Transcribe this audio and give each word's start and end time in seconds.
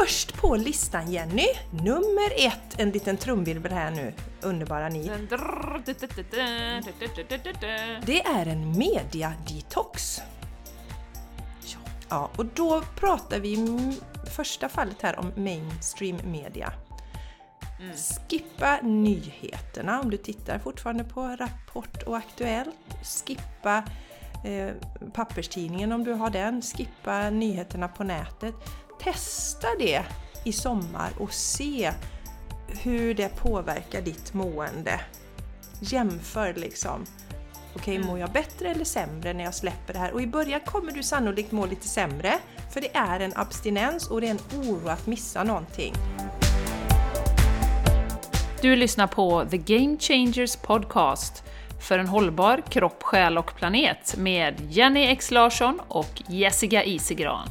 Först 0.00 0.40
på 0.40 0.56
listan 0.56 1.12
Jenny, 1.12 1.46
nummer 1.70 2.46
ett, 2.46 2.80
en 2.80 2.90
liten 2.90 3.16
trumvirvel 3.16 3.72
här 3.72 3.90
nu, 3.90 4.14
underbara 4.42 4.88
ni. 4.88 5.10
Det 8.06 8.22
är 8.22 8.46
en 8.46 8.78
media-detox. 8.78 10.20
Ja, 12.08 12.30
och 12.36 12.46
då 12.46 12.82
pratar 12.96 13.40
vi 13.40 13.48
i 13.52 13.98
första 14.36 14.68
fallet 14.68 15.02
här 15.02 15.18
om 15.18 15.32
mainstream 15.36 16.18
media. 16.24 16.72
Mm. 17.80 17.96
Skippa 17.96 18.78
nyheterna 18.82 20.00
om 20.00 20.10
du 20.10 20.16
tittar 20.16 20.58
fortfarande 20.58 21.04
på 21.04 21.20
Rapport 21.20 22.02
och 22.02 22.16
Aktuellt. 22.16 22.76
Skippa 23.02 23.84
eh, 24.44 24.70
papperstidningen 25.12 25.92
om 25.92 26.04
du 26.04 26.12
har 26.12 26.30
den. 26.30 26.62
Skippa 26.62 27.30
nyheterna 27.30 27.88
på 27.88 28.04
nätet. 28.04 28.54
Testa 29.00 29.68
det 29.78 30.04
i 30.44 30.52
sommar 30.52 31.10
och 31.18 31.32
se 31.32 31.92
hur 32.82 33.14
det 33.14 33.28
påverkar 33.28 34.02
ditt 34.02 34.34
mående. 34.34 35.00
Jämför 35.80 36.54
liksom. 36.54 37.06
Okej, 37.76 37.96
mm. 37.96 38.08
mår 38.08 38.18
jag 38.18 38.32
bättre 38.32 38.68
eller 38.68 38.84
sämre 38.84 39.32
när 39.32 39.44
jag 39.44 39.54
släpper 39.54 39.92
det 39.92 39.98
här? 39.98 40.12
Och 40.12 40.22
i 40.22 40.26
början 40.26 40.60
kommer 40.60 40.92
du 40.92 41.02
sannolikt 41.02 41.52
må 41.52 41.66
lite 41.66 41.88
sämre, 41.88 42.38
för 42.72 42.80
det 42.80 42.96
är 42.96 43.20
en 43.20 43.32
abstinens 43.36 44.10
och 44.10 44.20
det 44.20 44.26
är 44.26 44.30
en 44.30 44.68
oro 44.68 44.88
att 44.88 45.06
missa 45.06 45.44
någonting. 45.44 45.94
Du 48.62 48.76
lyssnar 48.76 49.06
på 49.06 49.44
The 49.50 49.58
Game 49.58 49.96
Changers 49.98 50.56
Podcast 50.56 51.44
för 51.80 51.98
en 51.98 52.08
hållbar 52.08 52.62
kropp, 52.68 53.02
själ 53.02 53.38
och 53.38 53.56
planet 53.56 54.14
med 54.16 54.54
Jenny 54.70 55.06
X 55.06 55.30
Larsson 55.30 55.80
och 55.88 56.22
Jessica 56.28 56.84
Isigran. 56.84 57.48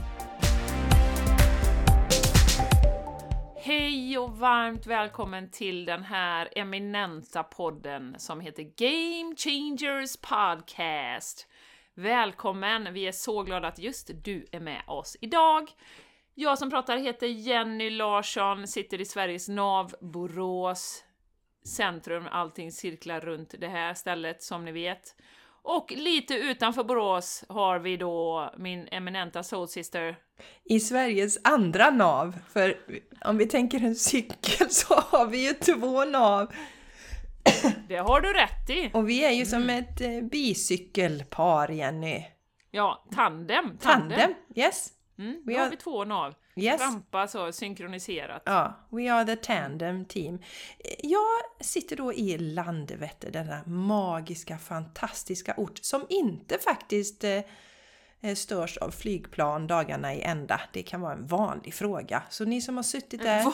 Hej 3.66 4.17
och 4.17 4.38
varmt 4.38 4.88
välkommen 4.88 5.50
till 5.52 5.86
den 5.86 6.03
här 6.03 6.50
eminenta 6.56 7.44
podden 7.44 8.16
som 8.17 8.39
heter 8.39 8.64
Game 8.64 9.36
Changers 9.36 10.17
Podcast. 10.17 11.47
Välkommen! 11.94 12.94
Vi 12.94 13.08
är 13.08 13.11
så 13.11 13.44
glada 13.44 13.67
att 13.67 13.80
just 13.80 14.11
du 14.23 14.45
är 14.52 14.59
med 14.59 14.83
oss 14.88 15.17
idag. 15.22 15.70
Jag 16.33 16.59
som 16.59 16.70
pratar 16.70 16.97
heter 16.97 17.28
Jenny 17.28 17.89
Larsson, 17.89 18.67
sitter 18.67 19.02
i 19.02 19.05
Sveriges 19.05 19.50
nav, 19.50 19.95
Borås, 20.02 21.03
centrum, 21.66 22.27
allting 22.31 22.72
cirklar 22.72 23.20
runt 23.20 23.55
det 23.59 23.67
här 23.67 23.94
stället 23.94 24.44
som 24.44 24.66
ni 24.66 24.72
vet. 24.72 25.16
Och 25.64 25.92
lite 25.92 26.33
utanför 26.33 26.83
Borås 26.83 27.44
har 27.50 27.80
vi 27.80 27.97
då 27.97 28.50
min 28.58 28.88
eminenta 28.92 29.44
soulsister. 29.44 30.17
I 30.64 30.80
Sveriges 30.80 31.39
andra 31.44 31.89
nav, 31.89 32.36
för 32.50 32.78
om 33.25 33.38
vi 33.38 33.45
tänker 33.45 33.83
en 33.83 33.95
cykel 33.95 34.70
så 34.70 34.94
har 34.94 35.28
vi 35.28 35.47
ju 35.47 35.53
två 35.53 36.05
nav. 36.05 36.53
Det 37.88 37.97
har 37.97 38.22
du 38.22 38.33
rätt 38.33 38.70
i! 38.70 38.92
Och 38.94 39.09
vi 39.09 39.23
är 39.23 39.30
ju 39.30 39.36
mm. 39.36 39.45
som 39.45 39.70
ett 39.70 40.02
eh, 40.02 40.22
bicykelpar, 40.22 41.70
Jenny. 41.70 42.25
Ja, 42.72 43.08
tandem! 43.11 43.77
Tandem, 43.77 44.09
tandem 44.09 44.33
yes! 44.55 44.89
Mm, 45.17 45.42
då 45.45 45.53
har 45.53 45.70
vi 45.70 45.77
två 45.77 46.05
nav. 46.05 46.33
Yes. 46.55 46.81
Trampa 46.81 47.27
så 47.27 47.51
synkroniserat. 47.51 48.41
Ja, 48.45 48.73
we 48.89 49.13
are 49.13 49.25
the 49.25 49.35
tandem 49.35 50.05
team. 50.05 50.39
Jag 50.99 51.65
sitter 51.65 51.95
då 51.95 52.13
i 52.13 52.37
Landvetter, 52.37 53.31
denna 53.31 53.63
magiska, 53.65 54.57
fantastiska 54.57 55.53
ort 55.57 55.79
som 55.81 56.05
inte 56.09 56.57
faktiskt 56.57 57.23
eh, 57.23 57.41
eh 58.21 58.35
störs 58.35 58.77
av 58.77 58.91
flygplan 58.91 59.67
dagarna 59.67 60.13
i 60.13 60.21
ända. 60.21 60.61
Det 60.73 60.83
kan 60.83 61.01
vara 61.01 61.13
en 61.13 61.27
vanlig 61.27 61.73
fråga. 61.73 62.23
Så 62.29 62.45
ni 62.45 62.61
som 62.61 62.75
har 62.75 62.83
suttit 62.83 63.21
där, 63.21 63.53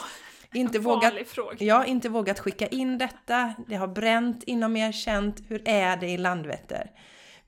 inte 0.54 0.78
vågat, 0.78 1.14
ja, 1.58 1.84
inte 1.84 2.08
vågat 2.08 2.40
skicka 2.40 2.66
in 2.66 2.98
detta, 2.98 3.54
det 3.68 3.76
har 3.76 3.88
bränt 3.88 4.42
inom 4.42 4.76
er, 4.76 4.92
känt 4.92 5.42
hur 5.48 5.68
är 5.68 5.96
det 5.96 6.08
i 6.08 6.18
Landvetter? 6.18 6.90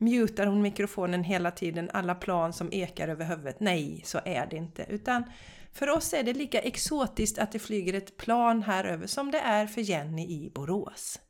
Mutar 0.02 0.46
hon 0.46 0.62
mikrofonen 0.62 1.24
hela 1.24 1.50
tiden, 1.50 1.90
alla 1.92 2.14
plan 2.14 2.52
som 2.52 2.72
ekar 2.72 3.08
över 3.08 3.24
huvudet? 3.24 3.60
Nej, 3.60 4.02
så 4.04 4.20
är 4.24 4.46
det 4.46 4.56
inte. 4.56 4.86
Utan 4.88 5.24
för 5.72 5.88
oss 5.88 6.14
är 6.14 6.22
det 6.22 6.32
lika 6.32 6.60
exotiskt 6.60 7.38
att 7.38 7.52
det 7.52 7.58
flyger 7.58 7.94
ett 7.94 8.16
plan 8.16 8.62
här 8.62 8.84
över 8.84 9.06
som 9.06 9.30
det 9.30 9.38
är 9.38 9.66
för 9.66 9.80
Jenny 9.80 10.22
i 10.22 10.50
Borås. 10.54 11.20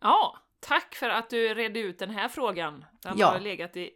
Ja, 0.00 0.38
tack 0.60 0.94
för 0.94 1.08
att 1.08 1.30
du 1.30 1.54
redde 1.54 1.80
ut 1.80 1.98
den 1.98 2.10
här 2.10 2.28
frågan. 2.28 2.84
Den 3.02 3.18
ja. 3.18 3.26
har 3.26 3.40
legat 3.40 3.76
i, 3.76 3.90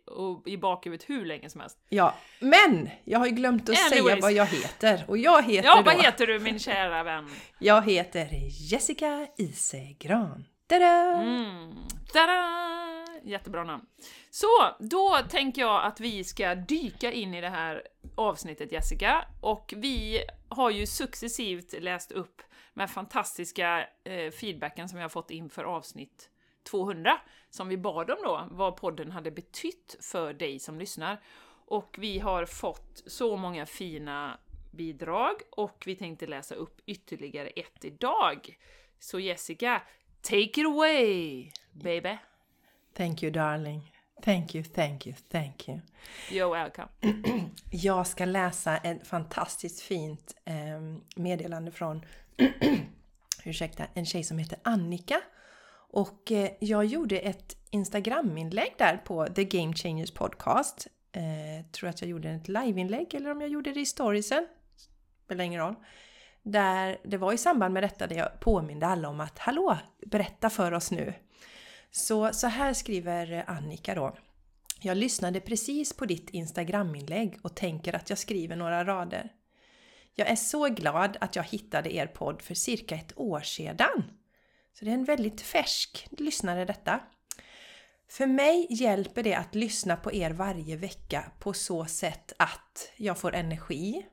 i 0.46 0.56
bakhuvudet 0.56 1.10
hur 1.10 1.24
länge 1.24 1.50
som 1.50 1.60
helst. 1.60 1.78
Ja, 1.88 2.14
men 2.40 2.90
jag 3.04 3.18
har 3.18 3.26
ju 3.26 3.32
glömt 3.32 3.62
att 3.62 3.92
Anyways. 3.92 4.08
säga 4.08 4.18
vad 4.22 4.32
jag 4.32 4.46
heter. 4.46 5.04
Och 5.08 5.18
jag 5.18 5.42
heter 5.42 5.68
Ja, 5.68 5.76
då... 5.76 5.82
vad 5.82 6.04
heter 6.04 6.26
du 6.26 6.38
min 6.38 6.58
kära 6.58 7.02
vän? 7.02 7.28
Jag 7.58 7.82
heter 7.82 8.28
Jessica 8.70 9.26
Isegran. 9.38 10.44
Tada! 10.66 11.22
Mm. 11.22 11.74
Tada! 12.12 12.97
Jättebra 13.24 13.64
namn. 13.64 13.86
Så, 14.30 14.46
då 14.78 15.18
tänker 15.28 15.62
jag 15.62 15.84
att 15.84 16.00
vi 16.00 16.24
ska 16.24 16.54
dyka 16.54 17.12
in 17.12 17.34
i 17.34 17.40
det 17.40 17.48
här 17.48 17.82
avsnittet 18.14 18.72
Jessica, 18.72 19.24
och 19.40 19.74
vi 19.76 20.20
har 20.48 20.70
ju 20.70 20.86
successivt 20.86 21.74
läst 21.80 22.12
upp 22.12 22.42
med 22.74 22.90
fantastiska 22.90 23.86
eh, 24.04 24.30
feedbacken 24.30 24.88
som 24.88 24.96
vi 24.96 25.02
har 25.02 25.08
fått 25.08 25.30
inför 25.30 25.64
avsnitt 25.64 26.30
200, 26.70 27.20
som 27.50 27.68
vi 27.68 27.76
bad 27.76 28.10
om 28.10 28.18
då, 28.22 28.48
vad 28.50 28.76
podden 28.76 29.12
hade 29.12 29.30
betytt 29.30 29.96
för 30.00 30.32
dig 30.32 30.58
som 30.58 30.78
lyssnar. 30.78 31.22
Och 31.66 31.96
vi 31.98 32.18
har 32.18 32.46
fått 32.46 33.02
så 33.06 33.36
många 33.36 33.66
fina 33.66 34.38
bidrag 34.70 35.34
och 35.50 35.82
vi 35.86 35.96
tänkte 35.96 36.26
läsa 36.26 36.54
upp 36.54 36.80
ytterligare 36.86 37.48
ett 37.48 37.84
idag. 37.84 38.58
Så 38.98 39.20
Jessica, 39.20 39.82
take 40.22 40.60
it 40.60 40.66
away, 40.66 41.50
baby! 41.72 42.18
Thank 42.98 43.22
you 43.22 43.32
darling. 43.32 43.92
Thank 44.22 44.54
you, 44.54 44.64
thank 44.64 45.06
you, 45.06 45.14
thank 45.28 45.68
you. 45.68 45.80
You're 46.30 46.50
welcome. 46.50 46.88
Jag 47.70 48.06
ska 48.06 48.24
läsa 48.24 48.76
ett 48.76 49.06
fantastiskt 49.06 49.80
fint 49.80 50.36
eh, 50.44 50.54
meddelande 51.16 51.70
från 51.70 52.04
ursäkta, 53.44 53.84
en 53.94 54.06
tjej 54.06 54.24
som 54.24 54.38
heter 54.38 54.58
Annika. 54.62 55.20
Och 55.90 56.32
eh, 56.32 56.50
jag 56.60 56.84
gjorde 56.84 57.18
ett 57.18 57.56
Instagram-inlägg 57.70 58.74
där 58.78 58.96
på 58.96 59.26
The 59.26 59.44
Game 59.44 59.74
Changers 59.74 60.10
Podcast. 60.10 60.86
Eh, 61.12 61.66
tror 61.72 61.90
att 61.90 62.00
jag 62.00 62.10
gjorde 62.10 62.30
ett 62.30 62.48
liveinlägg 62.48 63.14
eller 63.14 63.30
om 63.30 63.40
jag 63.40 63.50
gjorde 63.50 63.72
det 63.72 63.80
i 63.80 63.86
storiesen. 63.86 64.46
Spelar 65.24 65.44
ingen 65.44 65.60
roll. 65.60 65.74
Där 66.42 66.98
det 67.04 67.16
var 67.16 67.32
i 67.32 67.38
samband 67.38 67.74
med 67.74 67.82
detta 67.82 68.06
där 68.06 68.16
jag 68.16 68.40
påminde 68.40 68.86
alla 68.86 69.08
om 69.08 69.20
att 69.20 69.38
Hallå! 69.38 69.76
Berätta 70.06 70.50
för 70.50 70.72
oss 70.72 70.90
nu! 70.90 71.14
Så, 71.90 72.32
så 72.32 72.46
här 72.46 72.74
skriver 72.74 73.44
Annika 73.46 73.94
då. 73.94 74.16
Jag 74.80 74.96
lyssnade 74.96 75.40
precis 75.40 75.92
på 75.92 76.04
ditt 76.04 76.30
Instagram-inlägg 76.30 77.38
och 77.42 77.56
tänker 77.56 77.96
att 77.96 78.10
jag 78.10 78.18
skriver 78.18 78.56
några 78.56 78.84
rader. 78.84 79.32
Jag 80.14 80.28
är 80.28 80.36
så 80.36 80.68
glad 80.68 81.16
att 81.20 81.36
jag 81.36 81.42
hittade 81.42 81.94
er 81.94 82.06
podd 82.06 82.42
för 82.42 82.54
cirka 82.54 82.94
ett 82.94 83.18
år 83.18 83.40
sedan. 83.40 84.04
Så 84.72 84.84
det 84.84 84.90
är 84.90 84.94
en 84.94 85.04
väldigt 85.04 85.40
färsk 85.40 86.08
lyssnare 86.10 86.64
detta. 86.64 87.00
För 88.10 88.26
mig 88.26 88.66
hjälper 88.70 89.22
det 89.22 89.34
att 89.34 89.54
lyssna 89.54 89.96
på 89.96 90.12
er 90.12 90.30
varje 90.30 90.76
vecka 90.76 91.32
på 91.38 91.52
så 91.52 91.84
sätt 91.86 92.32
att 92.36 92.92
jag 92.96 93.18
får 93.18 93.34
energi. 93.34 94.06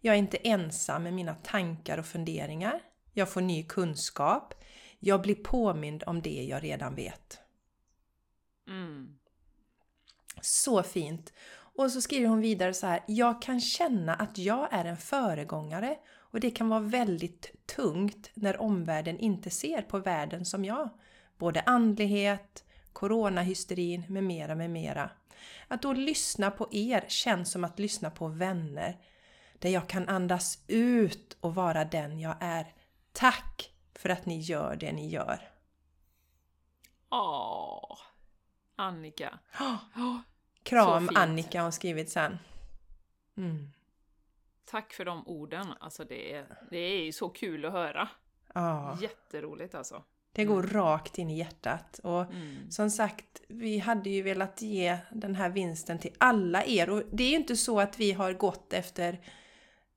Jag 0.00 0.14
är 0.14 0.18
inte 0.18 0.36
ensam 0.36 1.02
med 1.02 1.14
mina 1.14 1.34
tankar 1.34 1.98
och 1.98 2.06
funderingar. 2.06 2.80
Jag 3.12 3.28
får 3.28 3.40
ny 3.40 3.64
kunskap. 3.64 4.57
Jag 4.98 5.22
blir 5.22 5.34
påmind 5.34 6.04
om 6.06 6.22
det 6.22 6.44
jag 6.44 6.64
redan 6.64 6.94
vet. 6.94 7.38
Mm. 8.68 9.18
Så 10.40 10.82
fint! 10.82 11.32
Och 11.78 11.90
så 11.90 12.00
skriver 12.00 12.28
hon 12.28 12.40
vidare 12.40 12.74
så 12.74 12.86
här. 12.86 13.04
Jag 13.06 13.42
kan 13.42 13.60
känna 13.60 14.14
att 14.14 14.38
jag 14.38 14.68
är 14.70 14.84
en 14.84 14.96
föregångare 14.96 15.96
och 16.16 16.40
det 16.40 16.50
kan 16.50 16.68
vara 16.68 16.80
väldigt 16.80 17.66
tungt 17.66 18.30
när 18.34 18.60
omvärlden 18.60 19.18
inte 19.18 19.50
ser 19.50 19.82
på 19.82 19.98
världen 19.98 20.44
som 20.44 20.64
jag. 20.64 20.88
Både 21.38 21.60
andlighet, 21.60 22.64
coronahysterin 22.92 24.04
med 24.08 24.24
mera, 24.24 24.54
med 24.54 24.70
mera. 24.70 25.10
Att 25.68 25.82
då 25.82 25.92
lyssna 25.92 26.50
på 26.50 26.68
er 26.70 27.04
känns 27.08 27.50
som 27.50 27.64
att 27.64 27.78
lyssna 27.78 28.10
på 28.10 28.28
vänner. 28.28 28.96
Där 29.58 29.70
jag 29.70 29.88
kan 29.88 30.08
andas 30.08 30.58
ut 30.66 31.36
och 31.40 31.54
vara 31.54 31.84
den 31.84 32.20
jag 32.20 32.36
är. 32.40 32.66
Tack 33.12 33.72
för 33.98 34.08
att 34.08 34.26
ni 34.26 34.38
gör 34.38 34.76
det 34.76 34.92
ni 34.92 35.08
gör. 35.08 35.38
Åh, 37.10 37.98
Annika. 38.76 39.38
Oh, 39.96 40.18
kram 40.62 41.08
Annika 41.14 41.62
har 41.62 41.70
skrivit 41.70 42.10
sen. 42.10 42.38
Mm. 43.36 43.70
Tack 44.64 44.92
för 44.92 45.04
de 45.04 45.28
orden. 45.28 45.66
Alltså 45.80 46.04
det 46.04 46.34
är, 46.34 46.46
det 46.70 46.78
är 46.78 47.04
ju 47.04 47.12
så 47.12 47.28
kul 47.28 47.64
att 47.64 47.72
höra. 47.72 48.08
Oh. 48.54 48.98
Jätteroligt 49.00 49.74
alltså. 49.74 50.04
Det 50.32 50.44
går 50.44 50.60
mm. 50.60 50.72
rakt 50.72 51.18
in 51.18 51.30
i 51.30 51.38
hjärtat. 51.38 52.00
Och 52.02 52.22
mm. 52.22 52.70
som 52.70 52.90
sagt, 52.90 53.42
vi 53.48 53.78
hade 53.78 54.10
ju 54.10 54.22
velat 54.22 54.62
ge 54.62 54.98
den 55.10 55.34
här 55.34 55.50
vinsten 55.50 55.98
till 55.98 56.14
alla 56.18 56.64
er. 56.64 56.90
Och 56.90 57.02
det 57.10 57.24
är 57.24 57.30
ju 57.30 57.36
inte 57.36 57.56
så 57.56 57.80
att 57.80 57.98
vi 57.98 58.12
har 58.12 58.32
gått 58.32 58.72
efter 58.72 59.20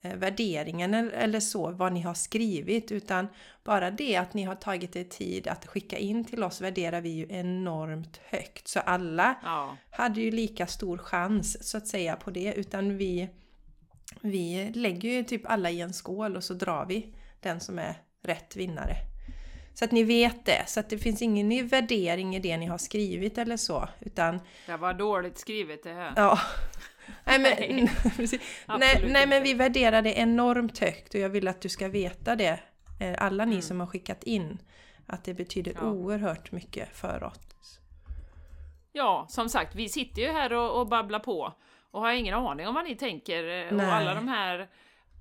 värderingen 0.01 0.93
eller, 0.93 1.11
eller 1.11 1.39
så, 1.39 1.71
vad 1.71 1.93
ni 1.93 2.01
har 2.01 2.13
skrivit, 2.13 2.91
utan 2.91 3.27
bara 3.63 3.91
det 3.91 4.15
att 4.15 4.33
ni 4.33 4.43
har 4.43 4.55
tagit 4.55 4.95
er 4.95 5.03
tid 5.03 5.47
att 5.47 5.65
skicka 5.67 5.97
in 5.97 6.25
till 6.25 6.43
oss 6.43 6.61
värderar 6.61 7.01
vi 7.01 7.09
ju 7.09 7.27
enormt 7.29 8.17
högt. 8.23 8.67
Så 8.67 8.79
alla 8.79 9.35
Ja. 9.43 9.77
hade 9.91 10.21
ju 10.21 10.31
lika 10.31 10.67
stor 10.67 10.97
chans 10.97 11.69
så 11.69 11.77
att 11.77 11.87
säga 11.87 12.15
på 12.15 12.31
det, 12.31 12.53
utan 12.53 12.97
vi, 12.97 13.29
vi 14.21 14.71
lägger 14.75 15.09
ju 15.09 15.23
typ 15.23 15.41
alla 15.45 15.69
i 15.69 15.81
en 15.81 15.93
skål 15.93 16.35
och 16.35 16.43
så 16.43 16.53
drar 16.53 16.85
vi 16.85 17.13
den 17.39 17.59
som 17.59 17.79
är 17.79 17.95
rätt 18.23 18.55
vinnare. 18.55 18.95
Så 19.73 19.85
att 19.85 19.91
ni 19.91 20.03
vet 20.03 20.45
det, 20.45 20.63
så 20.67 20.79
att 20.79 20.89
det 20.89 20.97
finns 20.97 21.21
ingen 21.21 21.67
värdering 21.67 22.35
i 22.35 22.39
det 22.39 22.57
ni 22.57 22.65
har 22.65 22.77
skrivit 22.77 23.37
eller 23.37 23.57
så, 23.57 23.89
utan 23.99 24.39
Det 24.65 24.77
var 24.77 24.93
dåligt 24.93 25.37
skrivet 25.37 25.83
det 25.83 25.93
här. 25.93 26.13
ja. 26.15 26.39
Nej 27.25 27.39
men, 27.39 27.87
Nej, 28.79 29.03
nej, 29.11 29.27
men 29.27 29.43
vi 29.43 29.53
värderar 29.53 30.01
det 30.01 30.13
enormt 30.19 30.79
högt 30.79 31.13
och 31.13 31.19
jag 31.19 31.29
vill 31.29 31.47
att 31.47 31.61
du 31.61 31.69
ska 31.69 31.87
veta 31.87 32.35
det, 32.35 32.59
eh, 32.99 33.15
alla 33.17 33.45
ni 33.45 33.51
Mm. 33.51 33.61
som 33.61 33.79
har 33.79 33.87
skickat 33.87 34.23
in, 34.23 34.57
att 35.07 35.23
det 35.23 35.33
betyder 35.33 35.73
Ja. 35.75 35.81
oerhört 35.89 36.51
mycket 36.51 36.95
för 36.97 37.23
oss. 37.23 37.79
Ja, 38.91 39.25
som 39.29 39.49
sagt, 39.49 39.75
vi 39.75 39.89
sitter 39.89 40.21
ju 40.21 40.27
här 40.31 40.53
och, 40.53 40.79
och 40.79 40.87
babblar 40.87 41.19
på 41.19 41.53
och 41.91 42.01
har 42.01 42.11
ingen 42.11 42.33
aning 42.33 42.67
om 42.67 42.73
vad 42.75 42.83
ni 42.83 42.95
tänker. 42.95 43.43
eh, 43.43 43.71
Nej. 43.77 43.87
Och 43.87 43.93
alla 43.93 44.13
de 44.13 44.27
här 44.27 44.67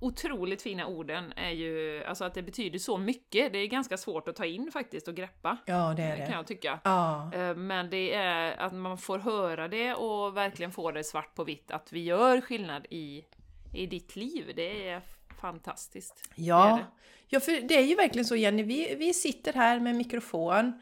otroligt 0.01 0.61
fina 0.61 0.87
orden 0.87 1.33
är 1.35 1.49
ju, 1.49 2.03
alltså 2.03 2.23
att 2.23 2.33
det 2.33 2.41
betyder 2.43 2.79
så 2.79 2.97
mycket. 2.97 3.53
Det 3.53 3.59
är 3.59 3.67
ganska 3.67 3.97
svårt 3.97 4.27
att 4.27 4.35
ta 4.35 4.45
in 4.45 4.69
faktiskt 4.73 5.07
och 5.07 5.15
greppa, 5.15 5.57
Ja, 5.65 5.93
det 5.97 6.03
är 6.03 6.17
kan 6.17 6.25
det. 6.25 6.31
jag 6.33 6.47
tycka. 6.47 6.79
Ja, 6.83 7.31
Eh, 7.33 7.55
Men 7.55 7.89
det 7.89 8.13
är 8.13 8.57
att 8.59 8.73
man 8.73 8.97
får 8.97 9.19
höra 9.19 9.67
det 9.67 9.93
och 9.93 10.37
verkligen 10.37 10.71
få 10.71 10.91
det 10.91 11.03
svart 11.03 11.35
på 11.35 11.43
vitt, 11.43 11.71
att 11.71 11.93
vi 11.93 12.03
gör 12.03 12.41
skillnad 12.41 12.85
i, 12.89 13.25
i 13.73 13.85
ditt 13.85 14.15
liv. 14.15 14.51
Det 14.55 14.89
är 14.89 15.01
fantastiskt. 15.41 16.23
Det 16.35 16.41
är 16.41 16.45
Ja, 16.47 16.79
det. 16.81 16.85
ja 17.27 17.39
för 17.39 17.67
det 17.67 17.77
är 17.77 17.85
ju 17.85 17.95
verkligen 17.95 18.25
så 18.25 18.35
Jenny, 18.35 18.63
vi, 18.63 18.95
vi 18.95 19.13
sitter 19.13 19.53
här 19.53 19.79
med 19.79 19.95
mikrofon 19.95 20.81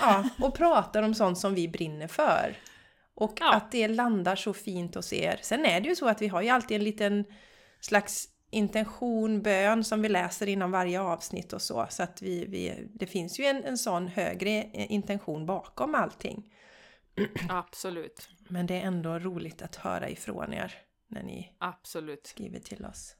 ja, 0.00 0.28
och 0.42 0.54
pratar 0.54 1.02
om 1.02 1.14
sånt 1.14 1.38
som 1.38 1.54
vi 1.54 1.68
brinner 1.68 2.06
för. 2.08 2.56
Och 3.14 3.32
Ja. 3.40 3.54
att 3.54 3.72
det 3.72 3.88
landar 3.88 4.36
så 4.36 4.52
fint 4.52 4.94
hos 4.94 5.12
er. 5.12 5.38
Sen 5.42 5.64
är 5.66 5.80
det 5.80 5.88
ju 5.88 5.96
så 5.96 6.08
att 6.08 6.22
vi 6.22 6.28
har 6.28 6.42
ju 6.42 6.48
alltid 6.48 6.76
en 6.76 6.84
liten 6.84 7.24
slags 7.80 8.28
intention, 8.50 9.42
bön 9.42 9.84
som 9.84 10.02
vi 10.02 10.08
läser 10.08 10.46
innan 10.46 10.70
varje 10.70 11.00
avsnitt 11.00 11.52
och 11.52 11.62
så. 11.62 11.86
Så 11.90 12.02
att 12.02 12.22
vi, 12.22 12.46
vi, 12.46 12.88
det 12.94 13.06
finns 13.06 13.40
ju 13.40 13.44
en, 13.44 13.64
en 13.64 13.78
sån 13.78 14.08
högre 14.08 14.50
eh, 14.50 14.92
intention 14.92 15.46
bakom 15.46 15.94
allting. 15.94 16.54
Absolut. 17.48 18.28
Men 18.48 18.66
det 18.66 18.74
är 18.74 18.86
ändå 18.86 19.18
roligt 19.18 19.62
att 19.62 19.76
höra 19.76 20.08
ifrån 20.08 20.52
er 20.52 20.74
när 21.06 21.22
ni 21.22 21.52
Absolut. 21.58 22.26
skriver 22.26 22.60
till 22.60 22.84
oss. 22.84 23.14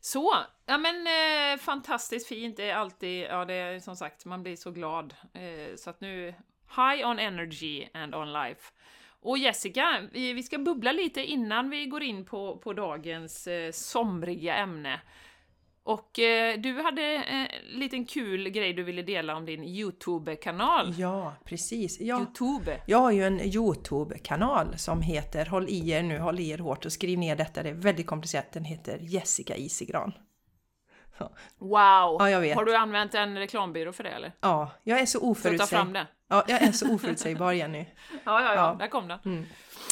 Så, 0.00 0.34
ja 0.66 0.78
men 0.78 1.06
eh, 1.06 1.58
fantastiskt 1.58 2.28
fint. 2.28 2.56
Det 2.56 2.70
är 2.70 2.74
alltid, 2.74 3.22
ja 3.22 3.44
det 3.44 3.54
är 3.54 3.80
som 3.80 3.96
sagt, 3.96 4.24
man 4.24 4.42
blir 4.42 4.56
så 4.56 4.70
glad. 4.70 5.14
Eh, 5.34 5.76
så 5.76 5.90
att 5.90 6.00
nu, 6.00 6.34
high 6.76 7.08
on 7.08 7.18
energy 7.18 7.88
and 7.94 8.14
on 8.14 8.32
life. 8.32 8.72
Och 9.22 9.38
Jessica, 9.38 10.08
vi, 10.12 10.42
ska 10.42 10.58
bubbla 10.58 10.92
lite 10.92 11.24
innan 11.24 11.70
vi 11.70 11.86
går 11.86 12.02
in 12.02 12.24
på, 12.24 12.58
på 12.58 12.72
dagens 12.72 13.46
eh, 13.46 13.72
somriga 13.72 14.56
ämne. 14.56 15.00
Och 15.82 16.18
eh, 16.18 16.58
du 16.60 16.82
hade 16.82 17.02
en 17.02 17.48
liten 17.78 18.04
kul 18.04 18.48
grej 18.48 18.72
du 18.72 18.82
ville 18.82 19.02
dela 19.02 19.36
om 19.36 19.46
din 19.46 19.64
YouTube-kanal. 19.64 20.94
Ja, 20.98 21.34
precis. 21.44 22.00
Ja. 22.00 22.18
Youtube. 22.18 22.80
Jag 22.86 22.98
har 22.98 23.10
ju 23.10 23.24
en 23.24 23.40
Youtube-kanal 23.40 24.78
som 24.78 25.02
heter, 25.02 25.46
håll 25.46 25.68
i 25.68 25.90
er 25.90 26.02
nu, 26.02 26.18
håll 26.18 26.40
i 26.40 26.50
er 26.50 26.58
hårt 26.58 26.84
och 26.84 26.92
skriv 26.92 27.18
ner 27.18 27.36
detta, 27.36 27.62
det 27.62 27.68
är 27.68 27.74
väldigt 27.74 28.06
komplicerat, 28.06 28.52
den 28.52 28.64
heter 28.64 28.98
Jessica 29.00 29.56
Isigran. 29.56 30.12
Wow! 31.58 32.16
Ja, 32.18 32.30
jag 32.30 32.40
vet. 32.40 32.56
Har 32.56 32.64
du 32.64 32.76
använt 32.76 33.14
en 33.14 33.38
reklambyrå 33.38 33.92
för 33.92 34.04
det 34.04 34.10
eller? 34.10 34.32
Ja, 34.40 34.70
jag 34.82 35.00
är 35.00 35.06
så 35.06 35.20
oförutsägbar. 35.20 36.06
Ja, 36.30 36.44
jag 36.48 36.62
är 36.62 36.72
så 36.72 36.94
oförutsägbar 36.94 37.52
Jenny. 37.52 37.78
Ja, 38.24 38.42
ja, 38.42 38.42
ja, 38.42 38.54
Ja. 38.54 38.76
där 38.78 38.86
kom 38.88 39.08
den. 39.08 39.46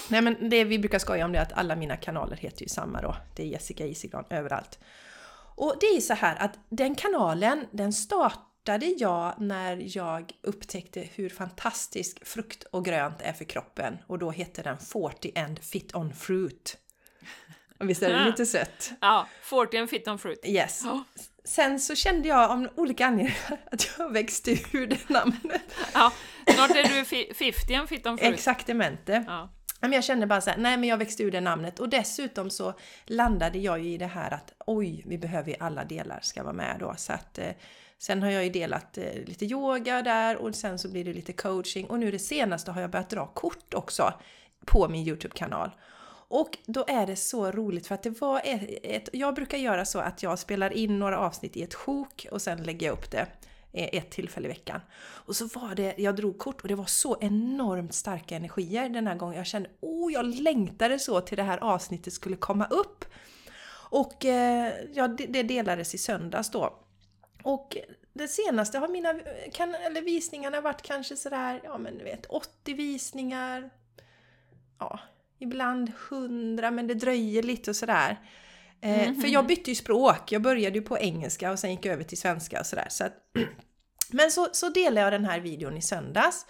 Nej 0.08 0.22
men 0.22 0.48
det 0.50 0.64
vi 0.64 0.78
brukar 0.78 0.98
skoja 0.98 1.24
om 1.24 1.32
det 1.32 1.38
är 1.38 1.42
att 1.42 1.52
alla 1.52 1.76
mina 1.76 1.96
kanaler 1.96 2.36
heter 2.36 2.62
ju 2.62 2.68
samma 2.68 3.00
då. 3.00 3.16
Det 3.36 3.42
är 3.42 3.46
Jessica 3.46 3.86
Isigran 3.86 4.24
överallt. 4.30 4.78
Och 5.54 5.76
det 5.80 5.86
är 5.86 6.00
så 6.00 6.14
här 6.14 6.36
att 6.36 6.58
den 6.68 6.94
kanalen, 6.94 7.66
den 7.70 7.92
startade 7.92 8.86
jag 8.86 9.34
när 9.40 9.96
jag 9.96 10.32
upptäckte 10.42 11.00
hur 11.14 11.28
fantastisk 11.28 12.26
frukt 12.26 12.62
och 12.64 12.84
grönt 12.84 13.16
är 13.22 13.32
för 13.32 13.44
kroppen. 13.44 13.98
Och 14.06 14.18
då 14.18 14.30
hette 14.30 14.62
den 14.62 14.78
40 14.78 15.32
and 15.38 15.58
fit 15.58 15.94
on 15.94 16.14
fruit. 16.14 16.76
Och 17.80 17.90
visst 17.90 18.02
är 18.02 18.12
det 18.18 18.24
lite 18.24 18.46
sött? 18.46 18.92
Ja, 19.00 19.28
40 19.42 19.78
and 19.78 19.90
fit 19.90 20.08
on 20.08 20.18
fruit. 20.18 20.40
Yes. 20.44 20.82
Ja. 20.84 21.04
Sen 21.48 21.80
så 21.80 21.94
kände 21.94 22.28
jag 22.28 22.50
om 22.50 22.68
olika 22.76 23.06
anledningar 23.06 23.58
att 23.72 23.88
jag 23.98 24.12
växte 24.12 24.50
ur 24.72 24.86
det 24.86 25.08
namnet. 25.08 25.62
Ja, 25.94 26.12
snart 26.54 26.70
är 26.70 26.96
du 26.96 27.04
fi- 27.04 27.32
50 27.34 27.74
and 27.74 27.88
fit 27.88 28.06
on 28.06 28.18
fruit. 28.18 28.34
Exaktamente. 28.34 29.24
Ja. 29.26 29.48
Men 29.80 29.92
jag 29.92 30.04
kände 30.04 30.26
bara 30.26 30.40
så 30.40 30.50
här, 30.50 30.56
nej 30.58 30.76
men 30.76 30.88
jag 30.88 30.96
växte 30.96 31.22
ur 31.22 31.30
det 31.30 31.40
namnet 31.40 31.78
och 31.80 31.88
dessutom 31.88 32.50
så 32.50 32.74
landade 33.06 33.58
jag 33.58 33.78
ju 33.78 33.90
i 33.90 33.98
det 33.98 34.06
här 34.06 34.34
att 34.34 34.52
oj, 34.66 35.04
vi 35.06 35.18
behöver 35.18 35.50
ju 35.50 35.56
alla 35.60 35.84
delar 35.84 36.18
ska 36.22 36.42
vara 36.42 36.52
med 36.52 36.76
då. 36.80 36.94
Så 36.96 37.12
att, 37.12 37.38
eh, 37.38 37.50
sen 37.98 38.22
har 38.22 38.30
jag 38.30 38.44
ju 38.44 38.50
delat 38.50 38.98
eh, 38.98 39.04
lite 39.26 39.44
yoga 39.44 40.02
där 40.02 40.36
och 40.36 40.54
sen 40.54 40.78
så 40.78 40.88
blir 40.88 41.04
det 41.04 41.12
lite 41.12 41.32
coaching 41.32 41.86
och 41.86 41.98
nu 41.98 42.10
det 42.10 42.18
senaste 42.18 42.70
har 42.70 42.80
jag 42.80 42.90
börjat 42.90 43.10
dra 43.10 43.26
kort 43.26 43.74
också 43.74 44.14
på 44.66 44.88
min 44.88 45.06
Youtube-kanal. 45.08 45.70
Och 46.28 46.58
då 46.66 46.84
är 46.88 47.06
det 47.06 47.16
så 47.16 47.50
roligt 47.50 47.86
för 47.86 47.94
att 47.94 48.02
det 48.02 48.20
var 48.20 48.40
ett, 48.44 48.78
ett, 48.82 49.08
jag 49.12 49.34
brukar 49.34 49.58
göra 49.58 49.84
så 49.84 49.98
att 49.98 50.22
jag 50.22 50.38
spelar 50.38 50.72
in 50.72 50.98
några 50.98 51.18
avsnitt 51.18 51.56
i 51.56 51.62
ett 51.62 51.74
sjok 51.74 52.26
och 52.30 52.42
sen 52.42 52.62
lägger 52.62 52.86
jag 52.86 52.92
upp 52.92 53.10
det 53.10 53.26
eh, 53.72 53.88
ett 53.92 54.10
tillfälle 54.10 54.46
i 54.46 54.48
veckan. 54.48 54.80
Och 54.98 55.36
så 55.36 55.46
var 55.46 55.74
det, 55.74 55.94
jag 55.98 56.16
drog 56.16 56.38
kort 56.38 56.60
och 56.60 56.68
det 56.68 56.74
var 56.74 56.86
så 56.86 57.18
enormt 57.20 57.94
starka 57.94 58.36
energier 58.36 58.88
den 58.88 59.06
här 59.06 59.14
gången. 59.14 59.36
Jag 59.36 59.46
kände, 59.46 59.70
oh 59.80 60.12
jag 60.12 60.24
längtade 60.24 60.98
så 60.98 61.20
till 61.20 61.36
det 61.36 61.42
här 61.42 61.58
avsnittet 61.58 62.12
skulle 62.12 62.36
komma 62.36 62.66
upp. 62.66 63.04
Och 63.90 64.24
eh, 64.24 64.72
ja, 64.94 65.08
det, 65.08 65.26
det 65.26 65.42
delades 65.42 65.94
i 65.94 65.98
söndags 65.98 66.50
då. 66.50 66.78
Och 67.42 67.76
det 68.12 68.28
senaste 68.28 68.78
har 68.78 68.88
mina 68.88 69.14
kan, 69.52 69.74
eller 69.74 70.02
visningarna 70.02 70.60
varit 70.60 70.82
kanske 70.82 71.16
sådär, 71.16 71.60
ja 71.64 71.78
men 71.78 71.98
du 71.98 72.04
vet 72.04 72.26
80 72.26 72.74
visningar. 72.74 73.70
Ja, 74.78 75.00
ibland 75.38 75.92
100 76.10 76.70
men 76.70 76.86
det 76.86 76.94
dröjer 76.94 77.42
lite 77.42 77.70
och 77.70 77.76
sådär. 77.76 78.20
Eh, 78.80 79.14
För 79.14 79.28
jag 79.28 79.46
bytte 79.46 79.70
ju 79.70 79.74
språk, 79.74 80.32
jag 80.32 80.42
började 80.42 80.78
ju 80.78 80.84
på 80.84 80.98
engelska 80.98 81.52
och 81.52 81.58
sen 81.58 81.70
gick 81.70 81.86
jag 81.86 81.92
över 81.92 82.04
till 82.04 82.18
svenska 82.18 82.60
och 82.60 82.66
sådär. 82.66 82.86
Så 82.90 83.04
att, 83.04 83.12
men 84.10 84.30
så, 84.30 84.48
så 84.52 84.68
delade 84.68 85.00
jag 85.00 85.12
den 85.12 85.24
här 85.24 85.40
videon 85.40 85.76
i 85.76 85.82
söndags. 85.82 86.46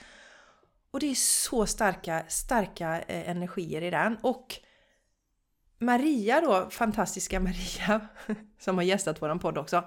Och 0.91 1.01
det 1.01 1.11
är 1.11 1.15
så 1.15 1.67
starka, 1.67 2.25
starka 2.29 3.03
eh, 3.09 3.31
energier 3.31 3.83
i 3.83 3.91
den. 3.91 4.17
Och 4.21 4.55
Maria 5.79 6.41
då, 6.41 6.71
fantastiska 6.71 7.41
Maria, 7.49 8.01
som 8.61 8.77
har 8.77 8.85
gästat 8.85 9.23
våran 9.23 9.39
podd 9.39 9.59
också. 9.59 9.85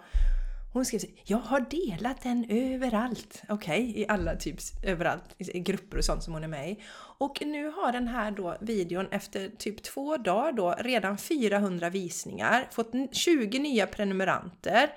Hon 0.74 0.86
skrev 0.86 1.00
så 1.00 1.08
jag 1.24 1.38
har 1.38 1.60
delat 1.60 2.22
den 2.22 2.46
överallt. 2.50 3.44
Okej, 3.50 4.00
i 4.00 4.08
alla 4.08 4.36
typs 4.36 4.72
överallt, 4.84 5.36
i 5.38 5.60
grupper 5.60 5.98
och 5.98 6.06
sånt 6.06 6.24
som 6.24 6.34
hon 6.34 6.44
är 6.44 6.48
med 6.48 6.72
i. 6.72 6.84
Och 7.18 7.42
nu 7.46 7.70
har 7.70 7.92
den 7.92 8.08
här 8.08 8.32
då 8.32 8.58
videon 8.62 9.08
efter 9.12 9.50
typ 9.50 9.84
två 9.84 10.18
dagar 10.18 10.52
då 10.52 10.76
redan 10.80 11.18
400 11.18 11.90
visningar, 11.90 12.68
fått 12.72 12.92
20 13.12 13.60
nya 13.60 13.88
prenumeranter. 13.88 14.90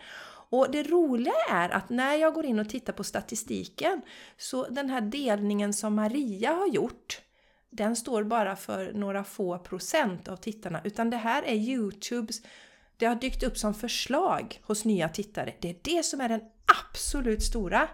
Och 0.51 0.71
det 0.71 0.83
roliga 0.83 1.35
är 1.51 1.71
att 1.71 1.91
när 1.91 2.15
jag 2.15 2.35
går 2.35 2.45
in 2.47 2.59
och 2.59 2.69
tittar 2.69 2.93
på 2.93 3.05
statistiken 3.05 4.03
så 4.37 4.69
den 4.69 4.91
här 4.91 5.01
delningen 5.01 5.73
som 5.73 5.95
Maria 5.95 6.53
har 6.53 6.69
gjort 6.69 7.21
den 7.71 7.97
står 7.97 8.25
bara 8.25 8.57
för 8.57 8.93
några 8.93 9.25
få 9.25 9.59
procent 9.59 10.29
av 10.29 10.37
tittarna 10.37 10.81
utan 10.85 11.11
det 11.11 11.17
här 11.17 11.43
är 11.43 11.55
Youtubes 11.55 12.43
det 12.97 13.07
har 13.07 13.15
dykt 13.15 13.43
upp 13.43 13.59
som 13.59 13.75
förslag 13.75 14.61
hos 14.63 14.85
nya 14.85 15.09
tittare. 15.09 15.55
Det 15.61 15.71
är 15.71 15.77
det 15.83 16.03
som 16.03 16.21
är 16.21 16.29
den 16.29 16.41
absolut 16.91 17.43
stora. 17.43 17.89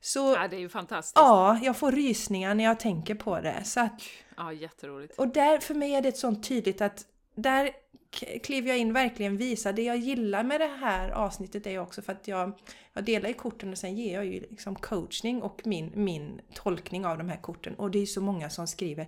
Så 0.00 0.18
Ja, 0.38 0.48
det 0.48 0.56
är 0.56 0.60
ju 0.60 0.68
fantastiskt. 0.68 1.16
ja, 1.16 1.58
jag 1.62 1.76
får 1.76 1.92
rysningar 1.92 2.54
när 2.54 2.64
jag 2.64 2.80
tänker 2.80 3.14
på 3.14 3.40
det. 3.40 3.64
Så 3.64 3.80
att, 3.80 4.02
Ja, 4.36 4.52
jätteroligt. 4.52 5.18
och 5.18 5.28
där, 5.28 5.58
för 5.58 5.74
mig 5.74 5.94
är 5.94 6.02
det 6.02 6.08
ett 6.08 6.18
sånt 6.18 6.48
tydligt 6.48 6.80
att 6.80 7.04
där 7.34 7.70
kliver 8.42 8.68
jag 8.68 8.78
in 8.78 8.92
verkligen 8.92 9.36
visa. 9.36 9.72
Det 9.72 9.82
jag 9.82 9.96
gillar 9.96 10.42
med 10.42 10.60
det 10.60 10.66
här 10.80 11.10
avsnittet 11.10 11.66
är 11.66 11.78
också 11.78 12.02
för 12.02 12.12
att 12.12 12.28
jag, 12.28 12.58
jag 12.92 13.04
delar 13.04 13.28
ju 13.28 13.34
korten 13.34 13.70
och 13.72 13.78
sen 13.78 13.96
ger 13.96 14.14
jag 14.14 14.24
ju 14.26 14.40
liksom 14.40 14.74
coachning 14.76 15.42
och 15.42 15.60
min, 15.64 15.92
min 15.94 16.40
tolkning 16.54 17.06
av 17.06 17.18
de 17.18 17.28
här 17.28 17.36
korten. 17.42 17.74
Och 17.74 17.90
det 17.90 17.98
är 17.98 18.00
ju 18.00 18.06
så 18.06 18.20
många 18.20 18.50
som 18.50 18.66
skriver 18.66 19.06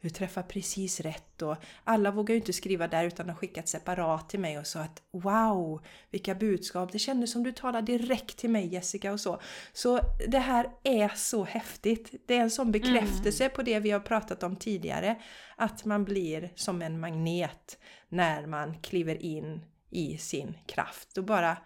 du 0.00 0.10
träffar 0.10 0.42
precis 0.42 1.00
rätt 1.00 1.42
och 1.42 1.56
alla 1.84 2.10
vågar 2.10 2.34
ju 2.34 2.40
inte 2.40 2.52
skriva 2.52 2.88
där 2.88 3.04
utan 3.04 3.28
har 3.28 3.36
skickat 3.36 3.68
separat 3.68 4.28
till 4.28 4.40
mig 4.40 4.58
och 4.58 4.66
sa 4.66 4.80
att 4.80 5.02
wow, 5.12 5.84
vilka 6.10 6.34
budskap! 6.34 6.92
Det 6.92 6.98
kändes 6.98 7.32
som 7.32 7.42
du 7.42 7.52
talade 7.52 7.96
direkt 7.96 8.36
till 8.36 8.50
mig 8.50 8.66
Jessica 8.66 9.12
och 9.12 9.20
så. 9.20 9.40
Så 9.72 10.00
det 10.28 10.38
här 10.38 10.70
är 10.82 11.08
så 11.08 11.44
häftigt. 11.44 12.14
Det 12.26 12.36
är 12.36 12.40
en 12.40 12.50
sån 12.50 12.72
bekräftelse 12.72 13.44
mm. 13.44 13.54
på 13.54 13.62
det 13.62 13.78
vi 13.78 13.90
har 13.90 14.00
pratat 14.00 14.42
om 14.42 14.56
tidigare. 14.56 15.22
Att 15.56 15.84
man 15.84 16.04
blir 16.04 16.52
som 16.54 16.82
en 16.82 17.00
magnet 17.00 17.78
när 18.08 18.46
man 18.46 18.80
kliver 18.80 19.22
in 19.22 19.64
i 19.90 20.18
sin 20.18 20.56
kraft 20.66 21.18
och 21.18 21.24
bara 21.24 21.56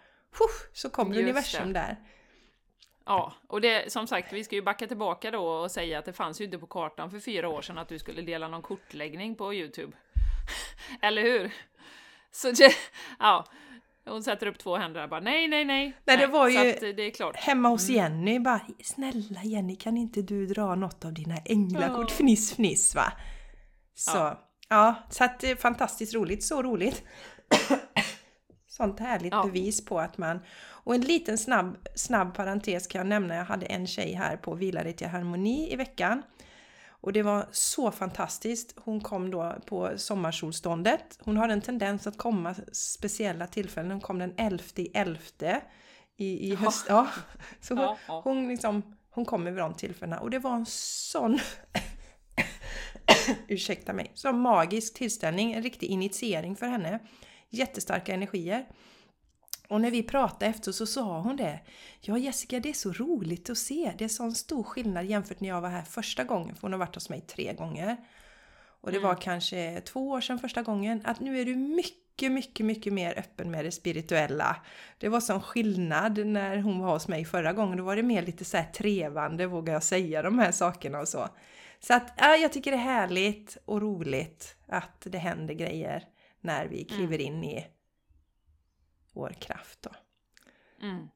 så 0.72 0.90
kommer 0.90 1.18
universum 1.18 1.72
det. 1.72 1.80
där. 1.80 1.96
Ja, 3.06 3.32
och 3.46 3.60
det 3.60 3.92
som 3.92 4.06
sagt, 4.06 4.32
vi 4.32 4.44
ska 4.44 4.56
ju 4.56 4.62
backa 4.62 4.86
tillbaka 4.86 5.30
då 5.30 5.46
och 5.46 5.70
säga 5.70 5.98
att 5.98 6.04
det 6.04 6.12
fanns 6.12 6.40
ju 6.40 6.44
inte 6.44 6.58
på 6.58 6.66
kartan 6.66 7.10
för 7.10 7.20
fyra 7.20 7.48
år 7.48 7.62
sedan 7.62 7.78
att 7.78 7.88
du 7.88 7.98
skulle 7.98 8.22
dela 8.22 8.48
någon 8.48 8.62
kortläggning 8.62 9.34
på 9.34 9.54
Youtube. 9.54 9.96
Eller 11.02 11.22
hur? 11.22 11.52
Så 12.30 12.50
det, 12.50 12.74
ja, 13.18 13.44
hon 14.04 14.22
sätter 14.22 14.46
upp 14.46 14.58
två 14.58 14.76
händer 14.76 15.02
och 15.02 15.08
bara 15.08 15.20
nej, 15.20 15.48
nej, 15.48 15.64
nej. 15.64 15.96
Nej, 16.04 16.16
det 16.16 16.26
var 16.26 16.48
ju 16.48 16.92
det 16.92 17.02
är 17.02 17.10
klart. 17.10 17.36
hemma 17.36 17.68
hos 17.68 17.88
mm. 17.88 17.96
Jenny 17.96 18.38
bara 18.38 18.60
snälla 18.82 19.42
Jenny 19.42 19.76
kan 19.76 19.96
inte 19.96 20.22
du 20.22 20.46
dra 20.46 20.74
något 20.74 21.04
av 21.04 21.12
dina 21.12 21.36
änglakort? 21.36 22.10
Ja. 22.10 22.16
Fniss, 22.16 22.54
fniss 22.54 22.94
va? 22.94 23.12
Så, 23.94 24.18
ja. 24.18 24.48
ja, 24.68 24.94
så 25.10 25.24
att 25.24 25.40
det 25.40 25.50
är 25.50 25.56
fantastiskt 25.56 26.14
roligt, 26.14 26.44
så 26.44 26.62
roligt. 26.62 27.02
Sånt 28.68 29.00
härligt 29.00 29.32
ja. 29.32 29.44
bevis 29.44 29.84
på 29.84 30.00
att 30.00 30.18
man... 30.18 30.40
Och 30.84 30.94
en 30.94 31.00
liten 31.00 31.38
snabb, 31.38 31.76
snabb 31.94 32.34
parentes 32.34 32.86
kan 32.86 32.98
jag 32.98 33.06
nämna, 33.06 33.34
jag 33.34 33.44
hade 33.44 33.66
en 33.66 33.86
tjej 33.86 34.12
här 34.12 34.36
på 34.36 34.54
Vila 34.54 34.82
dig 34.82 34.92
till 34.92 35.06
harmoni 35.06 35.72
i 35.72 35.76
veckan. 35.76 36.22
Och 36.88 37.12
det 37.12 37.22
var 37.22 37.48
så 37.50 37.90
fantastiskt. 37.90 38.74
Hon 38.76 39.00
kom 39.00 39.30
då 39.30 39.54
på 39.66 39.90
sommarsolståndet. 39.96 41.18
Hon 41.20 41.36
har 41.36 41.48
en 41.48 41.60
tendens 41.60 42.06
att 42.06 42.18
komma 42.18 42.54
speciella 42.72 43.46
tillfällen. 43.46 43.90
Hon 43.90 44.00
kom 44.00 44.18
den 44.18 44.34
11 44.36 44.64
i 44.74 44.90
11 44.94 45.20
i, 46.16 46.50
i 46.50 46.54
höst. 46.54 46.86
Ja. 46.88 47.08
Så 47.60 47.74
hon, 47.74 47.96
ja, 48.08 48.20
hon, 48.24 48.48
liksom, 48.48 48.96
hon 49.10 49.24
kom 49.24 49.44
vid 49.44 49.56
de 49.56 49.74
tillfällena 49.74 50.20
och 50.20 50.30
det 50.30 50.38
var 50.38 50.54
en 50.54 50.66
sån 50.66 51.38
ursäkta 53.48 53.92
mig, 53.92 54.10
så 54.14 54.32
magisk 54.32 54.94
tillställning, 54.94 55.52
en 55.52 55.62
riktig 55.62 55.86
initiering 55.86 56.56
för 56.56 56.66
henne 56.66 56.98
jättestarka 57.50 58.14
energier. 58.14 58.66
Och 59.68 59.80
när 59.80 59.90
vi 59.90 60.02
pratade 60.02 60.46
efter 60.46 60.72
så 60.72 60.86
sa 60.86 61.20
hon 61.20 61.36
det. 61.36 61.60
Ja 62.00 62.18
Jessica, 62.18 62.60
det 62.60 62.68
är 62.68 62.72
så 62.72 62.92
roligt 62.92 63.50
att 63.50 63.58
se. 63.58 63.92
Det 63.98 64.04
är 64.04 64.08
sån 64.08 64.34
stor 64.34 64.62
skillnad 64.62 65.04
jämfört 65.04 65.40
när 65.40 65.48
jag 65.48 65.60
var 65.60 65.68
här 65.68 65.82
första 65.82 66.24
gången. 66.24 66.54
För 66.54 66.62
hon 66.62 66.72
har 66.72 66.78
varit 66.78 66.94
hos 66.94 67.08
mig 67.08 67.20
tre 67.20 67.52
gånger. 67.52 67.96
Och 68.80 68.90
det 68.90 68.96
mm. 68.96 69.08
var 69.08 69.14
kanske 69.14 69.80
två 69.80 70.10
år 70.10 70.20
sedan 70.20 70.38
första 70.38 70.62
gången. 70.62 71.00
Att 71.04 71.20
nu 71.20 71.40
är 71.40 71.44
du 71.44 71.56
mycket, 71.56 72.32
mycket, 72.32 72.66
mycket 72.66 72.92
mer 72.92 73.18
öppen 73.18 73.50
med 73.50 73.64
det 73.64 73.72
spirituella. 73.72 74.56
Det 74.98 75.08
var 75.08 75.20
sån 75.20 75.40
skillnad 75.40 76.26
när 76.26 76.56
hon 76.56 76.78
var 76.78 76.92
hos 76.92 77.08
mig 77.08 77.24
förra 77.24 77.52
gången. 77.52 77.78
Då 77.78 77.84
var 77.84 77.96
det 77.96 78.02
mer 78.02 78.22
lite 78.22 78.44
så 78.44 78.56
här 78.56 78.64
trevande, 78.64 79.46
vågar 79.46 79.72
jag 79.72 79.82
säga 79.82 80.22
de 80.22 80.38
här 80.38 80.52
sakerna 80.52 81.00
och 81.00 81.08
så. 81.08 81.28
Så 81.80 81.94
att 81.94 82.12
ja, 82.16 82.36
jag 82.36 82.52
tycker 82.52 82.70
det 82.70 82.76
är 82.76 82.80
härligt 82.80 83.56
och 83.64 83.82
roligt 83.82 84.56
att 84.66 85.00
det 85.04 85.18
händer 85.18 85.54
grejer 85.54 86.04
när 86.40 86.66
vi 86.66 86.76
mm. 86.76 86.88
kliver 86.88 87.20
in 87.20 87.44
i 87.44 87.66
vår 89.14 89.30
kraft. 89.40 89.82
Då. 89.82 89.90
Mm. 90.82 91.08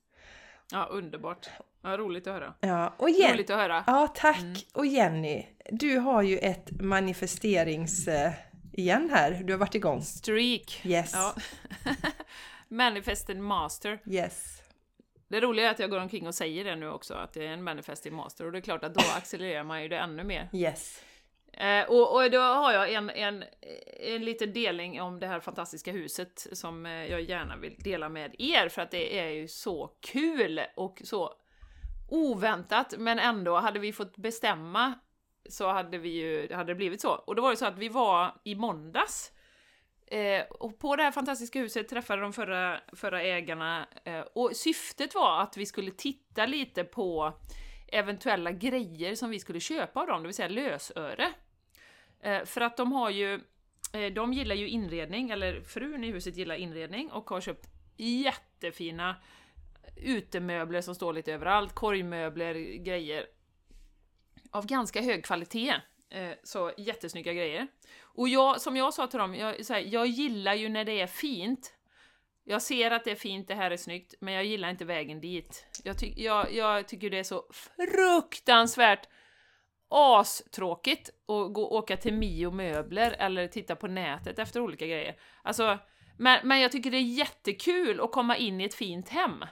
Ja, 0.73 0.85
underbart. 0.85 1.49
Ja, 1.83 1.97
roligt 1.97 2.27
att 2.27 2.33
höra. 2.35 2.55
Ja, 2.61 2.95
och 2.97 3.11
Jen- 3.11 3.33
roligt 3.33 3.51
att 3.51 3.57
höra. 3.57 3.85
Ja, 3.87 4.09
tack! 4.15 4.41
Mm. 4.41 4.57
Och 4.75 4.87
Jenny, 4.87 5.47
du 5.71 5.99
har 5.99 6.23
ju 6.23 6.39
ett 6.39 6.71
manifesterings... 6.81 8.09
Uh, 8.09 8.31
igen 8.73 9.11
här, 9.13 9.31
du 9.45 9.53
har 9.53 9.59
varit 9.61 9.75
igång. 9.75 10.03
Streak! 10.03 10.81
Yes. 10.85 11.13
Ja. 11.15 11.35
Manifesting 12.69 13.43
master. 13.43 13.99
Yes. 14.07 14.63
Det 15.29 15.41
roliga 15.41 15.67
är 15.67 15.71
att 15.71 15.79
jag 15.79 15.91
går 15.91 16.01
omkring 16.01 16.27
och 16.27 16.35
säger 16.35 16.65
det 16.65 16.77
nu 16.77 16.91
också, 16.91 17.15
att 17.15 17.33
det 17.33 17.47
är 17.47 17.51
en 17.51 17.63
manifesting 17.63 18.15
master, 18.15 18.47
och 18.47 18.53
det 18.53 18.59
är 18.59 18.63
klart 18.63 18.85
att 18.85 18.95
då 18.95 19.01
accelererar 19.17 19.65
man 19.65 19.83
ju 19.83 19.89
det 19.89 19.99
ännu 19.99 20.25
mer. 20.25 20.49
Yes. 20.53 21.03
Eh, 21.61 21.85
och, 21.89 22.15
och, 22.15 22.31
då 22.31 22.41
har 22.41 22.73
jag 22.73 22.93
en, 22.93 23.11
en, 23.11 23.45
en 24.01 24.25
liten 24.25 24.53
delning 24.53 25.03
om 25.03 25.21
det 25.21 25.27
här 25.27 25.41
fantastiska 25.41 25.93
huset 25.93 26.47
som 26.53 26.87
eh, 26.87 27.07
jag 27.07 27.21
gärna 27.21 27.57
vill 27.57 27.75
dela 27.79 28.09
med 28.09 28.35
er 28.39 28.69
för 28.69 28.83
att 28.83 28.91
det 28.91 29.19
är 29.19 29.29
ju 29.29 29.49
så 29.49 29.91
kul 30.01 30.61
och 30.77 31.03
så 31.05 31.35
oväntat 32.11 32.95
men 32.99 33.19
ändå 33.19 33.57
hade 33.57 33.79
vi 33.79 33.93
fått 33.93 34.17
bestämma 34.17 34.95
så 35.49 35.73
hade 35.73 35.99
vi 35.99 36.09
ju, 36.09 36.55
hade 36.55 36.71
det 36.71 36.75
blivit 36.75 37.01
så. 37.01 37.11
Och 37.11 37.35
då 37.35 37.43
var 37.43 37.51
det 37.51 37.57
så 37.57 37.67
att 37.67 37.79
vi 37.79 37.89
var 37.89 38.35
i 38.45 38.55
måndags 38.55 39.33
eh, 40.07 40.43
och 40.51 40.79
på 40.79 40.97
det 40.97 41.03
här 41.03 41.13
fantastiska 41.13 41.59
huset 41.59 41.89
träffade 41.89 42.23
de 42.23 42.33
förra, 42.33 42.81
förra 42.93 43.23
ägarna 43.23 43.87
eh, 44.05 44.21
och 44.21 44.57
syftet 44.57 45.15
var 45.15 45.41
att 45.41 45.57
vi 45.57 45.67
skulle 45.67 45.91
titta 45.91 46.47
lite 46.47 46.85
på 46.85 47.33
eventuella 47.93 48.53
grejer 48.53 49.15
som 49.15 49.31
vi 49.31 49.41
skulle 49.41 49.61
köpa 49.61 50.01
av 50.01 50.07
dem, 50.07 50.23
det 50.23 50.29
vill 50.29 50.35
säga 50.35 50.49
lösöre. 50.49 51.33
Eh, 52.23 52.45
för 52.45 52.61
att 52.61 52.77
de 52.77 52.93
har 52.93 53.11
ju, 53.11 53.35
eh, 53.93 54.13
de 54.15 54.33
gillar 54.33 54.55
ju 54.55 54.69
inredning, 54.69 55.31
eller 55.31 55.61
frun 55.61 56.05
i 56.05 56.13
huset 56.13 56.37
gillar 56.37 56.55
inredning 56.55 57.13
och 57.13 57.31
har 57.31 57.41
köpt 57.41 57.69
jättefina 57.97 59.17
utemöbler 59.97 60.81
som 60.81 60.95
står 60.95 61.13
lite 61.13 61.33
överallt, 61.33 61.75
korgmöbler, 61.75 62.55
grejer. 62.85 63.27
Av 64.51 64.67
ganska 64.67 65.03
hög 65.03 65.25
kvalitet. 65.25 65.75
Eh, 66.11 66.31
så 66.43 66.73
jättesnygga 66.77 67.33
grejer. 67.33 67.69
Och 68.01 68.29
jag, 68.29 68.61
som 68.61 68.77
jag 68.77 68.95
sa 68.95 69.07
till 69.07 69.19
dem, 69.19 69.35
jag, 69.35 69.55
här, 69.69 69.79
jag 69.79 70.07
gillar 70.07 70.55
ju 70.55 70.69
när 70.69 70.85
det 70.85 71.01
är 71.01 71.07
fint. 71.07 71.75
Jag 72.45 72.63
ser 72.63 72.91
att 72.91 73.05
det 73.05 73.11
är 73.11 73.15
fint, 73.15 73.49
det 73.49 73.55
här 73.55 73.71
är 73.71 73.77
snyggt, 73.77 74.15
men 74.21 74.35
jag 74.35 74.45
gillar 74.45 74.71
inte 74.71 74.85
vägen 74.85 75.21
dit. 75.21 75.67
Jag, 75.85 75.99
ty 75.99 76.13
jag, 76.17 76.55
jag 76.55 76.89
tycker 76.89 77.11
det 77.11 77.19
är 77.19 77.25
så 77.25 77.45
fruktansvärt 77.51 79.09
astråkigt 79.89 81.09
att 81.09 81.53
gå, 81.53 81.79
åka 81.79 81.97
till 81.97 82.15
Mio 82.15 82.51
möbler 82.51 83.17
eller 83.19 83.47
titta 83.47 83.77
på 83.77 83.87
nätet 83.87 84.39
efter 84.39 84.61
olika 84.61 84.87
grejer. 84.87 85.17
Alltså, 85.43 85.79
men, 86.19 86.49
men 86.49 86.61
jag 86.61 86.73
tycker 86.73 86.91
det 86.91 86.97
är 86.97 87.19
jättekul 87.19 88.01
att 88.01 88.13
komma 88.13 88.37
in 88.37 88.61
i 88.61 88.65
ett 88.65 88.75
fint 88.75 89.09
hem. 89.09 89.45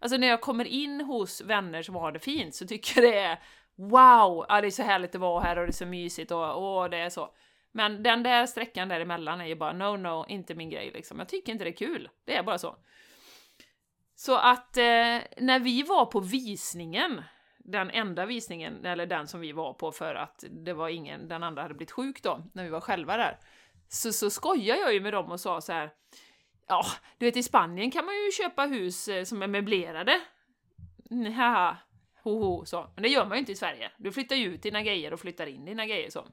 Alltså 0.00 0.18
när 0.18 0.26
jag 0.26 0.40
kommer 0.40 0.64
in 0.64 1.00
hos 1.00 1.40
vänner 1.40 1.82
som 1.82 1.94
har 1.94 2.12
det 2.12 2.18
fint 2.18 2.54
så 2.54 2.66
tycker 2.66 3.02
jag 3.02 3.12
det 3.12 3.18
är 3.18 3.38
wow, 3.76 4.46
ja, 4.48 4.60
det 4.60 4.66
är 4.66 4.70
så 4.70 4.82
härligt 4.82 5.14
att 5.14 5.20
vara 5.20 5.44
här 5.44 5.58
och 5.58 5.66
det 5.66 5.70
är 5.70 5.72
så 5.72 5.86
mysigt 5.86 6.30
och 6.30 6.78
och 6.80 6.90
det 6.90 6.98
är 6.98 7.10
så. 7.10 7.30
Men 7.72 8.02
den 8.02 8.22
där 8.22 8.46
sträckan 8.46 8.88
däremellan 8.88 9.40
är 9.40 9.46
ju 9.46 9.54
bara 9.54 9.72
no, 9.72 9.96
no, 9.96 10.26
inte 10.28 10.54
min 10.54 10.70
grej 10.70 10.90
liksom. 10.94 11.18
Jag 11.18 11.28
tycker 11.28 11.52
inte 11.52 11.64
det 11.64 11.70
är 11.70 11.76
kul. 11.76 12.08
Det 12.24 12.36
är 12.36 12.42
bara 12.42 12.58
så. 12.58 12.76
Så 14.14 14.36
att 14.36 14.76
eh, 14.76 15.18
när 15.36 15.58
vi 15.58 15.82
var 15.82 16.06
på 16.06 16.20
visningen 16.20 17.22
den 17.66 17.90
enda 17.90 18.26
visningen, 18.26 18.84
eller 18.84 19.06
den 19.06 19.26
som 19.26 19.40
vi 19.40 19.52
var 19.52 19.72
på 19.72 19.92
för 19.92 20.14
att 20.14 20.44
det 20.50 20.72
var 20.72 20.88
ingen, 20.88 21.28
den 21.28 21.42
andra 21.42 21.62
hade 21.62 21.74
blivit 21.74 21.90
sjuk 21.90 22.22
då, 22.22 22.42
när 22.52 22.64
vi 22.64 22.70
var 22.70 22.80
själva 22.80 23.16
där. 23.16 23.38
Så, 23.88 24.12
så 24.12 24.30
skojade 24.30 24.80
jag 24.80 24.94
ju 24.94 25.00
med 25.00 25.12
dem 25.12 25.30
och 25.32 25.40
sa 25.40 25.60
så 25.60 25.72
här. 25.72 25.90
Ja, 26.68 26.84
du 27.18 27.26
vet 27.26 27.36
i 27.36 27.42
Spanien 27.42 27.90
kan 27.90 28.04
man 28.04 28.14
ju 28.14 28.32
köpa 28.32 28.62
hus 28.62 29.08
eh, 29.08 29.24
som 29.24 29.42
är 29.42 29.46
möblerade. 29.46 30.20
Haha, 31.36 31.76
hoho, 32.22 32.64
så. 32.64 32.90
Men 32.94 33.02
det 33.02 33.08
gör 33.08 33.26
man 33.26 33.36
ju 33.36 33.38
inte 33.38 33.52
i 33.52 33.56
Sverige. 33.56 33.90
Du 33.96 34.12
flyttar 34.12 34.36
ju 34.36 34.54
ut 34.54 34.62
dina 34.62 34.82
grejer 34.82 35.12
och 35.12 35.20
flyttar 35.20 35.46
in 35.46 35.64
dina 35.64 35.86
grejer 35.86 36.10
så. 36.10 36.26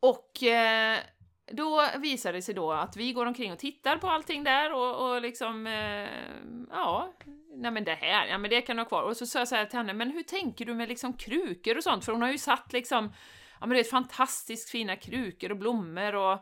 Och 0.00 0.42
eh, 0.42 0.98
då 1.52 1.84
visar 1.98 2.32
det 2.32 2.42
sig 2.42 2.54
då 2.54 2.72
att 2.72 2.96
vi 2.96 3.12
går 3.12 3.26
omkring 3.26 3.52
och 3.52 3.58
tittar 3.58 3.96
på 3.96 4.08
allting 4.08 4.44
där 4.44 4.72
och, 4.72 5.10
och 5.10 5.22
liksom, 5.22 5.66
eh, 5.66 6.08
ja, 6.70 7.12
nej 7.54 7.70
men 7.70 7.84
det 7.84 7.94
här, 7.94 8.26
ja 8.26 8.38
men 8.38 8.50
det 8.50 8.60
kan 8.60 8.76
du 8.76 8.82
ha 8.82 8.88
kvar. 8.88 9.02
Och 9.02 9.16
så 9.16 9.26
sa 9.26 9.38
jag 9.38 9.48
så 9.48 9.54
här 9.54 9.66
till 9.66 9.78
henne, 9.78 9.92
men 9.92 10.10
hur 10.10 10.22
tänker 10.22 10.64
du 10.64 10.74
med 10.74 10.88
liksom 10.88 11.12
krukor 11.12 11.76
och 11.76 11.82
sånt? 11.82 12.04
För 12.04 12.12
hon 12.12 12.22
har 12.22 12.32
ju 12.32 12.38
satt 12.38 12.72
liksom, 12.72 13.12
ja 13.60 13.66
men 13.66 13.76
det 13.76 13.80
är 13.80 13.84
fantastiskt 13.84 14.70
fina 14.70 14.96
krukor 14.96 15.50
och 15.50 15.56
blommor 15.56 16.14
och 16.14 16.32
eh, 16.32 16.38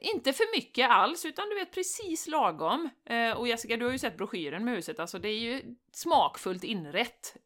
inte 0.00 0.32
för 0.32 0.56
mycket 0.56 0.90
alls, 0.90 1.24
utan 1.24 1.48
du 1.48 1.54
vet 1.54 1.74
precis 1.74 2.28
lagom. 2.28 2.90
Eh, 3.04 3.30
och 3.30 3.48
Jessica, 3.48 3.76
du 3.76 3.84
har 3.84 3.92
ju 3.92 3.98
sett 3.98 4.16
broschyren 4.16 4.64
med 4.64 4.74
huset, 4.74 5.00
alltså 5.00 5.18
det 5.18 5.28
är 5.28 5.38
ju 5.38 5.62
smakfullt 5.92 6.64
inrätt. 6.64 7.36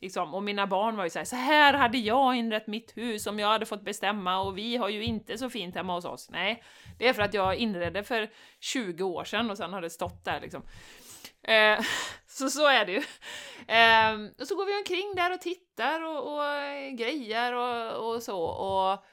Liksom. 0.00 0.34
Och 0.34 0.42
mina 0.42 0.66
barn 0.66 0.96
var 0.96 1.04
ju 1.04 1.10
såhär, 1.10 1.24
så 1.24 1.36
här 1.36 1.74
hade 1.74 1.98
jag 1.98 2.36
inrett 2.36 2.66
mitt 2.66 2.96
hus 2.96 3.26
om 3.26 3.38
jag 3.38 3.48
hade 3.48 3.66
fått 3.66 3.84
bestämma 3.84 4.40
och 4.40 4.58
vi 4.58 4.76
har 4.76 4.88
ju 4.88 5.04
inte 5.04 5.38
så 5.38 5.50
fint 5.50 5.74
hemma 5.74 5.94
hos 5.94 6.04
oss. 6.04 6.30
Nej, 6.30 6.62
det 6.98 7.08
är 7.08 7.12
för 7.12 7.22
att 7.22 7.34
jag 7.34 7.56
inredde 7.56 8.02
för 8.02 8.30
20 8.60 9.04
år 9.04 9.24
sedan 9.24 9.50
och 9.50 9.56
sen 9.56 9.72
har 9.72 9.80
det 9.80 9.90
stått 9.90 10.24
där 10.24 10.40
liksom. 10.40 10.62
Eh, 11.42 11.80
så 12.26 12.50
så 12.50 12.66
är 12.66 12.86
det 12.86 12.92
ju. 12.92 13.02
Eh, 13.74 14.30
och 14.40 14.46
så 14.46 14.56
går 14.56 14.66
vi 14.66 14.78
omkring 14.78 15.14
där 15.16 15.34
och 15.34 15.40
tittar 15.40 16.02
och, 16.02 16.32
och 16.32 16.42
grejer 16.98 17.52
och, 17.54 18.14
och 18.14 18.22
så 18.22 18.42
och 18.42 19.04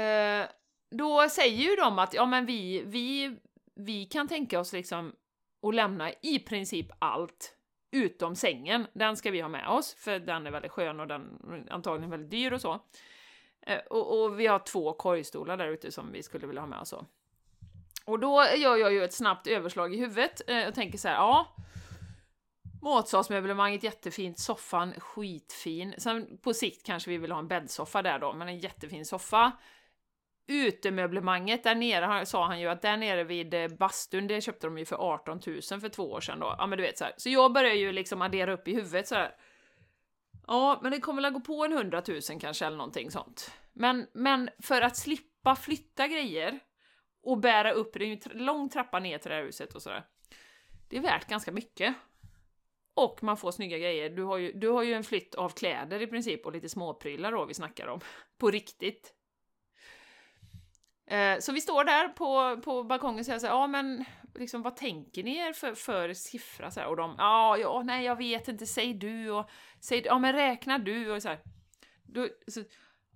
eh, 0.00 0.46
då 0.90 1.28
säger 1.28 1.70
ju 1.70 1.76
de 1.76 1.98
att 1.98 2.14
ja 2.14 2.26
men 2.26 2.46
vi, 2.46 2.82
vi, 2.86 3.36
vi 3.74 4.04
kan 4.04 4.28
tänka 4.28 4.60
oss 4.60 4.72
liksom 4.72 5.12
att 5.62 5.74
lämna 5.74 6.12
i 6.22 6.38
princip 6.38 6.86
allt 6.98 7.54
utom 7.94 8.36
sängen. 8.36 8.86
Den 8.92 9.16
ska 9.16 9.30
vi 9.30 9.40
ha 9.40 9.48
med 9.48 9.68
oss, 9.68 9.94
för 9.94 10.18
den 10.18 10.46
är 10.46 10.50
väldigt 10.50 10.72
skön 10.72 11.00
och 11.00 11.06
den 11.06 11.38
är 11.68 11.72
antagligen 11.72 12.10
väldigt 12.10 12.30
dyr 12.30 12.52
och 12.52 12.60
så. 12.60 12.80
Eh, 13.66 13.78
och, 13.90 14.24
och 14.24 14.40
vi 14.40 14.46
har 14.46 14.58
två 14.58 14.92
korgstolar 14.92 15.56
där 15.56 15.68
ute 15.68 15.92
som 15.92 16.12
vi 16.12 16.22
skulle 16.22 16.46
vilja 16.46 16.62
ha 16.62 16.68
med 16.68 16.78
oss. 16.78 16.92
Och, 16.92 17.04
Och 18.04 18.18
då 18.18 18.44
gör 18.56 18.76
jag 18.76 18.92
ju 18.92 19.04
ett 19.04 19.14
snabbt 19.14 19.46
överslag 19.46 19.94
i 19.94 19.98
huvudet 19.98 20.40
eh, 20.46 20.68
och 20.68 20.74
tänker 20.74 20.98
så 20.98 21.08
här, 21.08 21.14
ja. 21.14 21.56
Matsalsmöblemanget 22.82 23.82
jättefint, 23.82 24.38
soffan 24.38 24.94
skitfin. 25.00 25.94
Sen 25.98 26.38
på 26.38 26.54
sikt 26.54 26.86
kanske 26.86 27.10
vi 27.10 27.18
vill 27.18 27.32
ha 27.32 27.38
en 27.38 27.48
bäddsoffa 27.48 28.02
där 28.02 28.18
då, 28.18 28.32
men 28.32 28.48
en 28.48 28.58
jättefin 28.58 29.06
soffa. 29.06 29.52
Utemöblemanget 30.46 31.64
där 31.64 31.74
nere 31.74 32.26
sa 32.26 32.46
han 32.46 32.60
ju 32.60 32.68
att 32.68 32.82
där 32.82 32.96
nere 32.96 33.24
vid 33.24 33.54
eh, 33.54 33.68
bastun, 33.68 34.26
det 34.26 34.40
köpte 34.40 34.66
de 34.66 34.78
ju 34.78 34.84
för 34.84 34.96
18 34.96 35.40
000 35.46 35.62
för 35.62 35.88
två 35.88 36.10
år 36.10 36.20
sedan 36.20 36.40
då. 36.40 36.54
Ja 36.58 36.66
men 36.66 36.78
du 36.78 36.82
vet 36.84 36.98
så 36.98 37.04
här. 37.04 37.14
Så 37.16 37.28
jag 37.28 37.52
började 37.52 37.76
ju 37.76 37.92
liksom 37.92 38.22
addera 38.22 38.52
upp 38.52 38.68
i 38.68 38.74
huvudet 38.74 39.08
så 39.08 39.14
här. 39.14 39.34
Ja, 40.46 40.80
men 40.82 40.92
det 40.92 41.00
kommer 41.00 41.22
väl 41.22 41.32
gå 41.32 41.40
på 41.40 41.64
en 41.64 41.72
100 41.72 42.02
000 42.08 42.20
kanske 42.40 42.66
eller 42.66 42.76
någonting 42.76 43.10
sånt. 43.10 43.52
Men, 43.72 44.06
men 44.14 44.50
för 44.62 44.80
att 44.80 44.96
slippa 44.96 45.56
flytta 45.56 46.08
grejer 46.08 46.60
och 47.22 47.38
bära 47.38 47.72
upp, 47.72 47.92
det 47.92 48.04
är 48.04 48.06
ju 48.06 48.20
en 48.32 48.44
lång 48.44 48.68
trappa 48.68 48.98
ner 48.98 49.18
till 49.18 49.30
det 49.30 49.36
här 49.36 49.44
huset 49.44 49.74
och 49.74 49.82
sådär. 49.82 50.04
Det 50.88 50.96
är 50.96 51.00
värt 51.00 51.28
ganska 51.28 51.52
mycket. 51.52 51.94
Och 52.94 53.22
man 53.22 53.36
får 53.36 53.50
snygga 53.50 53.78
grejer. 53.78 54.10
Du 54.10 54.22
har, 54.22 54.36
ju, 54.36 54.52
du 54.52 54.68
har 54.68 54.82
ju 54.82 54.94
en 54.94 55.04
flytt 55.04 55.34
av 55.34 55.48
kläder 55.48 56.02
i 56.02 56.06
princip 56.06 56.46
och 56.46 56.52
lite 56.52 56.68
småprylar 56.68 57.32
då 57.32 57.44
vi 57.44 57.54
snackar 57.54 57.86
om. 57.86 58.00
På 58.38 58.50
riktigt. 58.50 59.14
Eh, 61.06 61.38
så 61.38 61.52
vi 61.52 61.60
står 61.60 61.84
där 61.84 62.08
på, 62.08 62.60
på 62.62 62.84
balkongen 62.84 63.18
och 63.20 63.26
säger 63.26 63.38
så 63.38 63.46
här, 63.46 63.54
ja 63.54 63.66
men 63.66 64.04
liksom 64.34 64.62
vad 64.62 64.76
tänker 64.76 65.22
ni 65.22 65.36
er 65.36 65.52
för, 65.52 65.74
för 65.74 66.14
siffra? 66.14 66.70
Så 66.70 66.80
här, 66.80 66.86
och 66.86 66.96
de, 66.96 67.14
ja, 67.18 67.56
ja, 67.58 67.82
nej 67.84 68.04
jag 68.04 68.16
vet 68.16 68.48
inte, 68.48 68.66
säg 68.66 68.94
du 68.94 69.30
och 69.30 69.50
säg, 69.80 70.02
ja 70.04 70.18
men 70.18 70.32
räkna 70.32 70.78
du 70.78 71.10
och 71.10 71.22
så 71.22 71.28
här. 71.28 71.40
Då, 72.02 72.28
så, 72.46 72.64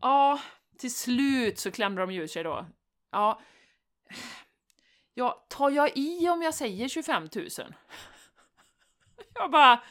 ja, 0.00 0.40
till 0.78 0.94
slut 0.94 1.58
så 1.58 1.70
klämde 1.70 2.00
de 2.00 2.10
ur 2.10 2.26
sig 2.26 2.42
då. 2.42 2.66
Ja, 3.10 3.40
ja, 5.14 5.46
tar 5.48 5.70
jag 5.70 5.96
i 5.96 6.28
om 6.28 6.42
jag 6.42 6.54
säger 6.54 6.88
25 6.88 7.28
000? 7.34 7.48
Jag 9.34 9.50
bara, 9.50 9.82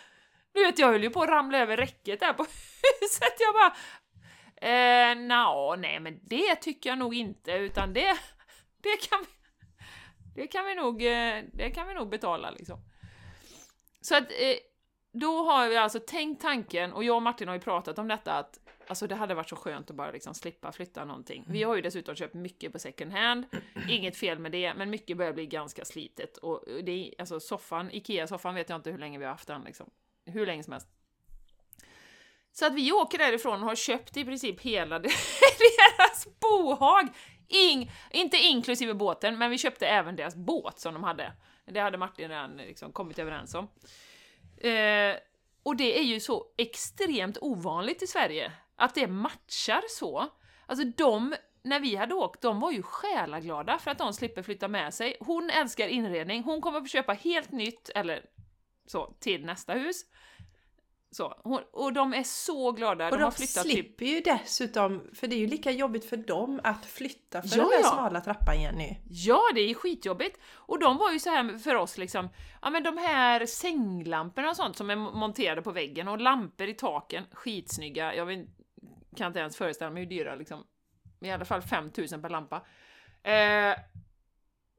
du 0.54 0.64
vet 0.64 0.80
jag 0.80 0.88
höll 0.88 1.04
ju 1.04 1.10
på 1.10 1.22
att 1.22 1.30
ramla 1.30 1.58
över 1.58 1.78
räcket 1.78 2.20
där 2.20 2.34
på 2.34 2.44
huset. 3.02 3.36
Jag 3.40 3.54
bara, 3.54 3.76
eh, 4.62 5.16
no, 5.16 5.76
nej 5.76 6.00
men 6.00 6.20
det 6.24 6.56
tycker 6.56 6.90
jag 6.90 7.00
nog 7.00 7.16
inte, 7.16 7.52
utan 7.52 7.94
det, 7.94 8.18
det 8.82 9.10
kan 9.10 9.20
vi, 9.22 9.28
det 10.42 10.48
kan 10.48 10.66
vi 10.66 10.76
nog, 10.76 11.02
eh, 11.02 11.44
det 11.54 11.72
kan 11.72 11.88
vi 11.88 11.94
nog 11.94 12.10
betala 12.10 12.52
liksom. 12.52 12.80
Så 14.02 14.16
att, 14.16 14.32
eh, 14.32 14.58
då 15.12 15.44
har 15.44 15.70
vi 15.70 15.78
alltså 15.78 16.00
tänkt 16.00 16.42
tanken, 16.42 16.94
och 16.94 17.04
jag 17.04 17.16
och 17.16 17.22
Martin 17.22 17.48
har 17.48 17.56
ju 17.56 17.62
pratat 17.62 18.00
om 18.00 18.08
detta, 18.08 18.34
att 18.34 18.60
Alltså 18.88 19.08
det 19.08 19.16
hade 19.16 19.34
varit 19.34 19.50
så 19.50 19.56
skönt 19.56 19.90
att 19.90 19.96
bara 19.96 20.12
liksom 20.12 20.34
slippa 20.34 20.72
flytta 20.72 21.06
någonting. 21.06 21.46
Vi 21.48 21.64
har 21.64 21.76
ju 21.76 21.82
dessutom 21.82 22.16
köpt 22.16 22.34
mycket 22.34 22.74
på 22.74 22.80
second 22.80 23.12
hand, 23.12 23.46
inget 23.90 24.18
fel 24.18 24.40
med 24.40 24.52
det, 24.52 24.74
men 24.74 24.90
mycket 24.90 25.18
börjar 25.18 25.34
bli 25.34 25.46
ganska 25.46 25.86
slitet. 25.86 26.38
Och 26.38 26.64
det 26.84 26.92
är, 26.92 27.14
alltså 27.22 27.40
soffan, 27.40 27.92
IKEA-soffan 27.92 28.56
vet 28.56 28.70
jag 28.70 28.76
inte 28.76 28.92
hur 28.92 28.98
länge 28.98 29.18
vi 29.18 29.26
har 29.26 29.32
haft 29.32 29.48
den 29.48 29.62
liksom. 29.62 29.90
Hur 30.26 30.46
länge 30.46 30.64
som 30.64 30.74
helst. 30.74 30.88
Så 32.60 32.66
att 32.66 32.74
vi 32.74 32.92
åker 32.92 33.18
därifrån 33.18 33.62
och 33.62 33.68
har 33.68 33.76
köpt 33.76 34.18
i 34.18 34.26
princip 34.26 34.62
hela 34.62 35.00
deras 35.00 36.28
bohag. 36.40 37.08
In, 37.48 37.92
inte 38.12 38.38
inklusive 38.38 38.94
båten, 38.94 39.38
men 39.38 39.52
vi 39.52 39.58
köpte 39.58 39.88
även 39.88 40.16
deras 40.16 40.36
båt 40.36 40.80
som 40.80 40.94
de 40.94 41.04
hade. 41.04 41.34
Det 41.66 41.80
hade 41.80 41.98
Martin 41.98 42.30
redan 42.30 42.58
liksom 42.58 42.92
kommit 42.92 43.20
överens 43.20 43.56
om. 43.56 43.68
Eh, 44.58 45.16
och 45.64 45.76
det 45.76 46.00
är 46.00 46.04
ju 46.04 46.20
så 46.20 46.46
extremt 46.58 47.38
ovanligt 47.42 48.04
i 48.04 48.08
Sverige. 48.08 48.52
Att 48.76 48.96
det 48.96 49.08
matchar 49.08 49.82
så. 49.90 50.30
Alltså 50.66 50.86
de, 50.86 51.36
när 51.64 51.80
vi 51.80 51.96
hade 51.96 52.16
åkt, 52.16 52.42
de 52.42 52.60
var 52.60 52.72
ju 52.72 52.82
själaglada 52.82 53.80
för 53.80 53.92
att 53.92 53.98
de 53.98 54.14
slipper 54.14 54.44
flytta 54.44 54.68
med 54.68 54.94
sig. 54.94 55.18
Hon 55.20 55.50
älskar 55.50 55.88
inredning, 55.88 56.44
hon 56.44 56.62
kommer 56.62 56.82
att 56.82 56.92
köpa 56.92 57.14
helt 57.14 57.52
nytt, 57.52 57.90
eller 57.96 58.26
så, 58.86 59.14
till 59.20 59.46
nästa 59.46 59.74
hus. 59.74 60.06
Så, 61.12 61.42
hon, 61.44 61.62
och 61.72 61.94
de 61.94 62.14
är 62.14 62.24
så 62.24 62.72
glada. 62.72 63.06
Och 63.06 63.12
de, 63.12 63.18
de, 63.18 63.24
har 63.24 63.32
flyttat 63.32 63.64
typ- 63.64 63.74
slipper 63.74 64.06
ju 64.06 64.22
dessutom, 64.22 65.10
för 65.14 65.28
det 65.28 65.36
är 65.36 65.40
ju 65.40 65.48
lika 65.48 65.72
jobbigt 65.72 66.06
för 66.10 66.18
dem 66.18 66.60
att 66.64 66.86
flytta 66.86 67.42
för 67.42 67.58
Ja, 67.58 67.64
den 67.64 67.70
där 67.70 67.80
ja. 67.84 67.90
smala 67.90 68.22
trappan 68.22 68.62
Jenny. 68.62 68.98
Ja, 69.10 69.42
det 69.56 69.62
är 69.62 69.74
skitjobbigt. 69.74 70.40
Och 70.54 70.80
de 70.80 70.98
var 70.98 71.12
ju 71.12 71.20
så 71.20 71.30
här 71.30 71.58
för 71.58 71.76
oss 71.76 71.98
liksom, 71.98 72.30
ja 72.62 72.70
men 72.70 72.84
de 72.84 72.98
här 72.98 73.46
sänglamporna 73.46 74.50
och 74.50 74.56
sånt 74.56 74.78
som 74.78 74.90
är 74.90 74.96
monterade 74.96 75.62
på 75.62 75.72
väggen 75.72 76.08
och 76.08 76.22
lampor 76.22 76.68
i 76.68 76.74
taken, 76.74 77.24
skitsnygga. 77.32 78.16
Jag 78.16 78.26
vet, 78.26 78.48
kan 79.16 79.28
inte 79.28 79.40
ens 79.40 79.58
föreställa 79.58 79.92
mig 79.92 80.04
hur 80.04 80.10
dyra 80.10 80.36
liksom. 80.36 80.64
I 81.20 81.32
alla 81.32 81.46
fall 81.46 81.62
5000 81.62 82.22
per 82.22 82.30
lampa. 82.30 82.62
Eh, 83.24 83.76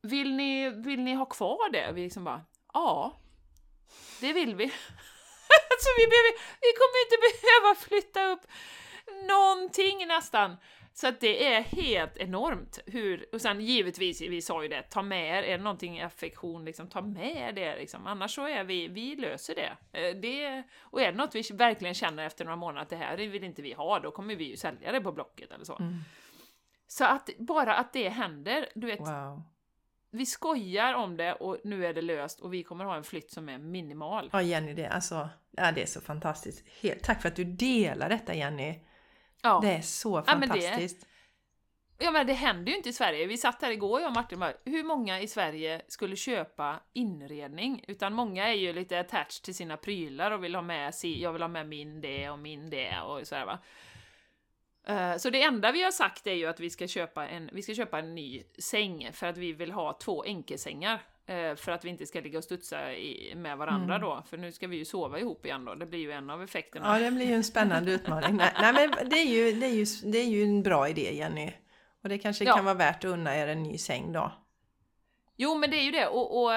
vill, 0.03 0.35
ni, 0.37 0.71
vill 0.71 1.01
ni 1.01 1.14
ha 1.14 1.25
kvar 1.25 1.73
det? 1.73 1.93
Vi 1.93 2.03
liksom 2.03 2.25
bara, 2.25 2.43
ja, 2.75 3.12
det 4.21 4.33
vill 4.33 4.55
vi. 4.55 4.73
alltså 5.73 5.90
vi, 6.01 6.05
behöver, 6.12 6.33
vi 6.66 6.71
kommer 6.81 6.99
inte 7.07 7.18
behöva 7.29 7.71
flytta 7.87 8.21
upp 8.33 8.44
någonting 9.33 10.07
nästan. 10.07 10.57
Så 10.92 11.09
att 11.09 11.21
det 11.21 11.47
är 11.47 11.61
helt 11.61 12.16
enormt 12.16 12.79
hur, 12.87 13.27
och 13.33 13.40
sen 13.40 13.61
givetvis, 13.61 14.21
vi 14.21 14.42
sa 14.42 14.62
ju 14.62 14.68
det, 14.68 14.83
ta 14.83 15.03
med 15.03 15.38
er, 15.38 15.42
är 15.42 15.59
det 15.59 15.64
någonting 15.64 15.99
i 15.99 16.03
affektion, 16.03 16.64
liksom 16.64 16.88
ta 16.88 17.03
med 17.03 17.37
er 17.37 17.53
det 17.53 17.77
liksom, 17.77 18.07
annars 18.07 18.35
så 18.35 18.47
är 18.47 18.64
vi, 18.64 18.88
vi 18.88 19.16
löser 19.16 19.55
det. 19.55 20.01
Eh, 20.01 20.16
det. 20.16 20.62
Och 20.81 21.03
är 21.03 21.12
det 21.12 21.18
något 21.18 21.35
vi 21.35 21.42
verkligen 21.53 21.94
känner 21.94 22.27
efter 22.27 22.44
några 22.44 22.57
månader 22.57 22.83
att 22.83 22.90
det 22.90 22.97
här 22.97 23.16
vill 23.16 23.44
inte 23.44 23.62
vi 23.62 23.73
ha, 23.73 23.99
då 24.01 24.11
kommer 24.11 24.37
vi 24.37 24.44
ju 24.44 24.57
sälja 24.57 24.92
det 24.92 25.01
på 25.01 25.12
Blocket 25.12 25.53
eller 25.53 25.64
så. 25.64 25.77
Mm. 25.77 25.99
Så 26.87 27.05
att 27.05 27.31
bara 27.38 27.75
att 27.75 27.92
det 27.92 28.09
händer, 28.09 28.68
du 28.75 28.87
vet, 28.87 29.01
Wow. 29.01 29.42
Vi 30.11 30.27
skojar 30.27 30.94
om 30.94 31.16
det 31.16 31.33
och 31.33 31.57
nu 31.64 31.87
är 31.87 31.94
det 31.94 32.03
löst 32.03 32.40
och 32.40 32.55
vi 32.55 32.62
kommer 32.62 32.85
ha 32.85 32.97
en 32.97 33.05
flytt 33.05 33.31
som 33.31 33.49
är 33.49 33.59
minimal. 33.59 34.31
Ja 34.33 34.42
Jenny, 34.42 34.75
det, 34.75 34.88
alltså, 34.88 35.29
ja, 35.51 35.73
det 35.73 35.83
är 35.83 35.87
så 35.87 36.01
fantastiskt. 36.01 36.64
Helt, 36.83 37.03
tack 37.03 37.23
för 37.23 37.29
att 37.29 37.37
du 37.37 37.44
delar 37.44 38.09
detta 38.09 38.35
Jenny. 38.35 38.75
Ja. 39.42 39.61
Det 39.62 39.71
är 39.71 39.81
så 39.81 40.25
Ja, 40.27 40.38
men 40.38 40.40
det- 40.40 40.47
fantastiskt. 40.49 41.07
Ja 42.01 42.11
men 42.11 42.27
det 42.27 42.33
händer 42.33 42.71
ju 42.73 42.77
inte 42.77 42.88
i 42.88 42.92
Sverige. 42.92 43.27
Vi 43.27 43.37
satt 43.37 43.62
här 43.62 43.71
igår 43.71 44.01
jag 44.01 44.09
och 44.09 44.14
Martin 44.14 44.38
bara, 44.40 44.53
hur 44.64 44.85
många 44.85 45.21
i 45.21 45.29
Sverige 45.29 45.83
skulle 45.88 46.16
köpa 46.16 46.81
inredning? 46.92 47.85
Utan 47.88 48.12
många 48.14 48.49
är 48.49 48.53
ju 48.55 48.73
lite 48.73 49.01
attached 49.01 49.42
till 49.44 49.55
sina 49.55 49.77
prylar 49.77 50.31
och 50.31 50.44
vill 50.44 50.55
ha 50.55 50.62
med 50.62 50.94
sig, 50.94 51.23
jag 51.23 51.33
vill 51.33 51.42
ha 51.42 51.49
med 51.49 51.68
min 51.68 52.01
det 52.01 52.31
och 52.31 52.38
min 52.38 52.71
det 52.71 53.01
och 53.01 53.27
sådär 53.27 53.47
va. 53.47 53.59
Eh, 54.88 55.16
Så 55.16 55.31
det 55.31 55.42
enda 55.42 55.72
vi 55.72 55.83
har 55.83 55.90
sagt 55.90 56.27
är 56.27 56.33
ju 56.35 56.46
att 56.46 56.61
vi 56.61 56.70
ska 56.70 56.87
köpa 56.88 57.29
en, 57.29 57.51
vi 57.53 57.62
ska 57.62 57.74
köpa 57.74 57.98
en 57.98 58.14
ny 58.14 58.42
säng 58.59 59.09
för 59.12 59.27
att 59.27 59.37
vi 59.37 59.53
vill 59.53 59.72
ha 59.72 59.92
två 59.92 60.22
enkelsängar. 60.24 61.03
eh, 61.27 61.55
För 61.55 61.72
att 61.72 61.85
vi 61.85 61.88
inte 61.88 62.07
ska 62.07 62.20
ligga 62.20 62.38
och 62.38 62.44
studsa 62.44 62.92
i, 62.92 63.33
med 63.37 63.59
varandra 63.59 63.94
Mm. 63.94 64.09
då, 64.09 64.22
för 64.29 64.37
nu 64.37 64.53
ska 64.53 64.66
vi 64.66 64.77
ju 64.77 64.85
sova 64.85 65.18
ihop 65.18 65.46
igen 65.46 65.64
då. 65.64 65.74
Det 65.74 65.87
blir 65.87 65.98
ju 66.01 66.12
en 66.12 66.31
av 66.31 66.42
effekterna. 66.42 66.98
Ja, 66.98 67.05
det 67.05 67.11
blir 67.11 67.27
ju 67.27 67.35
en 67.35 67.44
spännande 67.44 67.92
utmaning. 67.92 68.37
Nej, 68.37 68.53
nej 68.61 68.72
men 68.72 69.09
det 69.09 69.16
är, 69.16 69.27
ju, 69.27 69.53
det, 69.53 69.66
är 69.66 69.70
ju, 69.74 69.85
det 70.12 70.18
är 70.18 70.27
ju 70.29 70.42
en 70.44 70.62
bra 70.62 70.88
idé 70.88 71.14
Jenny. 71.14 71.53
Och 72.03 72.09
det 72.09 72.18
kanske 72.18 72.44
Ja. 72.44 72.57
kan 72.57 72.64
vara 72.64 72.74
värt 72.74 73.05
att 73.05 73.11
unna 73.11 73.37
er 73.37 73.48
en 73.48 73.62
ny 73.62 73.79
säng 73.79 74.12
då. 74.12 74.33
Jo 75.40 75.55
men 75.55 75.70
det 75.70 75.77
är 75.77 75.83
ju 75.83 75.90
det, 75.90 76.07
och, 76.07 76.42
och, 76.42 76.53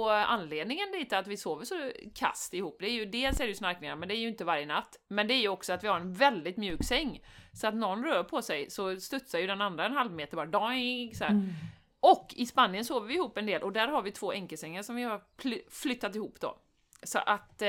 och 0.00 0.12
anledningen 0.12 0.92
dit 0.92 1.12
att 1.12 1.26
vi 1.26 1.36
sover 1.36 1.64
så 1.64 1.92
kast 2.14 2.54
ihop, 2.54 2.76
det 2.80 2.86
är 2.86 2.92
ju 2.92 3.04
dels 3.04 3.40
är 3.40 3.44
det 3.44 3.48
ju 3.48 3.54
snarkningar, 3.54 3.96
men 3.96 4.08
det 4.08 4.16
är 4.16 4.18
ju 4.18 4.28
inte 4.28 4.44
varje 4.44 4.66
natt. 4.66 4.96
Men 5.08 5.28
det 5.28 5.34
är 5.34 5.40
ju 5.40 5.48
också 5.48 5.72
att 5.72 5.84
vi 5.84 5.88
har 5.88 6.00
en 6.00 6.12
väldigt 6.12 6.56
mjuk 6.56 6.84
säng. 6.84 7.20
Så 7.52 7.66
att 7.66 7.74
någon 7.74 8.04
rör 8.04 8.22
på 8.22 8.42
sig 8.42 8.70
så 8.70 9.00
studsar 9.00 9.38
ju 9.38 9.46
den 9.46 9.60
andra 9.60 9.86
en 9.86 9.92
halv 9.92 10.12
meter 10.12 10.36
bara, 10.36 10.46
doing, 10.46 11.14
så. 11.14 11.24
Mm. 11.24 11.50
Och 12.00 12.34
i 12.36 12.46
Spanien 12.46 12.84
sover 12.84 13.08
vi 13.08 13.14
ihop 13.14 13.38
en 13.38 13.46
del, 13.46 13.62
och 13.62 13.72
där 13.72 13.88
har 13.88 14.02
vi 14.02 14.12
två 14.12 14.32
enkelsängar 14.32 14.82
som 14.82 14.96
vi 14.96 15.02
har 15.02 15.22
flyttat 15.70 16.14
ihop 16.14 16.40
då. 16.40 16.58
Så 17.02 17.18
att 17.18 17.62
eh, 17.62 17.68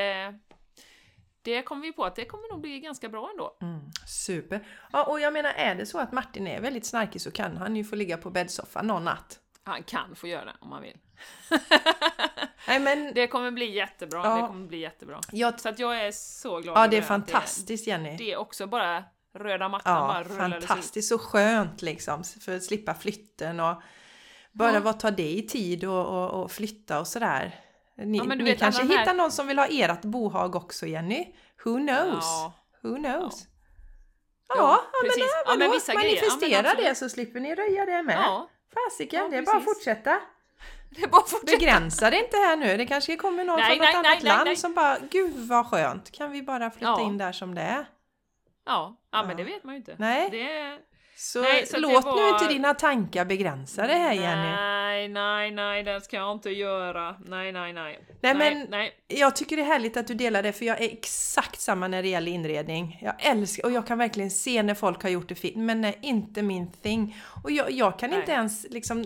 det 1.42 1.62
kommer 1.62 1.82
vi 1.82 1.94
på 1.94 2.06
att 2.06 2.16
det 2.16 2.26
kommer 2.26 2.52
nog 2.52 2.62
bli 2.62 2.80
ganska 2.80 3.10
bra 3.10 3.30
ändå. 3.32 3.58
Mm, 3.62 3.80
super. 4.08 4.68
Ja, 4.92 5.04
och 5.04 5.20
jag 5.20 5.34
menar, 5.34 5.50
är 5.50 5.76
det 5.76 5.86
så 5.86 6.00
att 6.00 6.12
Martin 6.12 6.48
är 6.48 6.62
väldigt 6.62 6.86
snarkig 6.86 7.22
så 7.22 7.32
kan 7.32 7.58
han 7.58 7.76
ju 7.76 7.84
få 7.84 7.96
ligga 7.96 8.18
på 8.18 8.30
bäddsoffan 8.30 8.88
någon 8.88 9.04
natt. 9.04 9.40
Han 9.68 9.84
kan 9.84 10.16
få 10.16 10.28
göra 10.28 10.46
det 10.46 10.54
om 10.60 10.72
han 10.72 10.82
vill. 10.82 10.98
Nej 12.68 12.80
men, 12.80 13.14
Det 13.14 13.28
kommer 13.28 13.52
bli 13.52 13.76
jättebra, 13.76 14.22
Ja. 14.24 14.36
det 14.42 14.48
kommer 14.48 14.68
bli 14.68 14.78
jättebra. 14.78 15.22
jag, 15.32 15.60
Så 15.60 15.70
att 15.70 15.80
jag 15.80 15.98
är 16.06 16.12
så 16.12 16.60
glad 16.60 16.78
ja 16.78 16.88
det 16.88 16.98
är 16.98 17.02
fantastiskt 17.02 17.88
Jenny. 17.88 18.18
Det 18.18 18.32
är 18.32 18.38
också 18.38 18.68
bara 18.68 19.04
röda 19.34 19.70
mattan 19.70 20.26
Ja, 20.30 20.36
fantastiskt 20.38 21.12
och 21.12 21.22
skönt 21.22 21.82
liksom 21.82 22.24
för 22.24 22.56
att 22.56 22.64
slippa 22.64 22.94
flytten 22.94 23.60
och 23.60 23.82
bara 24.52 24.74
Ja. 24.74 24.80
vad 24.80 25.00
tar 25.00 25.12
det 25.12 25.32
i 25.32 25.48
tid 25.48 25.84
och, 25.86 26.06
och, 26.06 26.44
och 26.44 26.52
flytta 26.52 27.00
och 27.00 27.08
sådär. 27.08 27.56
Ni, 27.98 28.18
Ja, 28.18 28.24
ni 28.24 28.44
vet, 28.44 28.60
kanske 28.60 28.84
här- 28.84 29.00
hittar 29.00 29.14
någon 29.14 29.32
som 29.32 29.48
vill 29.48 29.60
ha 29.60 29.66
ert 29.70 30.02
bohag 30.02 30.56
också 30.56 30.86
Jenny? 30.86 31.36
Who 31.66 31.74
knows? 31.78 32.26
Ja, 32.26 32.54
Who 32.84 32.96
knows? 32.96 33.48
Ja, 34.50 34.56
Ja, 34.58 34.84
men, 35.04 35.12
Ja, 35.46 35.56
men 35.58 35.72
vissa 35.72 35.94
grejer, 35.94 36.16
ja, 36.16 36.22
men 36.22 36.40
manifestera 36.40 36.74
det 36.90 36.96
så 36.96 37.10
slipper 37.10 37.40
ni 37.40 37.56
röja 37.56 37.86
det 37.86 38.04
med. 38.04 38.16
ja, 38.18 38.50
Fasiken, 38.74 39.24
Ja, 39.24 39.30
det 39.30 39.38
är 39.38 39.42
bara 39.42 39.58
att 39.58 39.64
fortsätta. 39.64 40.20
Det 40.90 41.04
är 41.04 41.08
bara 41.08 41.22
att 41.22 41.30
fortsätta. 41.30 41.58
Begränsa 41.58 42.10
det 42.10 42.18
inte 42.24 42.38
här 42.38 42.56
nu. 42.56 42.78
Det 42.78 42.86
kanske 42.86 43.16
kommer 43.16 43.44
någon 43.44 43.60
Nej, 43.60 43.78
från 43.78 43.78
något 43.78 44.04
nej, 44.04 44.12
annat 44.12 44.24
land 44.24 44.58
som 44.58 44.74
bara 44.74 44.98
Gud 45.12 45.34
vad 45.48 45.68
skönt, 45.68 46.12
kan 46.12 46.32
vi 46.32 46.42
bara 46.42 46.72
flytta 46.72 46.86
Ja. 46.86 47.02
in 47.02 47.18
där 47.18 47.32
som 47.32 47.56
det 47.56 47.62
är? 47.62 47.86
Ja, 48.66 48.96
ja, 49.12 49.24
men 49.24 49.38
det 49.38 49.44
vet 49.44 49.64
man 49.64 49.74
ju 49.74 49.78
inte. 49.80 49.96
Nej. 50.00 50.30
Det... 50.32 50.80
Så, 51.20 51.42
Nej, 51.42 51.66
så 51.66 51.76
det 51.76 51.82
låt 51.82 52.06
var- 52.06 52.16
nu 52.16 52.30
inte 52.30 52.54
dina 52.54 52.74
tankar 52.74 53.26
begränsa 53.26 53.88
det 53.88 53.94
här 53.94 54.14
Jenny. 54.14 54.50
Nej, 54.56 55.08
nej, 55.08 55.52
nej, 55.52 55.84
det 55.84 56.02
ska 56.02 56.16
jag 56.16 56.32
inte 56.32 56.50
göra. 56.50 57.16
Nej, 57.26 57.52
nej, 57.52 57.74
nej. 57.74 58.00
Nej, 58.22 58.36
men- 58.36 58.68
nej. 58.70 58.92
Jag 59.08 59.36
tycker 59.36 59.56
det 59.56 59.62
är 59.62 59.66
härligt 59.66 59.98
att 59.98 60.08
du 60.08 60.14
delar 60.14 60.44
det 60.44 60.54
för 60.54 60.66
jag 60.66 60.82
är 60.82 60.90
exakt 60.94 61.60
samma 61.62 61.88
när 61.88 62.02
det 62.04 62.10
gäller 62.10 62.32
inredning. 62.32 63.00
Jag 63.02 63.14
älskar 63.20 63.66
och 63.66 63.72
jag 63.72 63.88
kan 63.88 63.98
verkligen 63.98 64.32
se 64.32 64.64
när 64.64 64.74
folk 64.76 65.04
har 65.04 65.10
gjort 65.10 65.30
det 65.30 65.36
fint 65.36 65.56
men 65.58 65.82
nej, 65.82 66.00
inte 66.02 66.42
min 66.42 66.72
thing. 66.72 67.18
Och 67.44 67.52
jag, 67.52 67.72
jag 67.72 68.00
kan 68.00 68.14
inte 68.14 68.32
ens 68.32 68.66
liksom 68.70 69.06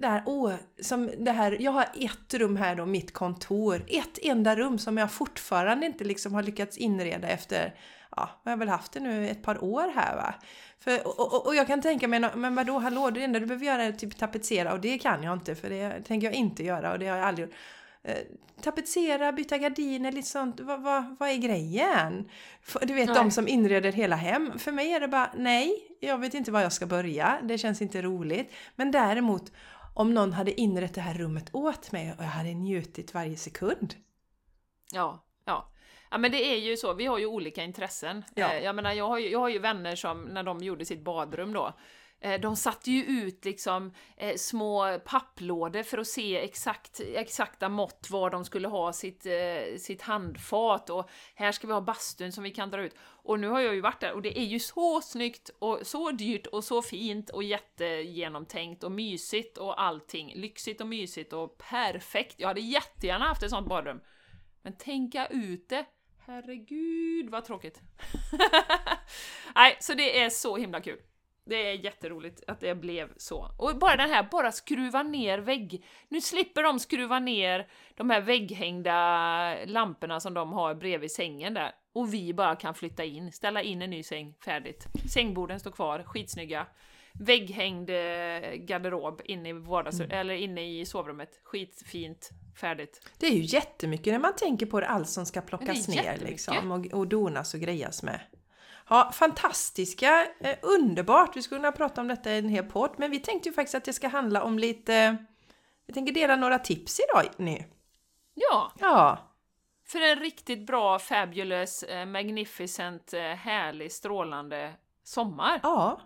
det 0.00 0.08
här, 0.08 0.22
åh, 0.26 0.52
som 0.80 1.10
det 1.18 1.32
här, 1.32 1.56
jag 1.60 1.72
har 1.72 1.86
ett 1.94 2.34
rum 2.34 2.56
här 2.56 2.74
då, 2.74 2.86
mitt 2.86 3.12
kontor. 3.12 3.84
Ett 3.88 4.18
enda 4.22 4.56
rum 4.56 4.78
som 4.78 4.98
jag 4.98 5.12
fortfarande 5.12 5.86
inte 5.86 6.04
liksom 6.04 6.34
har 6.34 6.42
lyckats 6.42 6.78
inreda 6.78 7.28
efter, 7.28 7.74
ja, 8.16 8.30
jag 8.44 8.52
har 8.52 8.56
väl 8.56 8.68
haft 8.68 8.92
det 8.92 9.00
nu 9.00 9.28
ett 9.28 9.42
par 9.42 9.64
år 9.64 9.92
här 9.94 10.16
va. 10.16 10.34
För, 10.80 11.06
och, 11.06 11.34
och, 11.34 11.46
och 11.46 11.54
jag 11.54 11.66
kan 11.66 11.82
tänka 11.82 12.08
mig, 12.08 12.20
men 12.34 12.54
vadå, 12.54 12.78
hallå, 12.78 13.10
det 13.10 13.24
enda 13.24 13.40
du 13.40 13.46
behöver 13.46 13.66
göra 13.66 13.82
är 13.82 13.92
typ 13.92 14.18
tapetsera 14.18 14.72
och 14.72 14.80
det 14.80 14.98
kan 14.98 15.22
jag 15.22 15.32
inte 15.32 15.54
för 15.54 15.70
det 15.70 16.02
tänker 16.02 16.26
jag 16.26 16.34
inte 16.34 16.64
göra 16.64 16.92
och 16.92 16.98
det 16.98 17.06
har 17.06 17.16
jag 17.16 17.26
aldrig 17.26 17.48
gjort. 17.48 17.56
Eh, 18.02 18.16
tapetsera, 18.62 19.32
byta 19.32 19.58
gardiner, 19.58 20.12
lite 20.12 20.28
sånt. 20.28 20.60
Vad, 20.60 20.82
vad, 20.82 21.16
vad 21.18 21.28
är 21.28 21.36
grejen? 21.36 22.28
Du 22.82 22.94
vet 22.94 23.06
Nej. 23.06 23.16
de 23.16 23.30
som 23.30 23.48
inreder 23.48 23.92
hela 23.92 24.16
hem. 24.16 24.58
För 24.58 24.72
mig 24.72 24.92
är 24.92 25.00
det 25.00 25.08
bara 25.08 25.32
nej, 25.36 25.72
jag 26.00 26.18
vet 26.18 26.34
inte 26.34 26.50
var 26.50 26.60
jag 26.60 26.72
ska 26.72 26.86
börja. 26.86 27.38
Det 27.42 27.58
känns 27.58 27.82
inte 27.82 28.02
roligt. 28.02 28.52
Men 28.76 28.90
däremot 28.90 29.52
om 29.98 30.14
någon 30.14 30.32
hade 30.32 30.60
inrett 30.60 30.94
det 30.94 31.00
här 31.00 31.14
rummet 31.14 31.50
åt 31.52 31.92
mig 31.92 32.14
och 32.18 32.24
jag 32.24 32.28
hade 32.28 32.54
njutit 32.54 33.14
varje 33.14 33.36
sekund. 33.36 33.94
Ja, 34.92 35.24
ja. 35.44 35.72
Ja 36.10 36.18
men 36.18 36.30
det 36.32 36.44
är 36.52 36.56
ju 36.56 36.76
så, 36.76 36.94
vi 36.94 37.06
har 37.06 37.18
ju 37.18 37.26
olika 37.26 37.64
intressen. 37.64 38.24
Ja. 38.34 38.52
Eh, 38.52 38.64
Jag 38.64 38.74
menar, 38.74 38.92
jag 38.92 39.08
har, 39.08 39.18
ju, 39.18 39.30
jag 39.30 39.38
har 39.38 39.48
ju 39.48 39.58
vänner 39.58 39.96
som, 39.96 40.22
när 40.22 40.42
de 40.42 40.58
gjorde 40.58 40.84
sitt 40.84 41.04
badrum 41.04 41.52
då, 41.52 41.72
Eh, 42.20 42.40
de 42.40 42.56
satte 42.56 42.90
ju 42.90 43.04
ut 43.04 43.44
liksom 43.44 43.92
eh, 44.16 44.36
små 44.36 44.98
papplådor 45.04 45.82
för 45.82 45.98
att 45.98 46.06
se 46.06 46.38
exakt, 46.38 47.00
exakta 47.00 47.68
mått 47.68 48.10
var 48.10 48.30
de 48.30 48.44
skulle 48.44 48.68
ha 48.68 48.92
sitt, 48.92 49.26
eh, 49.26 49.78
sitt 49.78 50.02
handfat 50.02 50.90
och 50.90 51.10
här 51.34 51.52
ska 51.52 51.66
vi 51.66 51.72
ha 51.72 51.80
bastun 51.80 52.32
som 52.32 52.44
vi 52.44 52.50
kan 52.50 52.70
dra 52.70 52.82
ut. 52.82 52.94
Och 53.00 53.40
nu 53.40 53.48
har 53.48 53.60
jag 53.60 53.74
ju 53.74 53.80
varit 53.80 54.00
där 54.00 54.12
och 54.12 54.22
det 54.22 54.38
är 54.38 54.44
ju 54.44 54.60
så 54.60 55.00
snyggt 55.00 55.50
och 55.58 55.78
så 55.82 56.10
dyrt 56.10 56.46
och 56.46 56.64
så 56.64 56.82
fint 56.82 57.30
och 57.30 57.42
jättegenomtänkt 57.42 58.84
och 58.84 58.92
mysigt 58.92 59.58
och 59.58 59.82
allting. 59.82 60.32
Lyxigt 60.36 60.80
och 60.80 60.86
mysigt 60.86 61.32
och 61.32 61.58
perfekt. 61.58 62.34
Jag 62.38 62.48
hade 62.48 62.60
jättegärna 62.60 63.24
haft 63.24 63.42
ett 63.42 63.50
sånt 63.50 63.68
badrum. 63.68 64.00
Men 64.62 64.76
tänka 64.76 65.26
ut 65.26 65.68
det, 65.68 65.84
herregud 66.26 67.30
vad 67.30 67.44
tråkigt. 67.44 67.80
Nej, 69.54 69.76
så 69.80 69.94
det 69.94 70.20
är 70.20 70.30
så 70.30 70.56
himla 70.56 70.80
kul. 70.80 70.98
Det 71.48 71.70
är 71.70 71.84
jätteroligt 71.84 72.42
att 72.46 72.60
det 72.60 72.74
blev 72.74 73.08
så. 73.16 73.50
Och 73.58 73.78
bara 73.78 73.96
den 73.96 74.10
här, 74.10 74.28
bara 74.30 74.52
skruva 74.52 75.02
ner 75.02 75.38
vägg. 75.38 75.84
Nu 76.08 76.20
slipper 76.20 76.62
de 76.62 76.80
skruva 76.80 77.18
ner 77.18 77.68
de 77.94 78.10
här 78.10 78.20
vägghängda 78.20 79.64
lamporna 79.64 80.20
som 80.20 80.34
de 80.34 80.52
har 80.52 80.74
bredvid 80.74 81.12
sängen 81.12 81.54
där. 81.54 81.72
Och 81.92 82.14
vi 82.14 82.34
bara 82.34 82.56
kan 82.56 82.74
flytta 82.74 83.04
in, 83.04 83.32
ställa 83.32 83.62
in 83.62 83.82
en 83.82 83.90
ny 83.90 84.02
säng, 84.02 84.34
färdigt. 84.44 84.86
Sängborden 85.12 85.60
står 85.60 85.70
kvar, 85.70 86.02
skitsnygga. 86.06 86.66
Vägghängd 87.12 87.90
eh, 87.90 88.54
garderob 88.54 89.20
inne 89.24 89.48
i, 89.48 89.52
vardags- 89.52 90.12
eller 90.12 90.34
inne 90.34 90.80
i 90.80 90.86
sovrummet. 90.86 91.40
Skitfint, 91.44 92.30
färdigt. 92.60 93.10
Det 93.18 93.26
är 93.26 93.32
ju 93.32 93.42
jättemycket 93.42 94.12
när 94.12 94.20
man 94.20 94.36
tänker 94.36 94.66
på 94.66 94.80
det, 94.80 94.86
allt 94.86 95.08
som 95.08 95.26
ska 95.26 95.40
plockas 95.40 95.88
ner 95.88 96.18
liksom 96.18 96.72
och, 96.72 96.86
och 96.86 97.06
donas 97.06 97.54
och 97.54 97.60
grejas 97.60 98.02
med. 98.02 98.20
Ja, 98.88 99.10
fantastiska, 99.12 100.26
eh, 100.40 100.58
underbart. 100.62 101.36
Vi 101.36 101.42
skulle 101.42 101.58
kunna 101.58 101.72
prata 101.72 102.00
om 102.00 102.08
detta 102.08 102.32
i 102.32 102.38
en 102.38 102.48
hel 102.48 102.64
podd, 102.64 102.90
men 102.96 103.10
vi 103.10 103.18
tänkte 103.20 103.48
ju 103.48 103.54
faktiskt 103.54 103.74
att 103.74 103.84
det 103.84 103.92
ska 103.92 104.08
handla 104.08 104.42
om 104.42 104.58
lite... 104.58 105.16
Vi 105.86 105.94
tänker 105.94 106.12
dela 106.12 106.36
några 106.36 106.58
tips 106.58 107.00
idag 107.00 107.32
nu. 107.36 107.64
Ja, 108.34 108.72
Ja, 108.78 109.18
för 109.88 110.00
en 110.00 110.18
riktigt 110.18 110.66
bra, 110.66 110.98
fabulous, 110.98 111.82
eh, 111.82 112.06
magnificent, 112.06 113.12
eh, 113.12 113.20
härlig, 113.20 113.92
strålande 113.92 114.72
sommar. 115.04 115.60
ja, 115.62 116.00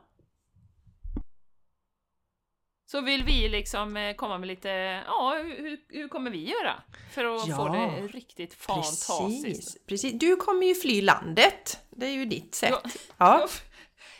Så 2.92 3.00
vill 3.00 3.24
vi 3.24 3.48
liksom 3.48 3.96
eh, 3.96 4.14
komma 4.14 4.38
med 4.38 4.46
lite, 4.46 4.68
ja, 5.06 5.34
hur, 5.44 5.78
hur- 5.88 6.08
kommer 6.08 6.30
vi 6.30 6.48
göra? 6.50 6.82
För 7.12 7.36
att 7.36 7.48
Ja, 7.48 7.56
få 7.56 7.68
det 7.68 8.06
riktigt 8.18 8.54
fantastiskt. 8.54 9.44
precis, 9.44 9.76
precis. 9.86 10.12
Du 10.18 10.36
kommer 10.36 10.66
ju 10.66 10.74
fly 10.74 11.02
landet. 11.02 11.80
Det 11.90 12.06
är 12.06 12.10
ju 12.10 12.24
ditt 12.24 12.54
sätt. 12.54 12.70
Ja. 12.72 12.90
Ja. 13.18 13.48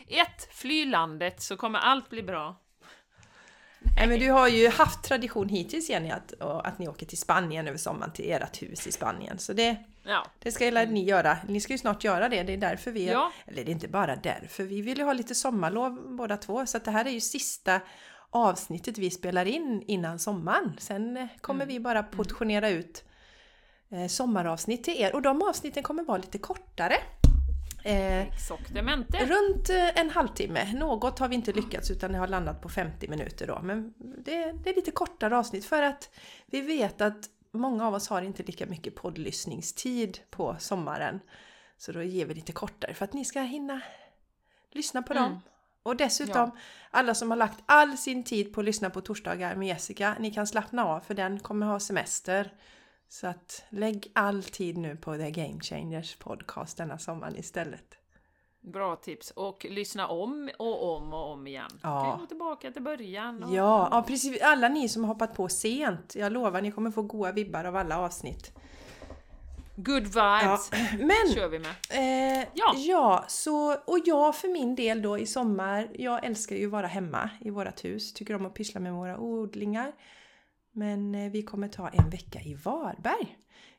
Ett, 0.22 0.48
fly 0.54 0.85
landet 0.85 1.42
så 1.42 1.56
kommer 1.56 1.78
allt 1.78 2.11
bli 2.11 2.22
bra. 2.22 2.56
Nej, 3.96 4.06
men 4.06 4.20
du 4.20 4.30
har 4.30 4.48
ju 4.48 4.68
haft 4.68 5.04
tradition 5.04 5.48
hittills 5.48 5.90
Jenny 5.90 6.11
att, 6.11 6.40
att 6.40 6.78
ni 6.78 6.88
åker 6.88 7.06
till 7.06 7.18
Spanien 7.18 7.68
över 7.68 7.78
sommaren 7.78 8.12
till 8.12 8.32
ert 8.32 8.62
hus 8.62 8.87
i 8.87 8.92
Spanien. 8.92 9.38
Så 9.38 9.52
det, 9.52 9.76
Ja, 10.04 10.26
det 10.38 10.52
ska 10.52 10.70
ni 10.70 11.04
göra. 11.04 11.37
Ni 11.48 11.61
ska 11.61 11.72
ju 11.72 11.78
snart 11.78 12.04
göra 12.04 12.28
det. 12.28 12.42
Det 12.42 12.52
är 12.52 12.56
därför 12.56 12.90
vi... 12.90 13.06
Ja. 13.11 13.32
Eller 13.46 13.64
det 13.64 13.70
är 13.70 13.72
inte 13.72 13.88
bara 13.88 14.16
därför. 14.16 14.64
Vi 14.64 14.82
vill 14.82 14.98
ju 14.98 15.04
ha 15.04 15.12
lite 15.12 15.35
sommarlov 15.35 16.16
båda 16.16 16.37
två. 16.37 16.66
Så 16.66 16.76
att 16.76 16.85
det 16.85 16.90
här 16.90 17.04
är 17.04 17.11
ju 17.11 17.20
sista 17.20 17.80
avsnittet 18.32 18.98
vi 18.98 19.10
spelar 19.10 19.44
in 19.46 19.82
innan 19.86 20.18
sommaren. 20.18 20.72
Sen 20.78 21.16
eh, 21.16 21.26
kommer 21.40 21.66
vi 21.66 21.80
bara 21.80 22.02
portionera 22.02 22.68
ut 22.70 23.04
eh, 23.90 24.06
sommaravsnitt 24.06 24.84
till 24.84 25.00
er. 25.00 25.14
Och 25.14 25.22
de 25.22 25.42
avsnitten 25.42 25.82
kommer 25.82 26.02
vara 26.04 26.18
lite 26.18 26.38
kortare. 26.38 26.94
Eh. 27.84 28.26
Runt 29.26 29.70
eh, 29.70 30.00
en 30.00 30.10
halvtimme. 30.10 30.72
Något 30.72 31.18
har 31.18 31.28
vi 31.28 31.34
inte 31.34 31.52
lyckats 31.52 31.90
utan 31.90 32.12
det 32.12 32.18
har 32.18 32.28
landat 32.28 32.60
på 32.62 32.68
50 32.68 33.08
minuter 33.08 33.46
då. 33.46 33.60
Men 33.62 33.94
det, 33.98 34.52
det 34.64 34.70
är 34.70 34.74
lite 34.74 34.90
kortare 34.90 35.38
avsnitt 35.38 35.64
för 35.64 35.82
att 35.82 36.10
vi 36.46 36.60
vet 36.60 37.00
att 37.00 37.28
många 37.52 37.86
av 37.86 37.94
oss 37.94 38.08
har 38.08 38.22
inte 38.22 38.42
lika 38.42 38.66
mycket 38.66 38.94
poddlyssningstid 38.94 40.18
på 40.30 40.56
sommaren. 40.58 41.20
Så 41.78 41.92
då 41.92 42.02
ger 42.02 42.26
vi 42.26 42.34
lite 42.34 42.52
kortare 42.52 42.94
för 42.94 43.04
att 43.04 43.12
ni 43.12 43.24
ska 43.24 43.40
hinna 43.40 43.80
lyssna 44.70 45.02
på 45.02 45.12
Mm. 45.12 45.22
dem. 45.24 45.40
Och 45.82 45.96
dessutom, 45.96 46.50
alla 46.90 47.14
som 47.14 47.30
har 47.30 47.38
lagt 47.38 47.62
all 47.66 47.96
sin 47.98 48.24
tid 48.24 48.52
på 48.54 48.60
att 48.60 48.64
lyssna 48.64 48.90
på 48.90 49.00
torsdagar 49.00 49.56
med 49.56 49.68
Jessica, 49.68 50.16
ni 50.20 50.30
kan 50.30 50.46
slappna 50.46 50.84
av 50.84 51.00
för 51.00 51.14
den 51.14 51.40
kommer 51.40 51.66
ha 51.66 51.80
semester. 51.80 52.52
Så 53.08 53.26
att 53.26 53.64
lägg 53.68 54.10
all 54.14 54.42
tid 54.42 54.78
nu 54.78 54.96
på 54.96 55.16
The 55.16 55.30
Game 55.30 55.60
Changers 55.60 56.16
podcast 56.16 56.76
denna 56.76 56.98
sommaren 56.98 57.36
istället. 57.36 57.98
Bra 58.60 58.96
tips. 58.96 59.30
Och 59.30 59.66
lyssna 59.70 60.08
om 60.08 60.50
och 60.58 60.96
om 60.96 61.12
och 61.12 61.30
om 61.30 61.46
igen. 61.46 61.70
Ja. 61.82 62.04
Kan 62.04 62.20
gå 62.20 62.26
tillbaka 62.26 62.70
till 62.70 62.82
början. 62.82 63.42
Och... 63.42 63.54
Ja, 63.54 63.88
ja, 63.90 64.02
precis. 64.02 64.42
Alla 64.42 64.68
ni 64.68 64.88
som 64.88 65.04
har 65.04 65.08
hoppat 65.08 65.34
på 65.34 65.48
sent. 65.48 66.14
Jag 66.16 66.32
lovar, 66.32 66.60
ni 66.62 66.72
kommer 66.72 66.90
få 66.90 67.02
goa 67.02 67.32
vibbar 67.32 67.64
av 67.64 67.76
alla 67.76 67.98
avsnitt. 67.98 68.52
Good 69.76 70.08
Ja, 70.14 70.40
vibes 70.42 70.70
men, 70.98 71.35
kör 71.35 71.48
vi 71.48 71.58
med. 71.58 71.70
eh, 71.90 72.48
Ja. 72.54 72.74
ja, 72.76 73.24
så, 73.28 73.74
och 73.74 73.98
jag 74.04 74.37
för 74.37 74.48
min 74.48 74.74
del 74.74 75.02
då 75.02 75.18
i 75.18 75.26
sommar, 75.26 75.88
jag 75.94 76.24
älskar 76.24 76.56
ju 76.56 76.66
att 76.66 76.72
vara 76.72 76.87
hemma 76.87 77.30
i 77.40 77.50
vårat 77.50 77.85
hus. 77.85 78.12
Tycker 78.12 78.35
om 78.35 78.46
att 78.46 78.54
pyssla 78.54 78.80
med 78.80 78.92
våra 78.92 79.18
odlingar. 79.18 79.92
Men 80.72 81.14
eh, 81.14 81.30
vi 81.32 81.42
kommer 81.42 81.68
ta 81.68 81.88
en 81.88 82.11
vecka 82.11 82.40
i 82.40 82.54
Varberg. 82.54 83.37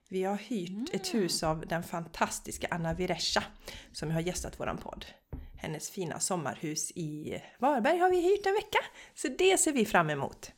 Vi 0.09 0.23
har 0.23 0.35
hyrt 0.35 0.93
ett 0.93 1.13
hus 1.13 1.43
av 1.43 1.67
den 1.67 1.83
fantastiska 1.83 2.67
Anna 2.71 2.93
Viresha 2.93 3.43
som 3.91 4.11
har 4.11 4.21
gästat 4.21 4.59
våran 4.59 4.77
podd. 4.77 5.05
Hennes 5.57 5.89
fina 5.89 6.19
sommarhus 6.19 6.91
i 6.91 7.41
Varberg 7.59 7.97
har 7.97 8.09
vi 8.09 8.21
hyrt 8.21 8.45
en 8.45 8.53
vecka. 8.53 8.79
Så 9.15 9.27
det 9.27 9.57
ser 9.57 9.71
vi 9.71 9.85
fram 9.85 10.09
emot. 10.09 10.51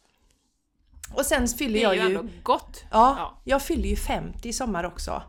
Och 1.13 1.25
sen 1.25 1.47
fyller 1.47 1.73
Det 1.73 1.79
är 1.79 1.83
jag 1.83 1.95
ju 1.95 2.01
ju... 2.01 2.17
ändå 2.19 2.31
gott. 2.43 2.83
Ja, 2.91 3.15
Ja. 3.17 3.41
jag 3.43 3.61
fyller 3.61 3.89
ju 3.89 3.95
50 3.95 4.49
i 4.49 4.53
sommar 4.53 4.83
också. 4.83 5.23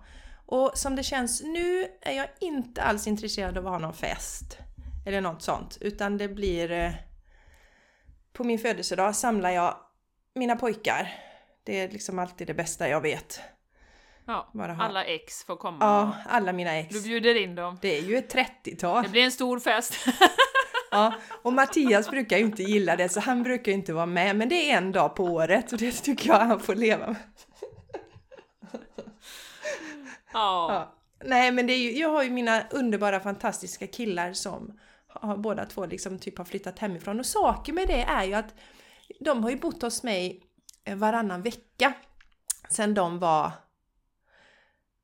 Och 0.46 0.70
som 0.74 0.96
det 0.96 1.02
känns 1.02 1.42
nu 1.42 1.86
är 2.02 2.12
jag 2.12 2.26
inte 2.40 2.82
alls 2.82 3.06
intresserad 3.06 3.58
av 3.58 3.66
att 3.66 3.72
ha 3.72 3.78
någon 3.78 3.94
fest. 3.94 4.58
Eller 5.06 5.20
något 5.20 5.42
sånt. 5.42 5.78
Utan 5.80 6.18
det 6.18 6.28
blir... 6.28 6.70
eh, 6.72 6.92
På 8.32 8.44
min 8.44 8.58
födelsedag 8.58 9.16
samlar 9.16 9.50
jag 9.50 9.76
mina 10.34 10.56
pojkar. 10.56 11.14
Det 11.64 11.80
är 11.80 11.88
liksom 11.88 12.18
alltid 12.18 12.46
det 12.46 12.54
bästa 12.54 12.88
jag 12.88 13.00
vet. 13.00 13.40
Ja, 14.26 14.52
alla 14.78 15.04
ex 15.04 15.44
får 15.44 15.56
komma. 15.56 15.78
Ja, 15.80 16.12
alla 16.28 16.52
mina 16.52 16.76
ex. 16.76 16.94
Du 16.94 17.02
bjuder 17.02 17.34
in 17.42 17.54
dem. 17.54 17.78
Det 17.82 17.98
är 17.98 18.02
ju 18.02 18.16
ett 18.16 18.34
30-tal. 18.34 19.02
Det 19.02 19.08
blir 19.08 19.22
en 19.24 19.32
stor 19.32 19.60
fest. 19.60 19.94
Ja, 20.90 21.14
och 21.42 21.52
Mattias 21.52 22.10
brukar 22.10 22.38
ju 22.38 22.44
inte 22.44 22.62
gilla 22.62 22.96
det 22.96 23.08
så 23.08 23.20
han 23.20 23.42
brukar 23.42 23.72
ju 23.72 23.78
inte 23.78 23.92
vara 23.92 24.06
med. 24.06 24.36
Men 24.36 24.48
det 24.48 24.70
är 24.70 24.76
en 24.76 24.92
dag 24.92 25.14
på 25.16 25.24
året 25.24 25.72
och 25.72 25.78
det 25.78 25.92
tycker 25.92 26.28
jag 26.28 26.38
han 26.38 26.60
får 26.60 26.74
leva 26.74 27.06
med. 27.06 27.16
Ja. 30.32 30.72
Ja. 30.72 30.92
Nej 31.24 31.52
men 31.52 31.66
det 31.66 31.72
är 31.72 31.78
ju, 31.78 31.98
jag 31.98 32.08
har 32.08 32.22
ju 32.22 32.30
mina 32.30 32.62
underbara 32.70 33.20
fantastiska 33.20 33.86
killar 33.86 34.32
som 34.32 34.78
har, 35.08 35.36
båda 35.36 35.66
två 35.66 35.86
liksom 35.86 36.18
typ 36.18 36.38
har 36.38 36.44
flyttat 36.44 36.78
hemifrån 36.78 37.20
och 37.20 37.26
saker 37.26 37.72
med 37.72 37.88
det 37.88 38.02
är 38.02 38.24
ju 38.24 38.34
att 38.34 38.54
de 39.20 39.42
har 39.42 39.50
ju 39.50 39.56
bott 39.56 39.82
hos 39.82 40.02
mig 40.02 40.42
varannan 40.94 41.42
vecka 41.42 41.92
sen 42.68 42.94
de 42.94 43.18
var 43.18 43.52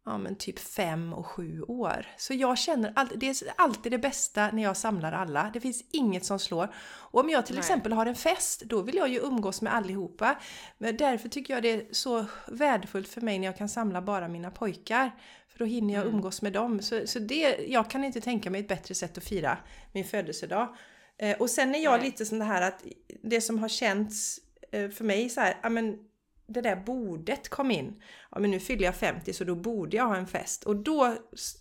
ja, 0.04 0.18
men 0.18 0.36
typ 0.36 0.58
fem 0.58 1.12
och 1.12 1.26
sju 1.26 1.62
år. 1.62 2.06
Så 2.16 2.34
jag 2.34 2.58
känner 2.58 2.92
alltid, 2.96 3.18
det 3.18 3.28
är 3.28 3.52
alltid 3.56 3.92
det 3.92 3.98
bästa 3.98 4.50
när 4.50 4.62
jag 4.62 4.76
samlar 4.76 5.12
alla. 5.12 5.50
Det 5.52 5.60
finns 5.60 5.84
inget 5.90 6.24
som 6.24 6.38
slår. 6.38 6.74
Och 6.84 7.20
om 7.20 7.30
jag 7.30 7.46
till 7.46 7.54
Nej. 7.54 7.60
exempel 7.60 7.92
har 7.92 8.06
en 8.06 8.14
fest, 8.14 8.60
då 8.60 8.82
vill 8.82 8.94
jag 8.96 9.08
ju 9.08 9.18
umgås 9.18 9.62
med 9.62 9.74
allihopa. 9.74 10.38
Men 10.78 10.96
därför 10.96 11.28
tycker 11.28 11.54
jag 11.54 11.62
det 11.62 11.70
är 11.70 11.84
så 11.90 12.24
värdefullt 12.48 13.08
för 13.08 13.20
mig 13.20 13.38
när 13.38 13.46
jag 13.46 13.56
kan 13.56 13.68
samla 13.68 14.02
bara 14.02 14.28
mina 14.28 14.50
pojkar. 14.50 15.10
För 15.48 15.58
då 15.58 15.64
hinner 15.64 15.94
jag 15.94 16.02
Mm. 16.02 16.14
umgås 16.14 16.42
med 16.42 16.52
dem. 16.52 16.82
Så, 16.82 17.06
så 17.06 17.18
det, 17.18 17.56
jag 17.68 17.90
kan 17.90 18.04
inte 18.04 18.20
tänka 18.20 18.50
mig 18.50 18.60
ett 18.60 18.68
bättre 18.68 18.94
sätt 18.94 19.18
att 19.18 19.24
fira 19.24 19.58
min 19.92 20.04
födelsedag. 20.04 20.76
Eh, 21.18 21.36
och 21.40 21.50
sen 21.50 21.74
är 21.74 21.78
jag 21.78 21.98
Nej. 21.98 22.06
lite 22.06 22.26
sån 22.26 22.42
här 22.42 22.62
att 22.62 22.84
det 23.22 23.40
som 23.40 23.58
har 23.58 23.68
känts 23.68 24.40
eh, 24.72 24.90
för 24.90 25.04
mig 25.04 25.28
så 25.28 25.40
här, 25.40 25.56
ja 25.62 25.68
men 25.68 25.98
det 26.52 26.60
där 26.60 26.76
bordet 26.76 27.48
kom 27.48 27.70
in. 27.70 28.02
Ja 28.30 28.38
men 28.38 28.50
nu 28.50 28.60
fyller 28.60 28.84
jag 28.84 28.96
50 28.96 29.32
så 29.32 29.44
då 29.44 29.54
borde 29.54 29.96
jag 29.96 30.04
ha 30.06 30.16
en 30.16 30.26
fest. 30.26 30.64
Och 30.64 30.76
då 30.76 31.16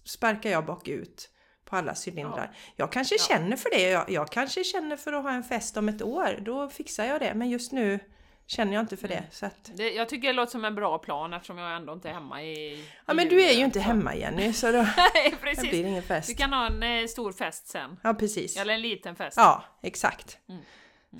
sparkar 0.05 0.49
jag 0.49 0.65
bakut 0.65 1.29
på 1.65 1.75
alla 1.75 1.93
cylindrar. 2.07 2.55
Jag 2.75 2.91
kanske 2.91 3.15
Ja. 3.15 3.23
känner 3.35 3.57
för 3.57 3.69
det. 3.69 3.89
Jag, 3.89 4.09
jag 4.09 4.29
kanske 4.31 4.63
känner 4.63 4.95
för 4.97 5.13
att 5.13 5.23
ha 5.23 5.31
en 5.31 5.43
fest 5.43 5.77
om 5.77 5.89
ett 5.89 6.01
år. 6.01 6.39
Då 6.41 6.69
fixar 6.69 7.05
jag 7.05 7.19
det. 7.21 7.33
Men 7.33 7.49
just 7.49 7.71
nu 7.71 7.99
känner 8.47 8.73
jag 8.73 8.81
inte 8.83 8.97
för 8.97 9.07
det. 9.07 9.23
Så 9.31 9.45
att, 9.45 9.71
Det, 9.75 9.91
jag 9.91 10.09
tycker 10.09 10.27
det 10.27 10.33
låter 10.33 10.51
som 10.51 10.65
en 10.65 10.75
bra 10.75 10.97
plan 10.99 11.33
eftersom 11.33 11.57
jag 11.57 11.75
ändå 11.75 11.93
inte 11.93 12.09
är 12.09 12.13
hemma 12.13 12.43
i... 12.43 12.85
ja 13.05 13.13
men 13.13 13.27
du 13.27 13.41
är 13.43 13.51
ju 13.53 13.63
inte 13.65 13.79
hemma 13.79 14.15
Jenny 14.15 14.53
så 14.53 14.71
då 14.71 14.77
Nej, 14.97 15.29
det 15.31 15.35
precis. 15.41 15.69
blir 15.69 15.85
ingen 15.85 16.03
fest. 16.03 16.27
Du 16.29 16.35
kan 16.35 16.53
ha 16.53 16.67
en 16.67 16.83
eh, 16.83 17.07
stor 17.07 17.31
fest 17.33 17.67
sen. 17.67 17.97
Ja 18.03 18.13
precis. 18.13 18.57
Eller 18.57 18.73
en 18.73 18.81
liten 18.81 19.15
fest. 19.15 19.37
Ja, 19.37 19.63
exakt. 19.81 20.37
Mm. 20.49 20.61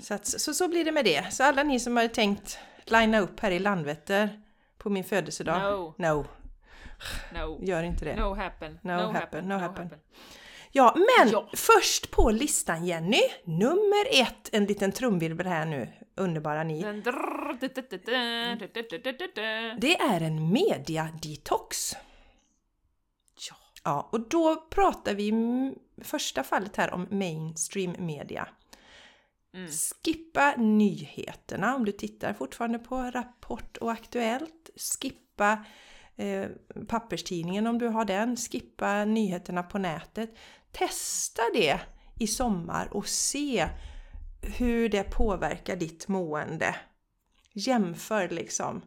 Så, 0.00 0.14
att, 0.14 0.26
så, 0.26 0.54
så 0.54 0.68
blir 0.68 0.84
det 0.84 0.92
med 0.92 1.04
det. 1.04 1.32
Så 1.34 1.44
alla 1.44 1.62
ni 1.62 1.80
som 1.80 1.96
har 1.96 2.08
tänkt 2.08 2.58
linea 2.84 3.20
upp 3.20 3.40
här 3.40 3.50
i 3.50 3.58
Landvetter 3.58 4.42
på 4.78 4.90
min 4.90 5.04
födelsedag. 5.04 5.62
No. 5.62 5.94
No. 5.98 6.26
no. 7.34 7.64
Gör 7.64 7.82
inte 7.82 8.04
det. 8.04 8.16
No 8.16 8.34
happen. 8.34 8.78
No, 8.82 8.90
no 8.90 8.92
happen. 8.92 9.14
happen. 9.14 9.48
No, 9.48 9.54
happen. 9.54 9.90
Ja, 10.74 10.94
men 10.96 11.30
ja. 11.32 11.48
först 11.54 12.10
på 12.10 12.30
listan 12.30 12.86
Jenny, 12.86 13.22
nummer 13.44 14.20
ett, 14.22 14.48
en 14.52 14.64
liten 14.64 14.92
trumvirvel 14.92 15.46
här 15.46 15.64
nu, 15.64 15.88
underbara 16.14 16.64
ni. 16.64 16.82
Det 19.80 20.00
är 20.00 20.20
en 20.20 20.52
media-detox. 20.52 21.96
Ja. 23.84 24.08
och 24.12 24.28
då 24.28 24.56
pratar 24.70 25.14
vi 25.14 25.32
första 26.02 26.42
fallet 26.42 26.76
här 26.76 26.94
om 26.94 27.06
mainstream 27.10 27.96
media. 27.98 28.48
Mm. 29.54 29.70
Skippa 29.70 30.54
nyheterna 30.56 31.74
om 31.74 31.84
du 31.84 31.92
tittar 31.92 32.32
fortfarande 32.32 32.78
på 32.78 32.96
Rapport 32.96 33.76
och 33.76 33.92
Aktuellt. 33.92 34.70
Skippa 34.76 35.64
eh, 36.16 36.48
papperstidningen 36.88 37.66
om 37.66 37.78
du 37.78 37.88
har 37.88 38.04
den. 38.04 38.36
Skippa 38.36 39.04
nyheterna 39.04 39.62
på 39.62 39.78
nätet. 39.78 40.36
Testa 40.72 41.42
det 41.54 41.80
i 42.18 42.26
sommar 42.26 42.88
och 42.90 43.08
se 43.08 43.68
hur 44.42 44.88
det 44.88 45.02
påverkar 45.02 45.76
ditt 45.76 46.08
mående. 46.08 46.76
Jämför 47.52 48.28
liksom. 48.28 48.82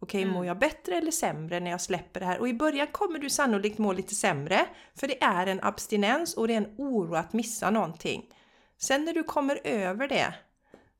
Okej, 0.00 0.22
Mm. 0.22 0.34
mår 0.34 0.46
jag 0.46 0.58
bättre 0.58 0.96
eller 0.96 1.10
sämre 1.10 1.60
när 1.60 1.70
jag 1.70 1.80
släpper 1.80 2.20
det 2.20 2.26
här? 2.26 2.38
Och 2.38 2.48
i 2.48 2.54
början 2.54 2.86
kommer 2.86 3.18
du 3.18 3.30
sannolikt 3.30 3.78
må 3.78 3.92
lite 3.92 4.14
sämre, 4.14 4.66
för 4.94 5.08
det 5.08 5.22
är 5.22 5.46
en 5.46 5.60
abstinens 5.62 6.34
och 6.34 6.48
det 6.48 6.54
är 6.54 6.58
en 6.58 6.74
oro 6.78 7.14
att 7.14 7.32
missa 7.32 7.70
någonting. 7.70 8.33
Sen 8.78 9.04
när 9.04 9.12
du 9.14 9.24
kommer 9.24 9.60
över 9.64 10.08
det 10.08 10.34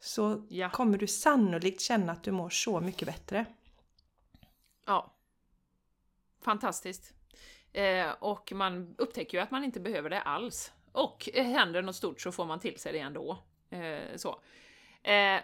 så 0.00 0.46
Ja. 0.48 0.70
kommer 0.70 0.98
du 0.98 1.06
sannolikt 1.06 1.80
känna 1.80 2.12
att 2.12 2.22
du 2.24 2.32
mår 2.32 2.50
så 2.50 2.80
mycket 2.80 3.06
bättre. 3.08 3.46
Ja. 4.87 5.14
Fantastiskt. 6.42 7.12
Eh, 7.72 8.10
och 8.10 8.52
man 8.52 8.94
upptäcker 8.98 9.38
ju 9.38 9.42
att 9.42 9.50
man 9.50 9.64
inte 9.64 9.80
behöver 9.80 10.10
det 10.10 10.20
alls. 10.20 10.72
Och 10.92 11.28
eh, 11.34 11.44
händer 11.44 11.82
något 11.82 11.96
stort 11.96 12.20
så 12.20 12.32
får 12.32 12.44
man 12.44 12.60
till 12.60 12.78
sig 12.78 12.92
det 12.92 12.98
ändå. 12.98 13.38
Eh, 13.70 14.16
så. 14.16 14.40
Eh, 15.02 15.40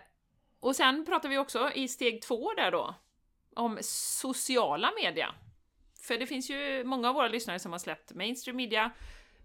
och 0.60 0.76
sen 0.76 1.06
pratar 1.06 1.28
vi 1.28 1.38
också 1.38 1.72
i 1.74 1.88
steg 1.88 2.22
två 2.22 2.52
där 2.54 2.70
då, 2.70 2.94
om 3.56 3.78
sociala 3.82 4.92
media. 5.02 5.34
För 6.00 6.18
det 6.18 6.26
finns 6.26 6.50
ju 6.50 6.84
många 6.84 7.08
av 7.08 7.14
våra 7.14 7.28
lyssnare 7.28 7.58
som 7.58 7.72
har 7.72 7.78
släppt 7.78 8.14
mainstream 8.14 8.56
media, 8.56 8.90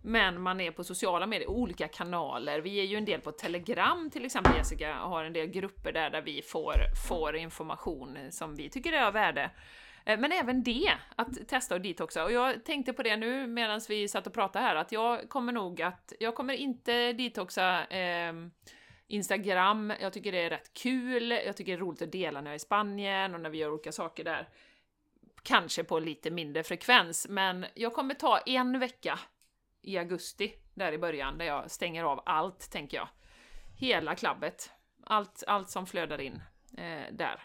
men 0.06 0.41
man 0.41 0.62
är 0.62 0.72
på 0.72 0.84
sociala 0.84 1.28
medier, 1.28 1.50
olika 1.50 1.88
kanaler. 1.88 2.62
Vi 2.62 2.80
är 2.80 2.84
ju 2.84 2.98
en 2.98 3.06
del 3.06 3.22
på 3.22 3.32
Telegram 3.32 4.10
till 4.10 4.26
exempel, 4.26 4.56
Jessica, 4.58 5.04
och 5.04 5.10
har 5.10 5.24
en 5.24 5.34
del 5.34 5.48
grupper 5.48 5.91
där, 5.91 6.10
där 6.10 6.22
vi 6.22 6.41
får, 6.41 6.76
får 7.08 7.36
information 7.36 8.18
som 8.32 8.56
vi 8.56 8.70
tycker 8.70 8.94
är 8.94 9.06
av 9.06 9.13
värde. 9.13 9.52
Eh, 10.06 10.20
men 10.20 10.32
även 10.32 10.63
det, 10.63 10.91
att 11.15 11.48
testa 11.48 11.76
och 11.76 11.82
detoxa. 11.82 12.24
Och 12.24 12.32
jag 12.32 12.65
tänkte 12.65 12.94
på 12.94 13.04
det 13.04 13.18
nu 13.18 13.48
medan 13.48 13.82
vi 13.89 14.08
satt 14.08 14.28
och 14.28 14.34
pratade 14.34 14.65
här, 14.65 14.76
att 14.76 14.91
jag 14.91 15.30
kommer 15.30 15.52
nog 15.52 15.82
att, 15.82 16.13
jag 16.20 16.36
kommer 16.36 16.54
inte 16.54 17.13
detoxa 17.13 17.86
eh, 17.86 18.34
Instagram, 19.08 19.94
jag 20.02 20.13
tycker 20.13 20.32
det 20.32 20.44
är 20.44 20.50
rätt 20.50 20.74
kul, 20.74 21.32
jag 21.32 21.58
tycker 21.58 21.72
det 21.72 21.78
är 21.78 21.82
roligt 21.82 22.02
att 22.02 22.12
dela 22.12 22.41
när 22.41 22.48
jag 22.48 22.54
är 22.54 22.56
i 22.56 22.60
Spanien 22.60 23.34
och 23.34 23.41
när 23.41 23.50
vi 23.50 23.58
gör 23.58 23.72
olika 23.72 23.91
saker 23.91 24.24
där. 24.24 24.50
Kanske 25.44 25.84
på 25.84 26.00
lite 26.00 26.32
mindre 26.32 26.63
frekvens, 26.63 27.28
men 27.30 27.65
jag 27.74 27.94
kommer 27.94 28.13
ta 28.13 28.38
en 28.38 28.80
vecka 28.80 29.20
i 29.86 29.98
augusti, 29.98 30.54
där 30.74 30.91
i 30.91 30.98
början, 30.98 31.38
där 31.38 31.45
jag 31.45 31.71
stänger 31.71 32.04
av 32.04 32.24
allt, 32.26 32.71
tänker 32.71 32.98
jag. 32.98 33.08
Hela 33.80 34.15
klabbet. 34.15 34.71
Allt, 35.04 35.43
allt 35.48 35.69
som 35.69 35.88
flödar 35.88 36.21
in 36.21 36.41
eh, 36.78 37.04
där. 37.12 37.43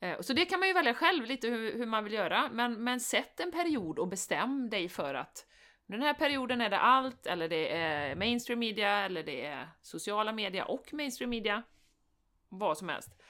Eh, 0.00 0.20
så 0.20 0.32
det 0.32 0.44
kan 0.44 0.58
man 0.58 0.68
ju 0.68 0.74
välja 0.74 0.94
själv 0.94 1.24
lite 1.24 1.48
hur, 1.48 1.72
hur 1.72 1.86
man 1.86 2.04
vill 2.04 2.12
göra, 2.12 2.48
men, 2.52 2.84
men 2.84 3.00
sätt 3.00 3.40
en 3.40 3.52
period 3.52 3.98
och 3.98 4.08
bestäm 4.08 4.70
dig 4.70 4.88
för 4.88 5.14
att 5.14 5.46
den 5.86 6.02
här 6.02 6.14
perioden 6.14 6.60
är 6.60 6.70
det 6.70 6.78
allt, 6.78 7.26
eller 7.26 7.48
det 7.48 7.76
är 7.76 8.14
mainstream 8.16 8.58
media, 8.58 8.90
eller 8.90 9.22
det 9.22 9.46
är 9.46 9.68
sociala 9.82 10.32
media 10.32 10.64
och 10.64 10.92
mainstream 10.92 11.30
media. 11.30 11.62
Vad 12.48 12.78
som 12.78 12.88
helst. 12.88 13.22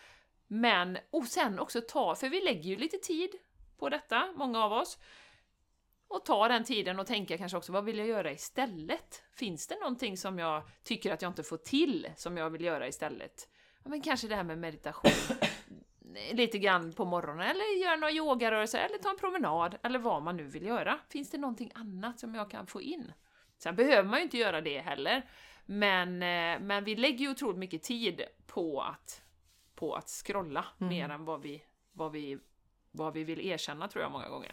Men, 0.47 0.99
och 1.11 1.27
sen 1.27 1.59
också 1.59 1.81
ta, 1.81 2.15
för 2.15 2.29
vi 2.29 2.41
lägger 2.41 2.71
ju 2.71 2.77
lite 2.77 2.97
tid 2.97 3.31
på 3.79 3.89
detta, 3.89 4.33
många 4.37 4.65
av 4.65 4.73
oss. 4.73 4.99
Och 6.09 6.25
ta 6.25 6.49
den 6.49 6.65
tiden 6.65 7.01
och 7.01 7.07
tänka 7.07 7.39
kanske 7.39 7.59
också, 7.59 7.73
vad 7.73 7.85
vill 7.85 7.99
jag 7.99 8.07
göra 8.07 8.33
istället? 8.33 9.23
Finns 9.33 9.67
det 9.67 9.79
någonting 9.81 10.17
som 10.17 10.39
jag 10.39 10.63
tycker 10.83 11.13
att 11.13 11.23
jag 11.23 11.31
inte 11.31 11.43
får 11.43 11.57
till, 11.57 12.11
som 12.17 12.37
jag 12.37 12.51
vill 12.51 12.65
göra 12.65 12.89
istället? 12.89 13.49
Ja, 13.83 13.91
men 13.91 14.03
kanske 14.03 14.29
det 14.29 14.37
här 14.37 14.45
med 14.45 14.59
meditation 14.59 15.11
lite 16.33 16.59
grann 16.59 16.93
på 16.93 17.05
morgonen, 17.05 17.49
eller 17.49 17.85
göra 17.85 17.97
några 17.97 18.13
yogarörelser, 18.13 18.79
eller 18.79 18.99
ta 18.99 19.11
en 19.11 19.17
promenad, 19.17 19.79
eller 19.83 19.99
vad 19.99 20.23
man 20.23 20.37
nu 20.37 20.45
vill 20.45 20.67
göra. 20.67 20.99
Finns 21.09 21.31
det 21.31 21.39
någonting 21.39 21.71
annat 21.75 22.21
som 22.21 22.35
jag 22.35 22.51
kan 22.51 22.67
få 22.67 22.83
in? 22.83 23.13
Sen 23.59 23.77
behöver 23.77 24.09
man 24.09 24.19
ju 24.19 24.23
inte 24.23 24.39
göra 24.39 24.61
det 24.61 24.81
heller, 24.81 25.23
men, 25.67 26.23
eh, 26.23 26.61
men 26.61 26.85
vi 26.85 26.97
lägger 26.97 27.19
ju 27.19 27.31
otroligt 27.31 27.59
mycket 27.59 27.83
tid 27.83 28.23
på 28.47 28.81
att, 28.81 29.23
på 29.75 29.95
att 29.95 30.09
scrolla, 30.09 30.65
mer 30.79 31.09
än 31.09 31.25
vad 31.25 31.43
vi, 31.43 31.63
vad, 31.93 32.13
vi, 32.13 32.39
vad 32.91 33.15
vi 33.15 33.25
vill 33.25 33.41
erkänna 33.47 33.89
tror 33.89 34.03
jag 34.03 34.13
många 34.13 34.29
gånger. 34.29 34.53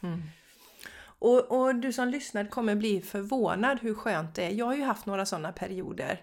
Och, 1.19 1.51
och 1.51 1.75
du 1.75 1.93
som 1.93 2.07
lyssnar 2.07 2.45
kommer 2.45 2.75
bli 2.75 3.01
förvånad 3.01 3.79
hur 3.81 3.93
skönt 3.93 4.35
det 4.35 4.43
är. 4.43 4.49
Jag 4.49 4.65
har 4.65 4.75
ju 4.75 4.83
haft 4.83 5.05
några 5.05 5.25
sådana 5.25 5.51
perioder. 5.51 6.21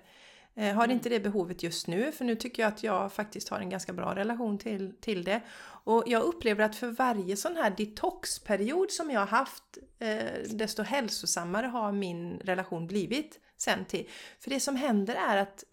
Eh, 0.55 0.75
har 0.75 0.91
inte 0.91 1.09
det 1.09 1.21
behovet 1.21 1.63
just 1.63 1.87
nu, 1.87 2.13
för 2.13 2.25
nu 2.25 2.37
tycker 2.37 2.63
jag 2.63 2.73
att 2.73 2.83
jag 2.83 3.13
faktiskt 3.13 3.49
har 3.49 3.61
en 3.61 3.71
ganska 3.71 3.93
bra 3.93 4.15
relation 4.15 4.59
till, 4.59 4.93
till 5.01 5.25
det. 5.25 5.41
Och 5.85 6.05
jag 6.07 6.23
upplever 6.23 6.65
att 6.65 6.77
för 6.77 6.89
varje 6.89 7.37
sån 7.37 7.57
här 7.57 7.75
detoxperiod 7.77 8.91
som 8.91 9.11
jag 9.11 9.21
har 9.21 9.27
haft, 9.27 9.79
eh, 9.99 10.51
desto 10.51 10.83
hälsosammare 10.83 11.67
har 11.67 11.93
min 11.93 12.39
relation 12.45 12.87
blivit 12.87 13.41
sen 13.57 13.85
till. 13.85 14.09
För 14.41 14.51
det 14.51 14.61
som 14.61 14.77
händer 14.77 15.15
är 15.15 15.37
att 15.37 15.65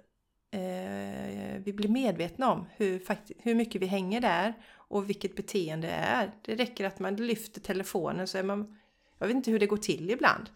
eh, 0.52 1.62
vi 1.64 1.74
blir 1.74 1.90
medvetna 1.90 2.52
om 2.52 2.66
hur, 2.76 3.04
hur 3.42 3.56
mycket 3.56 3.82
vi 3.82 3.86
hänger 3.86 4.22
där 4.22 4.54
och 4.76 5.10
vilket 5.10 5.36
beteende 5.36 5.88
det 5.88 5.94
är. 5.94 6.32
Det 6.42 6.56
räcker 6.56 6.86
att 6.86 7.00
man 7.00 7.16
lyfter 7.16 7.62
telefonen 7.62 8.28
så 8.28 8.38
är 8.38 8.44
man... 8.44 8.79
Jag 9.20 9.28
vet 9.28 9.36
inte 9.36 9.52
hur 9.52 9.60
det 9.60 9.66
går 9.68 9.78
till 9.78 10.10
ibland. 10.12 10.50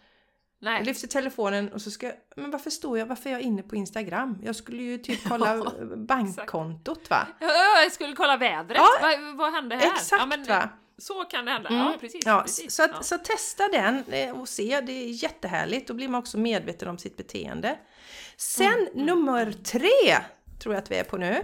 Jag 0.60 0.72
Nej, 0.72 0.84
lyfter 0.86 1.08
telefonen 1.08 1.70
och 1.74 1.82
så 1.82 1.92
ska 1.92 2.12
Men 2.36 2.52
varför 2.52 2.70
står 2.70 2.98
jag? 3.00 3.06
Varför 3.06 3.30
är 3.30 3.34
jag 3.34 3.42
inne 3.42 3.64
på 3.64 3.76
Instagram? 3.76 4.38
Jag 4.44 4.56
skulle 4.56 4.84
ju 4.84 4.98
typ 4.98 5.20
kolla 5.30 5.56
Ja, 5.56 5.72
bankkontot 5.96 7.10
va? 7.10 7.28
Ö, 7.40 7.46
jag 7.84 7.92
skulle 7.92 8.14
kolla 8.16 8.38
vädret, 8.38 8.78
Ja, 8.78 8.88
vad, 9.02 9.36
vad 9.38 9.54
hände 9.54 9.76
här? 9.76 9.88
Exakt 9.94 10.20
ja, 10.22 10.26
men, 10.26 10.44
va? 10.44 10.70
Så 10.98 11.24
kan 11.24 11.46
det 11.46 11.52
hända, 11.52 11.70
Mm. 11.70 11.82
ja 11.82 11.94
precis. 12.00 12.26
Ja, 12.26 12.42
precis. 12.42 12.74
så, 12.76 12.84
att, 12.84 12.92
ja. 12.94 13.02
så 13.04 13.18
testa 13.18 13.68
den 13.68 14.04
eh, 14.08 14.40
och 14.42 14.50
se, 14.50 14.82
det 14.82 14.92
är 14.92 15.24
jättehärligt. 15.24 15.88
Då 15.88 15.94
blir 15.94 16.08
man 16.08 16.20
också 16.20 16.38
medveten 16.38 16.88
om 16.88 16.98
sitt 16.98 17.18
beteende. 17.18 17.78
Sen 18.38 18.88
Mm, 18.94 19.06
nummer 19.06 19.52
tre, 19.52 20.18
tror 20.60 20.76
jag 20.76 20.82
att 20.84 20.92
vi 20.92 20.96
är 20.96 21.04
på 21.04 21.18
nu. 21.18 21.44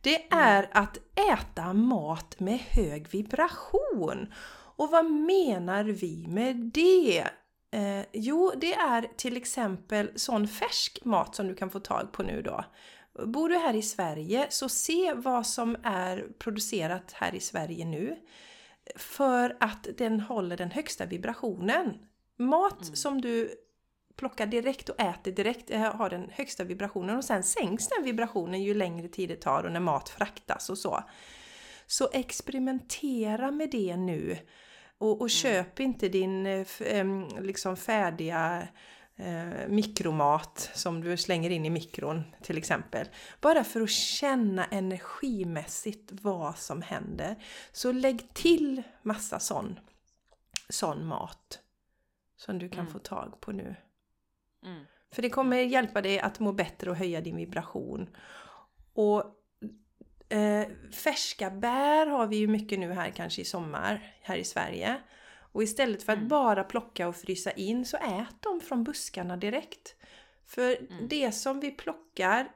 Det 0.00 0.16
Mm. 0.32 0.44
är 0.44 0.68
att 0.72 0.98
äta 1.32 1.72
mat 1.72 2.40
med 2.40 2.58
hög 2.58 3.08
vibration. 3.08 4.32
Och 4.76 4.90
vad 4.90 5.10
menar 5.10 5.84
vi 5.84 6.26
med 6.28 6.56
det? 6.56 7.28
Eh, 7.70 8.04
jo, 8.12 8.52
det 8.56 8.74
är 8.74 9.06
till 9.16 9.36
exempel 9.36 10.10
sån 10.14 10.48
färsk 10.48 11.04
mat 11.04 11.34
som 11.34 11.48
du 11.48 11.54
kan 11.54 11.70
få 11.70 11.80
tag 11.80 12.12
på 12.12 12.22
nu 12.22 12.42
då. 12.42 12.64
Bor 13.24 13.48
du 13.48 13.56
här 13.58 13.74
i 13.74 13.82
Sverige 13.82 14.46
så 14.50 14.68
se 14.68 15.14
vad 15.14 15.46
som 15.46 15.76
är 15.82 16.26
producerat 16.38 17.12
här 17.12 17.34
i 17.34 17.40
Sverige 17.40 17.84
nu. 17.84 18.16
För 18.96 19.56
att 19.60 19.88
den 19.98 20.20
håller 20.20 20.56
den 20.56 20.70
högsta 20.70 21.06
vibrationen. 21.06 21.98
Mat 22.36 22.82
Mm. 22.82 22.96
som 22.96 23.20
du 23.20 23.54
plockar 24.16 24.46
direkt 24.46 24.88
och 24.88 25.00
äter 25.00 25.32
direkt 25.32 25.70
eh, 25.70 25.94
har 25.94 26.10
den 26.10 26.30
högsta 26.32 26.64
vibrationen 26.64 27.16
och 27.16 27.24
sen 27.24 27.42
sänks 27.42 27.88
den 27.88 28.04
vibrationen 28.04 28.62
ju 28.62 28.74
längre 28.74 29.08
tid 29.08 29.28
det 29.28 29.36
tar 29.36 29.64
och 29.64 29.72
när 29.72 29.80
mat 29.80 30.08
fraktas 30.08 30.70
och 30.70 30.78
så. 30.78 31.04
Så 31.94 32.08
experimentera 32.12 33.50
med 33.50 33.70
det 33.70 33.96
nu. 33.96 34.38
Och, 34.98 35.20
och 35.20 35.30
köp 35.30 35.80
inte 35.80 36.08
din 36.08 36.46
eh, 36.46 36.66
liksom 37.40 37.76
färdiga 37.76 38.68
eh, 39.16 39.68
mikromat 39.68 40.70
som 40.74 41.00
du 41.00 41.16
slänger 41.16 41.50
in 41.50 41.66
i 41.66 41.70
mikron 41.70 42.22
till 42.42 42.58
exempel. 42.58 43.08
Bara 43.40 43.64
för 43.64 43.80
att 43.80 43.90
känna 43.90 44.64
energimässigt 44.64 46.12
vad 46.12 46.58
som 46.58 46.82
händer. 46.82 47.36
Så 47.72 47.92
lägg 47.92 48.34
till 48.34 48.82
massa 49.02 49.38
sån, 49.38 49.80
sån 50.68 51.06
mat 51.06 51.60
som 52.36 52.58
du 52.58 52.68
kan 52.68 52.80
Mm. 52.80 52.92
få 52.92 52.98
tag 52.98 53.40
på 53.40 53.52
nu. 53.52 53.76
Mm. 54.64 54.84
För 55.10 55.22
det 55.22 55.30
kommer 55.30 55.56
hjälpa 55.56 56.02
dig 56.02 56.20
att 56.20 56.40
må 56.40 56.52
bättre 56.52 56.90
och 56.90 56.96
höja 56.96 57.20
din 57.20 57.36
vibration. 57.36 58.08
Och 58.94 59.40
eh, 60.28 60.66
färska 60.92 61.50
bär 61.50 62.06
har 62.06 62.26
vi 62.26 62.36
ju 62.36 62.46
mycket 62.48 62.78
nu 62.78 62.92
här 62.92 63.10
kanske 63.10 63.42
i 63.42 63.44
sommar 63.44 64.14
här 64.22 64.36
i 64.36 64.44
Sverige. 64.44 64.96
Och 65.52 65.62
istället 65.62 66.02
för 66.02 66.12
att 66.12 66.18
Mm. 66.18 66.28
bara 66.28 66.64
plocka 66.64 67.08
och 67.08 67.16
frysa 67.16 67.50
in 67.50 67.84
så 67.86 67.96
ät 67.96 68.36
de 68.40 68.60
från 68.60 68.84
buskarna 68.84 69.36
direkt. 69.36 69.94
För 70.46 70.76
Mm. 70.92 71.08
det 71.08 71.32
som 71.32 71.60
vi 71.60 71.70
plockar 71.70 72.48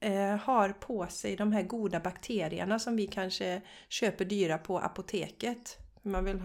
eh, 0.00 0.36
har 0.36 0.68
på 0.68 1.06
sig 1.06 1.36
de 1.36 1.52
här 1.52 1.62
goda 1.62 2.00
bakterierna 2.00 2.78
som 2.78 2.96
vi 2.96 3.06
kanske 3.06 3.62
köper 3.88 4.24
dyra 4.24 4.58
på 4.58 4.78
apoteket. 4.78 5.78
Man 6.02 6.24
vill 6.24 6.38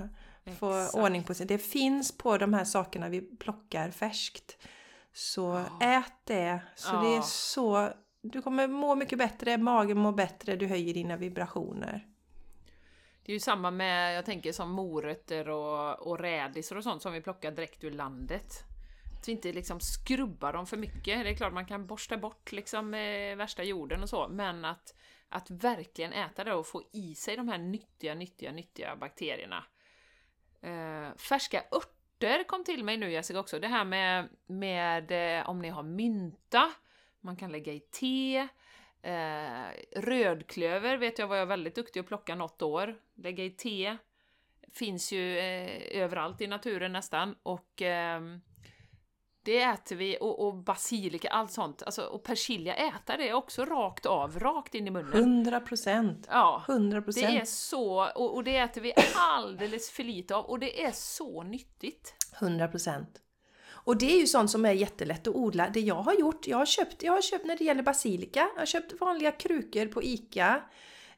få 0.60 0.74
Exakt. 0.80 0.96
ordning 0.96 1.24
på 1.24 1.34
sig. 1.34 1.46
Det 1.46 1.58
finns 1.58 2.18
på 2.18 2.38
de 2.38 2.54
här 2.54 2.64
sakerna 2.64 3.10
vi 3.10 3.22
plockar 3.22 3.92
färskt. 3.92 4.58
Så 5.14 5.66
Ja. 5.80 5.88
ät 5.98 6.14
det. 6.24 6.60
Så 6.76 7.02
det 7.02 7.16
är 7.16 7.22
så... 7.22 7.90
Du 8.22 8.42
kommer 8.42 8.68
må 8.68 8.96
mycket 8.96 9.18
bättre, 9.18 9.58
magen 9.58 9.98
mår 9.98 10.12
bättre, 10.12 10.56
du 10.56 10.68
höjer 10.68 10.94
dina 10.94 11.18
vibrationer. 11.18 12.08
Det 13.26 13.32
är 13.32 13.34
ju 13.34 13.40
samma 13.40 13.72
med, 13.72 14.16
jag 14.16 14.26
tänker 14.26 14.52
som 14.52 14.72
morötter 14.72 15.50
och, 15.50 16.08
och 16.08 16.20
rädisor 16.20 16.78
och 16.78 16.84
sånt 16.84 17.02
som 17.02 17.14
vi 17.14 17.22
plockar 17.22 17.52
direkt 17.52 17.84
ur 17.84 17.92
landet. 17.92 18.64
Att 19.20 19.28
vi 19.28 19.32
inte 19.32 19.54
liksom 19.54 19.80
skrubbar 19.80 20.54
dem 20.54 20.68
för 20.68 20.78
mycket. 20.78 21.24
Det 21.24 21.30
är 21.30 21.36
klart 21.36 21.54
man 21.54 21.66
kan 21.66 21.88
borsta 21.88 22.18
bort 22.18 22.52
liksom 22.52 22.94
eh, 22.94 23.36
värsta 23.36 23.64
jorden 23.64 24.04
och 24.04 24.10
så, 24.10 24.28
men 24.28 24.66
att, 24.66 24.96
att 25.30 25.52
verkligen 25.52 26.14
äta 26.14 26.44
det 26.44 26.54
och 26.54 26.68
få 26.68 26.84
i 26.92 27.16
sig 27.16 27.36
de 27.36 27.48
här 27.48 27.58
nyttiga, 27.58 28.16
nyttiga, 28.16 28.52
nyttiga 28.52 28.96
bakterierna. 28.96 29.64
Eh, 30.62 31.16
färska 31.18 31.64
örter 31.72 32.44
kom 32.44 32.64
till 32.64 32.84
mig 32.84 32.98
nu 32.98 33.12
Jessica 33.12 33.40
också. 33.40 33.60
Det 33.60 33.68
här 33.68 33.86
med, 33.86 34.30
med 34.48 35.12
eh, 35.40 35.50
om 35.50 35.60
ni 35.60 35.70
har 35.70 35.84
mynta, 35.84 36.72
man 37.22 37.36
kan 37.36 37.52
lägga 37.52 37.74
i 37.74 37.80
te. 37.80 38.48
Eh, 39.02 39.72
rödklöver 39.96 40.98
vet 40.98 41.20
jag 41.20 41.28
var 41.28 41.36
jag 41.36 41.46
väldigt 41.46 41.76
duktig 41.76 42.00
att 42.00 42.08
plocka 42.08 42.36
något 42.36 42.62
år. 42.62 42.96
Lägga 43.16 43.44
i 43.44 43.50
te. 43.50 43.98
Finns 44.74 45.12
ju 45.12 45.38
eh, 45.38 46.02
överallt 46.02 46.42
i 46.42 46.48
naturen 46.48 46.92
nästan. 46.92 47.36
Och 47.44 47.82
ehm, 47.82 48.42
det 49.44 49.62
äter 49.62 49.96
vi, 49.96 50.18
och, 50.22 50.48
och 50.48 50.56
basilika, 50.56 51.30
allt 51.30 51.52
sånt. 51.52 51.84
Alltså, 51.84 52.02
och 52.02 52.24
persilja, 52.24 52.76
äta 52.76 53.18
det 53.18 53.34
också 53.34 53.66
rakt 53.66 54.06
av, 54.06 54.40
rakt 54.40 54.76
in 54.76 54.88
i 54.88 54.92
munnen. 54.92 55.14
100 55.14 55.60
procent! 55.60 56.28
Ja, 56.32 56.64
100 56.68 57.02
det 57.02 57.24
är 57.24 57.46
så, 57.46 58.12
och, 58.16 58.36
och 58.36 58.44
det 58.44 58.58
äter 58.58 58.82
vi 58.82 58.94
alldeles 59.16 59.92
för 59.92 60.04
lite 60.04 60.36
av, 60.36 60.46
och 60.46 60.60
det 60.60 60.84
är 60.84 60.92
så 60.92 61.44
nyttigt. 61.44 62.16
100 62.40 62.68
procent! 62.68 63.22
Och 63.84 63.98
det 63.98 64.16
är 64.16 64.20
ju 64.20 64.28
sånt 64.28 64.52
som 64.52 64.66
är 64.66 64.72
jättelätt 64.72 65.28
att 65.28 65.36
odla. 65.36 65.70
Det 65.74 65.80
jag 65.80 65.96
har 65.96 66.14
gjort, 66.14 66.48
jag 66.48 66.58
har 66.58 66.66
köpt, 66.66 67.04
jag 67.04 67.14
har 67.14 67.22
köpt 67.22 67.46
när 67.46 67.58
det 67.58 67.64
gäller 67.64 67.84
basilika, 67.84 68.48
jag 68.56 68.62
har 68.62 68.66
köpt 68.66 68.94
vanliga 69.02 69.32
krukor 69.32 69.86
på 69.86 70.04
ICA, 70.04 70.62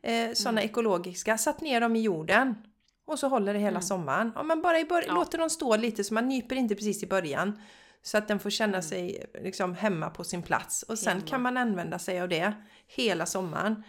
eh, 0.02 0.32
sådana 0.34 0.64
ekologiska, 0.64 1.38
satt 1.38 1.62
ner 1.62 1.82
dem 1.82 1.96
i 1.96 2.02
jorden. 2.02 2.56
Och 3.06 3.20
så 3.20 3.28
håller 3.28 3.54
det 3.54 3.60
hela 3.60 3.70
Mm. 3.70 3.82
sommaren. 3.82 4.32
Ja, 4.36 4.44
men 4.44 4.62
bara 4.62 4.80
i 4.80 4.86
bör- 4.86 5.04
Ja. 5.08 5.14
låter 5.14 5.38
dem 5.38 5.50
stå 5.50 5.76
lite 5.76 6.04
så 6.04 6.14
man 6.14 6.28
nyper 6.30 6.56
inte 6.56 6.76
precis 6.76 7.04
i 7.04 7.08
början. 7.08 7.62
Så 8.04 8.18
att 8.18 8.28
den 8.28 8.40
får 8.40 8.50
känna 8.50 8.74
Mm. 8.78 8.82
sig 8.82 9.26
liksom 9.44 9.76
hemma 9.76 10.10
på 10.10 10.24
sin 10.24 10.42
plats. 10.44 10.84
Och 10.84 11.00
sen 11.00 11.14
Hemma. 11.14 11.28
kan 11.28 11.42
man 11.42 11.58
använda 11.58 12.00
sig 12.00 12.22
av 12.22 12.30
det 12.30 12.54
hela 12.88 13.26
sommaren. 13.26 13.84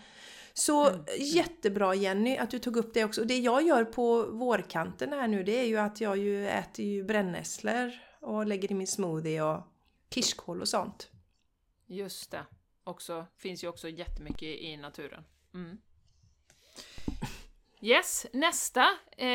Så 0.54 0.88
Mm, 0.88 1.04
jättebra 1.18 1.94
Jenny 1.94 2.36
att 2.36 2.50
du 2.50 2.58
tog 2.58 2.76
upp 2.76 2.94
det 2.94 3.04
också. 3.04 3.20
Och 3.20 3.26
det 3.26 3.38
jag 3.38 3.62
gör 3.62 3.84
på 3.84 4.22
vårkanten 4.22 5.12
här 5.12 5.28
nu 5.28 5.42
det 5.42 5.58
är 5.58 5.64
ju 5.66 5.78
att 5.78 6.00
jag 6.00 6.16
ju 6.16 6.48
äter 6.48 6.84
ju 6.84 7.04
brännässlor 7.04 7.92
och 8.22 8.46
lägger 8.46 8.72
i 8.72 8.74
min 8.74 8.86
smoothie 8.86 9.42
och 9.42 9.62
kirskål 10.10 10.60
och 10.60 10.68
sånt. 10.68 11.10
Just 11.86 12.30
det. 12.30 12.46
Också, 12.84 13.26
finns 13.36 13.64
ju 13.64 13.68
också 13.68 13.88
jättemycket 13.88 14.42
i 14.42 14.76
naturen. 14.76 15.24
Mm. 15.54 15.78
Yes, 17.84 18.26
nästa. 18.32 18.80
Eh, 19.16 19.26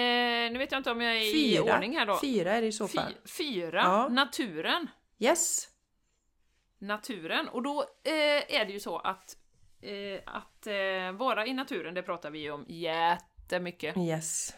nu 0.51 0.57
vet 0.57 0.71
jag 0.71 0.79
inte 0.79 0.91
om 0.91 1.01
jag 1.01 1.17
är 1.17 1.21
i 1.21 1.33
Fyra. 1.33 1.75
ordning 1.75 1.97
här 1.97 2.05
då. 2.05 2.19
Fyra 2.21 2.53
är 2.53 2.61
det 2.61 2.67
i 2.67 2.71
så 2.71 2.87
fall. 2.87 3.13
Fy, 3.25 3.43
fyra. 3.43 3.81
Ja. 3.83 4.07
Naturen. 4.07 4.87
Yes! 5.19 5.67
Naturen. 6.77 7.47
Och 7.49 7.63
då 7.63 7.81
eh, 8.03 8.55
är 8.55 8.65
det 8.65 8.71
ju 8.71 8.79
så 8.79 8.97
att, 8.99 9.37
eh, 9.81 10.21
att 10.25 10.67
eh, 10.67 11.11
vara 11.11 11.47
i 11.47 11.53
naturen, 11.53 11.93
det 11.93 12.03
pratar 12.03 12.31
vi 12.31 12.39
ju 12.39 12.51
om 12.51 12.65
jättemycket. 12.67 13.97
Yes. 13.97 14.53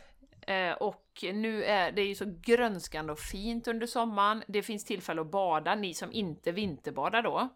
Eh, 0.50 0.74
och 0.74 1.24
nu 1.34 1.64
är 1.64 1.92
det 1.92 2.04
ju 2.04 2.16
så 2.16 2.26
grönskande 2.42 3.12
och 3.14 3.20
fint 3.20 3.68
under 3.68 3.88
sommaren. 3.88 4.44
Det 4.48 4.64
finns 4.64 4.86
tillfälle 4.86 5.22
att 5.22 5.32
bada, 5.32 5.76
ni 5.76 5.94
som 5.94 6.12
inte 6.12 6.52
vinterbadar 6.52 7.22
då. 7.22 7.50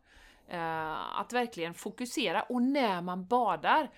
Eh, 0.47 1.19
att 1.19 1.33
verkligen 1.33 1.73
fokusera, 1.73 2.41
och 2.41 2.61
när 2.61 3.01
man 3.01 3.27
badar, 3.27 3.91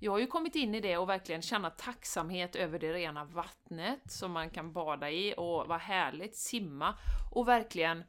jag 0.00 0.12
har 0.12 0.18
ju 0.18 0.26
kommit 0.26 0.54
in 0.54 0.74
i 0.74 0.80
det 0.80 0.96
och 0.96 1.08
verkligen 1.08 1.42
känna 1.42 1.70
tacksamhet 1.70 2.56
över 2.56 2.78
det 2.78 2.92
rena 2.92 3.24
vattnet 3.24 4.12
som 4.12 4.32
man 4.32 4.50
kan 4.50 4.72
bada 4.72 5.10
i 5.10 5.34
och 5.36 5.66
vad 5.66 5.80
härligt, 5.80 6.36
simma 6.36 6.94
och 7.32 7.48
verkligen 7.48 8.04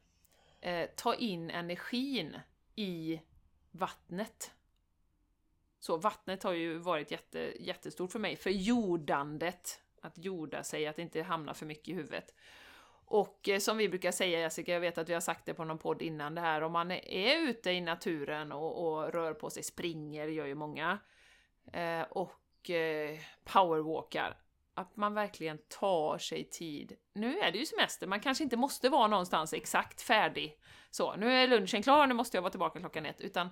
eh, 0.60 0.88
ta 0.96 1.14
in 1.14 1.50
energin 1.50 2.36
i 2.74 3.20
vattnet. 3.70 4.52
Så 5.80 5.96
vattnet 5.96 6.42
har 6.42 6.52
ju 6.52 6.78
varit 6.78 7.10
jätte, 7.10 7.52
jättestort 7.60 8.12
för 8.12 8.18
mig, 8.18 8.36
för 8.36 8.50
jordandet, 8.50 9.81
att 10.02 10.18
jorda 10.18 10.62
sig, 10.64 10.86
att 10.86 10.98
inte 10.98 11.22
hamna 11.22 11.54
för 11.54 11.66
mycket 11.66 11.88
i 11.88 11.92
huvudet. 11.92 12.34
Och 13.04 13.48
eh, 13.48 13.58
som 13.58 13.76
vi 13.76 13.88
brukar 13.88 14.12
säga 14.12 14.40
Jessica, 14.40 14.72
jag 14.72 14.80
vet 14.80 14.98
att 14.98 15.08
vi 15.08 15.14
har 15.14 15.20
sagt 15.20 15.46
det 15.46 15.54
på 15.54 15.64
någon 15.64 15.78
podd 15.78 16.02
innan 16.02 16.34
det 16.34 16.40
här, 16.40 16.62
om 16.62 16.72
man 16.72 16.90
är, 16.90 17.08
är 17.08 17.48
ute 17.48 17.70
i 17.70 17.80
naturen 17.80 18.52
och, 18.52 18.86
och 18.86 19.12
rör 19.12 19.34
på 19.34 19.50
sig, 19.50 19.62
springer, 19.62 20.28
gör 20.28 20.46
ju 20.46 20.54
många, 20.54 20.98
eh, 21.72 22.02
och 22.02 22.70
eh, 22.70 23.18
powerwalkar, 23.44 24.36
att 24.74 24.96
man 24.96 25.14
verkligen 25.14 25.58
tar 25.68 26.18
sig 26.18 26.44
tid. 26.44 26.96
Nu 27.14 27.38
är 27.38 27.52
det 27.52 27.58
ju 27.58 27.66
semester, 27.66 28.06
man 28.06 28.20
kanske 28.20 28.44
inte 28.44 28.56
måste 28.56 28.88
vara 28.88 29.06
någonstans 29.06 29.52
exakt 29.52 30.02
färdig. 30.02 30.58
Så, 30.90 31.16
nu 31.16 31.32
är 31.32 31.48
lunchen 31.48 31.82
klar, 31.82 32.06
nu 32.06 32.14
måste 32.14 32.36
jag 32.36 32.42
vara 32.42 32.50
tillbaka 32.50 32.78
klockan 32.78 33.06
ett, 33.06 33.20
utan 33.20 33.48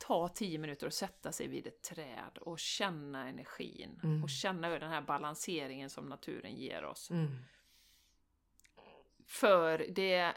ta 0.00 0.28
tio 0.28 0.58
minuter 0.58 0.86
och 0.86 0.92
sätta 0.92 1.32
sig 1.32 1.48
vid 1.48 1.66
ett 1.66 1.82
träd 1.82 2.38
och 2.40 2.58
känna 2.58 3.28
energin 3.28 4.00
Mm. 4.02 4.22
och 4.22 4.30
känna 4.30 4.68
den 4.68 4.90
här 4.90 5.02
balanseringen 5.02 5.90
som 5.90 6.08
naturen 6.08 6.56
ger 6.56 6.84
oss. 6.84 7.10
Mm. 7.10 7.36
För 9.26 9.86
det 9.88 10.32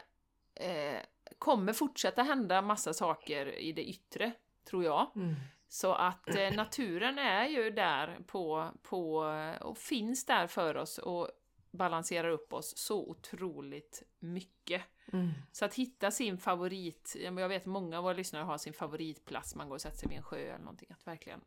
eh, 0.54 0.98
kommer 1.38 1.72
fortsätta 1.72 2.22
hända 2.22 2.62
massa 2.62 2.94
saker 2.94 3.46
i 3.46 3.72
det 3.72 3.84
yttre, 3.88 4.32
tror 4.64 4.84
jag. 4.84 5.10
Mm. 5.16 5.34
Så 5.68 5.92
att 5.92 6.36
eh, 6.36 6.52
naturen 6.52 7.18
är 7.18 7.46
ju 7.46 7.70
där 7.70 8.18
på, 8.26 8.70
på, 8.82 9.16
och 9.60 9.78
finns 9.78 10.26
där 10.26 10.46
för 10.46 10.76
oss 10.76 10.98
och 10.98 11.30
balanserar 11.70 12.28
upp 12.28 12.52
oss 12.52 12.76
så 12.76 13.10
otroligt 13.10 14.02
mycket. 14.18 14.82
Mm. 15.12 15.30
Så 15.52 15.64
att 15.64 15.74
hitta 15.74 16.10
sin 16.10 16.38
favorit, 16.38 17.16
jag 17.20 17.48
vet 17.48 17.66
många 17.66 17.98
av 17.98 18.04
våra 18.04 18.14
lyssnare 18.14 18.42
har 18.42 18.58
sin 18.58 18.72
favoritplats, 18.72 19.54
man 19.54 19.68
går 19.68 19.74
och 19.74 19.80
sätter 19.80 19.98
sig 19.98 20.08
vid 20.08 20.18
en 20.18 20.24
sjö 20.24 20.38
eller 20.38 20.58
någonting, 20.58 20.88
att 20.90 21.06
verkligen, 21.06 21.40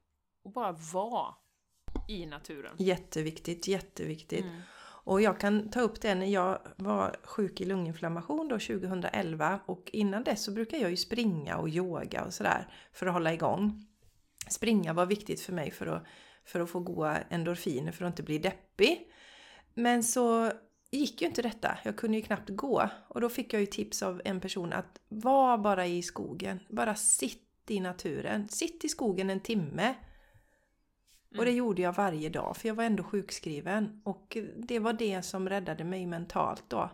och 0.43 0.51
bara 0.51 0.71
vara 0.71 1.35
i 2.07 2.25
naturen. 2.25 2.75
Jätteviktigt, 2.77 3.67
jätteviktigt. 3.67 4.45
Mm. 4.45 4.61
Och 5.07 5.21
jag 5.21 5.39
kan 5.39 5.69
ta 5.69 5.81
upp 5.81 6.01
det 6.01 6.15
när 6.15 6.25
jag 6.25 6.59
var 6.75 7.15
sjuk 7.23 7.61
i 7.61 7.65
lunginflammation 7.65 8.47
då 8.47 8.59
2011 8.59 9.59
och 9.65 9.89
innan 9.93 10.23
dess 10.23 10.43
så 10.43 10.51
brukar 10.51 10.77
jag 10.77 10.89
ju 10.89 10.97
springa 10.97 11.57
och 11.57 11.69
yoga 11.69 12.25
och 12.25 12.33
sådär 12.33 12.73
för 12.93 13.07
att 13.07 13.13
hålla 13.13 13.33
igång. 13.33 13.85
Springa 14.49 14.93
var 14.93 15.05
viktigt 15.05 15.41
för 15.41 15.53
mig 15.53 15.71
för 15.71 15.87
att, 15.87 16.03
för 16.45 16.59
att 16.59 16.69
få 16.69 16.79
goda 16.79 17.17
endorfiner 17.17 17.91
för 17.91 18.05
att 18.05 18.11
inte 18.11 18.23
bli 18.23 18.37
deppig. 18.37 19.11
Men 19.73 20.03
så 20.03 20.51
gick 20.97 21.21
ju 21.21 21.27
inte 21.27 21.41
detta. 21.41 21.77
Jag 21.83 21.97
kunde 21.97 22.17
ju 22.17 22.23
knappt 22.23 22.49
gå. 22.49 22.89
Och 23.07 23.21
då 23.21 23.29
fick 23.29 23.53
jag 23.53 23.59
ju 23.59 23.65
tips 23.65 24.03
av 24.03 24.21
en 24.25 24.39
person 24.39 24.73
att 24.73 24.99
var 25.07 25.57
bara 25.57 25.85
i 25.85 26.01
skogen. 26.01 26.59
Bara 26.69 26.95
sitta 26.95 27.73
i 27.73 27.79
naturen. 27.79 28.47
Sitt 28.49 28.85
i 28.85 28.89
skogen 28.89 29.29
en 29.29 29.39
timme. 29.39 29.95
Och 31.29 31.33
Mm. 31.33 31.45
det 31.45 31.51
gjorde 31.51 31.81
jag 31.81 31.93
varje 31.93 32.29
dag 32.29 32.57
för 32.57 32.67
jag 32.67 32.75
var 32.75 32.83
ändå 32.83 33.03
sjukskriven. 33.03 34.01
Och 34.05 34.37
det 34.57 34.79
var 34.79 34.93
det 34.93 35.21
som 35.21 35.49
räddade 35.49 35.83
mig 35.83 36.05
mentalt 36.05 36.63
då. 36.67 36.89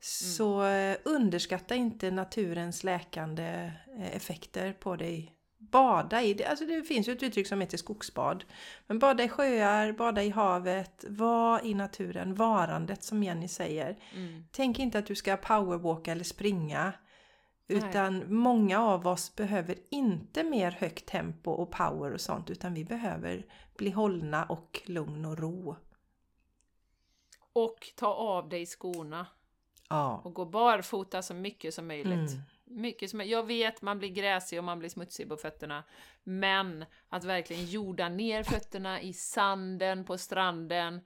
Så 0.00 0.64
eh, 0.66 0.96
underskatta 1.04 1.74
inte 1.74 2.10
naturens 2.10 2.84
läkande 2.84 3.72
eh, 3.98 4.16
effekter 4.16 4.72
på 4.72 4.96
dig. 4.96 5.35
Bada 5.76 6.22
i 6.22 6.34
det. 6.34 6.44
Alltså 6.44 6.66
det 6.66 6.82
finns 6.82 7.08
ju 7.08 7.12
ett 7.12 7.22
uttryck 7.22 7.46
som 7.46 7.60
heter 7.60 7.78
skogsbad. 7.78 8.44
Men 8.86 8.98
bada 8.98 9.24
i 9.24 9.28
sjöar, 9.28 9.92
bada 9.92 10.22
i 10.22 10.30
havet, 10.30 11.04
var 11.08 11.64
i 11.64 11.74
naturen, 11.74 12.34
varandet 12.34 13.02
som 13.02 13.22
Jenny 13.22 13.48
säger. 13.48 13.98
Mm. 14.14 14.44
Tänk 14.50 14.78
inte 14.78 14.98
att 14.98 15.06
du 15.06 15.14
ska 15.14 15.36
powerwalka 15.36 16.12
eller 16.12 16.24
springa. 16.24 16.92
Nej. 17.66 17.78
Utan 17.78 18.34
många 18.34 18.80
av 18.80 19.06
oss 19.06 19.36
behöver 19.36 19.76
inte 19.90 20.44
mer 20.44 20.70
högt 20.70 21.06
tempo 21.06 21.50
och 21.50 21.70
power 21.70 22.12
och 22.12 22.20
sånt 22.20 22.50
utan 22.50 22.74
vi 22.74 22.84
behöver 22.84 23.46
bli 23.76 23.90
hållna 23.90 24.44
och 24.44 24.82
lugn 24.84 25.24
och 25.24 25.38
ro. 25.38 25.76
Och 27.52 27.92
ta 27.96 28.14
av 28.14 28.48
dig 28.48 28.66
skorna 28.66 29.26
Ja. 29.88 30.20
och 30.24 30.34
gå 30.34 30.44
barfota 30.44 31.22
så 31.22 31.34
mycket 31.34 31.74
som 31.74 31.86
möjligt. 31.86 32.30
Mm. 32.30 32.42
Mycket 32.68 33.10
som, 33.10 33.20
jag 33.20 33.46
vet, 33.46 33.82
man 33.82 33.98
blir 33.98 34.08
gräsig 34.08 34.58
och 34.58 34.64
man 34.64 34.78
blir 34.78 34.88
smutsig 34.88 35.28
på 35.28 35.36
fötterna. 35.36 35.84
Men 36.22 36.84
att 37.08 37.24
verkligen 37.24 37.66
jorda 37.66 38.08
ner 38.08 38.42
fötterna 38.42 39.00
i 39.00 39.12
sanden 39.12 40.04
på 40.04 40.18
stranden. 40.18 41.00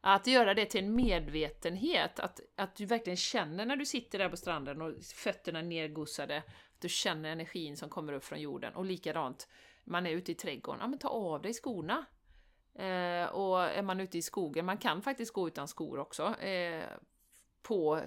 Att 0.00 0.26
göra 0.26 0.54
det 0.54 0.66
till 0.66 0.84
en 0.84 0.94
medvetenhet. 0.94 2.20
Att, 2.20 2.40
att 2.54 2.76
du 2.76 2.86
verkligen 2.86 3.16
känner 3.16 3.66
när 3.66 3.76
du 3.76 3.86
sitter 3.86 4.18
där 4.18 4.28
på 4.28 4.36
stranden 4.36 4.82
och 4.82 4.94
fötterna 5.02 5.62
nergossade. 5.62 6.38
Att 6.38 6.80
du 6.80 6.88
känner 6.88 7.30
energin 7.30 7.76
som 7.76 7.88
kommer 7.88 8.12
upp 8.12 8.24
från 8.24 8.40
jorden. 8.40 8.74
Och 8.74 8.84
likadant, 8.84 9.48
man 9.84 10.06
är 10.06 10.10
ute 10.10 10.32
i 10.32 10.34
trädgården. 10.34 10.80
Ja 10.80 10.88
men 10.88 10.98
ta 10.98 11.08
av 11.08 11.42
dig 11.42 11.54
skorna. 11.54 12.04
Eh, 12.78 13.26
och 13.26 13.62
är 13.62 13.82
man 13.82 14.00
ute 14.00 14.18
i 14.18 14.22
skogen, 14.22 14.64
man 14.64 14.78
kan 14.78 15.02
faktiskt 15.02 15.32
gå 15.32 15.48
utan 15.48 15.68
skor 15.68 15.98
också. 15.98 16.34
Eh, 16.40 16.84
på, 17.62 18.00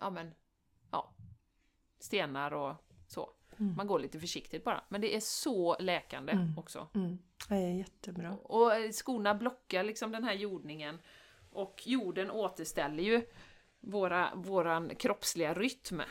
ja 0.00 0.10
men, 0.10 0.34
stenar 2.00 2.50
och 2.52 2.74
så. 3.06 3.30
Mm. 3.58 3.76
Man 3.76 3.86
går 3.86 3.98
lite 3.98 4.20
försiktigt 4.20 4.64
bara. 4.64 4.84
Men 4.88 5.00
det 5.00 5.16
är 5.16 5.20
så 5.20 5.76
läkande 5.78 6.32
Mm. 6.32 6.58
också. 6.58 6.88
Mm. 6.94 7.18
Det 7.48 7.54
är 7.54 7.74
jättebra. 7.74 8.36
Och 8.42 8.74
eh, 8.74 8.90
skorna 8.90 9.34
blockar 9.34 9.84
liksom 9.84 10.12
den 10.12 10.24
här 10.24 10.34
jordningen. 10.34 10.98
Och 11.50 11.82
jorden 11.86 12.30
återställer 12.30 13.02
ju 13.02 13.26
våra, 13.80 14.34
våran 14.34 14.94
kroppsliga 14.96 15.54
rytm 15.54 16.02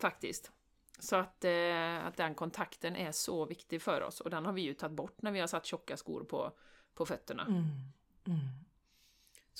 faktiskt. 0.00 0.52
Så 0.98 1.16
att, 1.16 1.44
eh, 1.44 2.06
att 2.06 2.16
den 2.16 2.34
kontakten 2.34 2.96
är 2.96 3.12
så 3.12 3.44
viktig 3.46 3.82
för 3.82 4.02
oss. 4.02 4.20
Och 4.20 4.30
den 4.30 4.46
har 4.46 4.52
vi 4.52 4.62
ju 4.62 4.74
tagit 4.74 4.96
bort 4.96 5.22
när 5.22 5.30
vi 5.32 5.40
har 5.40 5.46
satt 5.46 5.66
tjocka 5.66 5.96
skor 5.96 6.24
på, 6.24 6.52
på 6.94 7.06
fötterna. 7.06 7.42
Mm. 7.42 7.64
Mm. 8.26 8.38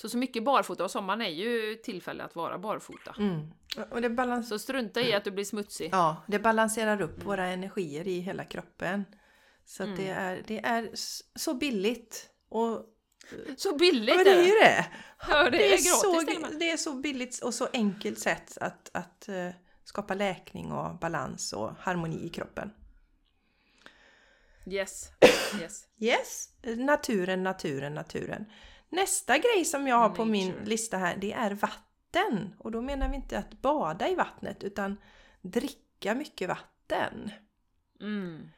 Så 0.01 0.09
så 0.09 0.17
mycket 0.17 0.43
barfota, 0.43 0.83
och 0.83 0.91
sommaren 0.91 1.21
är 1.21 1.29
ju 1.29 1.75
tillfälle 1.75 2.23
att 2.23 2.35
vara 2.35 2.57
barfota. 2.57 3.15
Mm. 3.19 3.51
Och 3.91 4.01
det, 4.01 4.09
balans- 4.09 4.49
Så 4.49 4.59
strunta 4.59 5.01
i 5.01 5.13
att 5.13 5.23
du 5.23 5.31
blir 5.31 5.45
smutsig. 5.45 5.89
ja, 5.91 6.23
det 6.27 6.39
balanserar 6.39 7.01
upp 7.01 7.25
våra 7.25 7.47
energier 7.47 8.07
i 8.07 8.19
hela 8.19 8.45
kroppen. 8.45 9.05
Så 9.65 9.83
Mm. 9.83 9.95
det, 9.97 10.07
är, 10.09 10.43
det 10.47 10.59
är 10.59 10.89
så 11.35 11.53
billigt. 11.53 12.29
Och, 12.49 12.85
Så 13.57 13.75
billigt 13.77 14.15
ja, 14.17 14.23
det 14.23 14.29
är 14.31 14.43
ju 14.45 14.51
det! 14.51 14.85
Ja, 15.29 15.43
det, 15.43 15.49
Det 15.49 15.57
är, 15.57 15.67
är 15.67 15.69
gratis 15.69 16.49
så, 16.51 16.57
det 16.59 16.71
är 16.71 16.77
så 16.77 16.93
billigt 16.93 17.39
och 17.43 17.53
så 17.53 17.67
enkelt 17.73 18.19
sätt 18.19 18.57
att, 18.61 18.89
att 18.93 19.29
eh, 19.29 19.49
skapa 19.83 20.13
läkning 20.13 20.71
och 20.71 20.99
balans 20.99 21.53
och 21.53 21.71
harmoni 21.79 22.25
i 22.25 22.29
kroppen. 22.29 22.71
Yes. 24.71 25.11
yes. 25.61 25.85
Yes, 26.01 26.49
naturen, 26.77 27.43
naturen, 27.43 27.93
naturen. 27.93 28.45
Nästa 28.89 29.37
grej 29.37 29.65
som 29.65 29.87
jag 29.87 29.95
har 29.95 30.09
på 30.09 30.25
min 30.25 30.53
lista 30.65 30.97
här, 30.97 31.17
det 31.17 31.33
är 31.33 31.51
vatten. 31.51 32.55
Och 32.59 32.71
då 32.71 32.81
menar 32.81 33.09
vi 33.09 33.15
inte 33.15 33.37
att 33.37 33.61
bada 33.61 34.09
i 34.09 34.15
vattnet 34.15 34.63
utan 34.63 34.97
dricka 35.41 36.15
mycket 36.15 36.49
vatten. 36.49 37.31
Mm. 38.01 38.49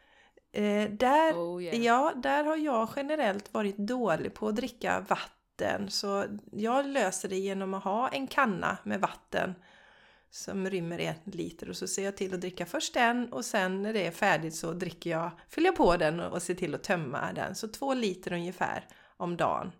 Eh, 0.51 0.89
där, 0.89 1.33
Oh 1.33 1.63
yeah. 1.63 1.77
ja, 1.77 2.13
där 2.15 2.43
har 2.43 2.57
jag 2.57 2.89
generellt 2.95 3.53
varit 3.53 3.77
dålig 3.77 4.33
på 4.33 4.47
att 4.47 4.55
dricka 4.55 5.05
vatten. 5.07 5.89
Så 5.89 6.25
jag 6.51 6.85
löser 6.85 7.29
det 7.29 7.37
genom 7.37 7.73
att 7.73 7.83
ha 7.83 8.07
en 8.07 8.27
kanna 8.27 8.77
med 8.83 9.01
vatten 9.01 9.55
som 10.29 10.69
rymmer 10.69 10.99
en 10.99 11.15
liter 11.23 11.69
och 11.69 11.77
så 11.77 11.87
ser 11.87 12.03
jag 12.03 12.17
till 12.17 12.33
att 12.33 12.41
dricka 12.41 12.65
först 12.65 12.93
den 12.93 13.33
och 13.33 13.45
sen 13.45 13.81
när 13.81 13.93
det 13.93 14.07
är 14.07 14.11
färdigt 14.11 14.55
så 14.55 14.73
dricker 14.73 15.09
jag, 15.09 15.31
fyller 15.49 15.67
jag 15.67 15.75
på 15.75 15.97
den 15.97 16.19
och 16.19 16.41
ser 16.41 16.53
till 16.53 16.75
att 16.75 16.83
tömma 16.83 17.33
den. 17.33 17.55
Så 17.55 17.67
två 17.67 17.93
liter 17.93 18.33
ungefär 18.33 18.85
om 19.17 19.37
dagen. 19.37 19.71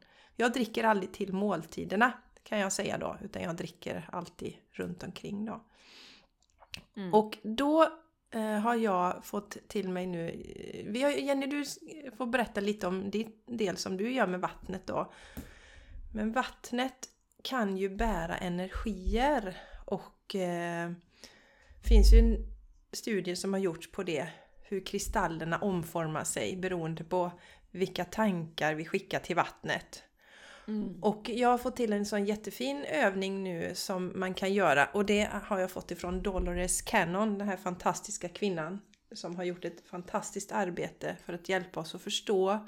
Jag 0.42 0.54
dricker 0.54 0.84
aldrig 0.84 1.12
till 1.12 1.34
måltiderna 1.34 2.14
kan 2.44 2.60
jag 2.60 2.74
säga 2.74 2.98
då, 2.98 3.18
utan 3.24 3.42
jag 3.42 3.56
dricker 3.56 4.10
alltid 4.12 4.54
runt 4.72 5.04
omkring 5.04 5.46
då. 5.46 5.64
Mm. 6.98 7.14
Och 7.14 7.38
då 7.44 7.90
eh, 8.32 8.60
har 8.60 8.76
jag 8.76 9.26
fått 9.26 9.58
till 9.68 9.90
mig 9.90 10.08
nu, 10.08 10.32
vi 10.88 11.02
har, 11.04 11.12
Jenny 11.12 11.48
du 11.48 11.66
får 12.18 12.26
berätta 12.26 12.62
lite 12.62 12.88
om 12.88 13.10
din 13.10 13.32
del 13.46 13.78
som 13.78 13.98
du 13.98 14.12
gör 14.12 14.28
med 14.28 14.42
vattnet 14.42 14.88
då. 14.88 15.14
Men 16.14 16.32
vattnet 16.32 17.10
kan 17.44 17.78
ju 17.78 17.90
bära 17.90 18.38
energier 18.38 19.58
och 19.86 20.36
eh, 20.36 20.92
finns 21.84 22.14
ju 22.14 22.20
en 22.20 22.38
studie 22.92 23.36
som 23.36 23.54
har 23.54 23.60
gjorts 23.60 23.92
på 23.92 24.04
det, 24.04 24.28
hur 24.62 24.86
kristallerna 24.86 25.58
omformar 25.58 26.24
sig 26.24 26.58
beroende 26.58 27.04
på 27.04 27.32
vilka 27.72 28.06
tankar 28.06 28.74
vi 28.74 28.86
skickar 28.86 29.20
till 29.20 29.36
vattnet. 29.36 30.04
Mm. 30.72 30.98
Och 31.02 31.30
jag 31.30 31.50
har 31.50 31.58
fått 31.58 31.76
till 31.76 31.94
en 31.94 32.06
sån 32.06 32.26
jättefin 32.26 32.86
övning 32.86 33.44
nu 33.44 33.72
som 33.76 34.12
man 34.16 34.34
kan 34.34 34.54
göra 34.54 34.86
och 34.86 35.06
det 35.06 35.30
har 35.44 35.60
jag 35.60 35.72
fått 35.72 35.92
ifrån 35.92 36.24
Dolores 36.24 36.82
Cannon, 36.82 37.38
den 37.38 37.48
här 37.48 37.58
fantastiska 37.58 38.30
kvinnan 38.30 38.82
som 39.12 39.36
har 39.36 39.44
gjort 39.44 39.66
ett 39.66 39.88
fantastiskt 39.88 40.52
arbete 40.52 41.18
för 41.26 41.34
att 41.34 41.50
hjälpa 41.50 41.80
oss 41.80 41.96
att 41.96 42.02
förstå 42.02 42.68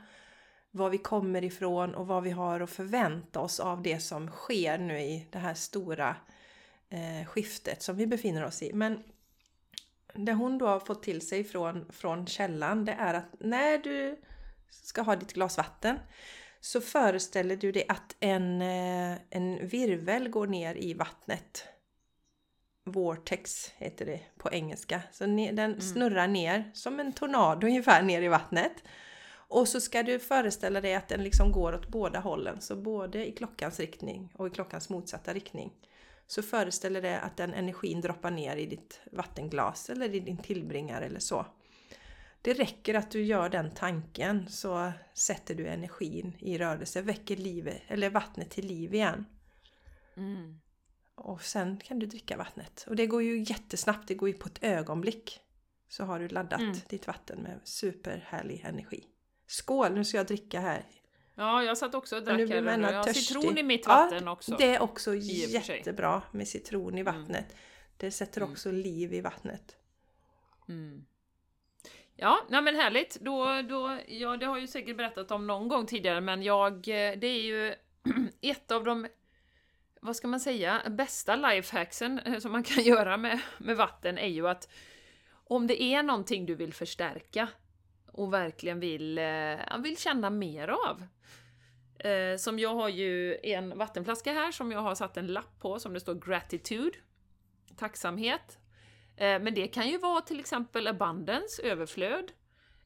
var 0.71 0.89
vi 0.89 0.97
kommer 0.97 1.43
ifrån 1.43 1.95
och 1.95 2.07
vad 2.07 2.23
vi 2.23 2.31
har 2.31 2.59
att 2.59 2.69
förvänta 2.69 3.39
oss 3.39 3.59
av 3.59 3.81
det 3.81 3.99
som 3.99 4.27
sker 4.27 4.77
nu 4.77 4.99
i 4.99 5.27
det 5.31 5.39
här 5.39 5.53
stora 5.53 6.15
eh, 6.89 7.27
skiftet 7.27 7.81
som 7.81 7.95
vi 7.97 8.07
befinner 8.07 8.45
oss 8.45 8.63
i. 8.63 8.73
Men 8.73 9.03
det 10.13 10.33
hon 10.33 10.57
då 10.57 10.67
har 10.67 10.79
fått 10.79 11.03
till 11.03 11.27
sig 11.27 11.43
från, 11.43 11.91
från 11.91 12.27
källan 12.27 12.85
det 12.85 12.91
är 12.91 13.13
att 13.13 13.39
när 13.39 13.77
du 13.77 14.21
ska 14.69 15.01
ha 15.01 15.15
ditt 15.15 15.33
glas 15.33 15.57
vatten 15.57 15.99
så 16.63 16.81
föreställer 16.81 17.55
du 17.55 17.71
dig 17.71 17.85
att 17.89 18.15
en, 18.19 18.61
eh, 18.61 19.17
en 19.29 19.67
virvel 19.67 20.29
går 20.29 20.47
ner 20.47 20.75
i 20.75 20.93
vattnet. 20.93 21.65
Vortex 22.83 23.71
heter 23.77 24.05
det 24.05 24.19
på 24.37 24.51
engelska. 24.51 25.01
Så 25.11 25.25
den 25.25 25.81
snurrar 25.81 26.27
ner 26.27 26.71
som 26.73 26.99
en 26.99 27.13
tornado 27.13 27.67
ungefär 27.67 28.03
ner 28.03 28.21
i 28.21 28.27
vattnet. 28.27 28.83
Och 29.31 29.67
så 29.67 29.81
ska 29.81 30.03
du 30.03 30.19
föreställa 30.19 30.81
dig 30.81 30.95
att 30.95 31.07
den 31.07 31.23
liksom 31.23 31.51
går 31.51 31.73
åt 31.73 31.87
båda 31.87 32.19
hållen. 32.19 32.61
Så 32.61 32.75
både 32.75 33.27
i 33.27 33.31
klockans 33.31 33.79
riktning 33.79 34.33
och 34.35 34.47
i 34.47 34.49
klockans 34.49 34.89
motsatta 34.89 35.33
riktning. 35.33 35.73
Så 36.27 36.41
föreställer 36.41 37.01
det 37.01 37.19
att 37.19 37.37
den 37.37 37.53
energin 37.53 38.01
droppar 38.01 38.31
ner 38.31 38.57
i 38.57 38.65
ditt 38.65 38.99
vattenglas 39.11 39.89
eller 39.89 40.15
i 40.15 40.19
din 40.19 40.37
tillbringare 40.37 41.05
eller 41.05 41.19
så. 41.19 41.45
Det 42.43 42.53
räcker 42.53 42.93
att 42.93 43.11
du 43.11 43.23
gör 43.23 43.49
den 43.49 43.71
tanken 43.71 44.49
så 44.49 44.91
sätter 45.13 45.55
du 45.55 45.67
energin 45.67 46.37
i 46.39 46.57
rörelse, 46.57 47.01
väcker 47.01 47.35
livet, 47.35 47.81
eller 47.87 48.09
vattnet 48.09 48.49
till 48.49 48.65
liv 48.67 48.93
igen. 48.93 49.25
Mm. 50.17 50.59
Och 51.15 51.41
sen 51.41 51.77
kan 51.77 51.99
du 51.99 52.05
dricka 52.05 52.37
vattnet. 52.37 52.85
Och 52.89 52.95
det 52.95 53.07
går 53.07 53.23
ju 53.23 53.43
jättesnabbt, 53.43 54.07
det 54.07 54.13
går 54.15 54.29
ju 54.29 54.35
på 54.35 54.47
ett 54.47 54.63
ögonblick. 54.63 55.39
Så 55.87 56.03
har 56.03 56.19
du 56.19 56.27
laddat 56.27 56.59
Mm. 56.59 56.75
ditt 56.89 57.07
vatten 57.07 57.39
med 57.41 57.59
superhärlig 57.63 58.61
energi. 58.65 59.03
Skål! 59.47 59.93
Nu 59.93 60.05
ska 60.05 60.17
jag 60.17 60.27
dricka 60.27 60.59
här. 60.59 60.85
Ja, 61.35 61.63
jag 61.63 61.77
satt 61.77 61.95
också 61.95 62.15
och 62.17 62.23
drack 62.23 62.39
här. 62.39 62.79
Jag 62.79 62.93
har 62.93 63.03
törstig. 63.03 63.23
citron 63.23 63.57
i 63.57 63.63
mitt 63.63 63.85
Ja, 63.85 63.93
vatten 63.93 64.27
också. 64.27 64.55
Det 64.57 64.75
är 64.75 64.81
också 64.81 65.15
jättebra 65.15 66.21
med 66.31 66.47
citron 66.47 66.97
i 66.97 67.03
vattnet. 67.03 67.55
Det 67.97 68.11
sätter 68.11 68.41
Mm. 68.41 68.51
också 68.51 68.71
liv 68.71 69.13
i 69.13 69.21
vattnet. 69.21 69.75
Mm. 70.69 71.05
Ja, 72.23 72.45
nej 72.49 72.61
men 72.61 72.75
härligt. 72.75 73.17
Då, 73.21 73.61
då, 73.69 73.99
ja, 74.07 74.37
det 74.37 74.45
har 74.45 74.55
jag 74.55 74.61
ju 74.61 74.67
säkert 74.67 74.97
berättat 74.97 75.31
om 75.31 75.47
någon 75.47 75.67
gång 75.67 75.85
tidigare, 75.85 76.21
men 76.21 76.43
jag, 76.43 76.73
eh, 76.73 77.17
det 77.17 77.27
är 77.27 77.41
ju 77.41 77.75
ett 78.41 78.71
av 78.71 78.83
de, 78.83 79.07
vad 80.01 80.15
ska 80.15 80.27
man 80.27 80.39
säga, 80.39 80.81
bästa 80.89 81.35
lifehacksen 81.35 82.19
eh, 82.19 82.39
som 82.39 82.51
man 82.51 82.63
kan 82.63 82.83
göra 82.83 83.17
med, 83.17 83.39
med 83.57 83.77
vatten 83.77 84.17
är 84.17 84.27
ju 84.27 84.47
att 84.47 84.69
om 85.31 85.67
det 85.67 85.81
är 85.81 86.03
någonting 86.03 86.45
du 86.45 86.55
vill 86.55 86.73
förstärka 86.73 87.47
och 88.11 88.33
verkligen 88.33 88.79
vill, 88.79 89.17
eh, 89.17 89.77
vill 89.79 89.97
känna 89.97 90.29
mer 90.29 90.67
av. 90.67 91.03
Som 92.37 92.59
jag 92.59 92.75
har 92.75 92.89
ju 92.89 93.37
en 93.43 93.77
vattenflaska 93.77 94.33
här 94.33 94.51
som 94.51 94.71
jag 94.71 94.79
har 94.79 94.95
satt 94.95 95.17
en 95.17 95.27
lapp 95.27 95.59
på 95.59 95.79
som 95.79 95.93
det 95.93 95.99
står 95.99 96.15
gratitude, 96.15 96.97
tacksamhet. 97.77 98.59
Eh, 99.15 99.39
men 99.41 99.53
det 99.53 99.67
kan 99.67 99.89
ju 99.89 99.97
vara 99.97 100.21
till 100.21 100.39
exempel 100.39 100.87
abundance, 100.87 101.61
överflöd. 101.61 102.31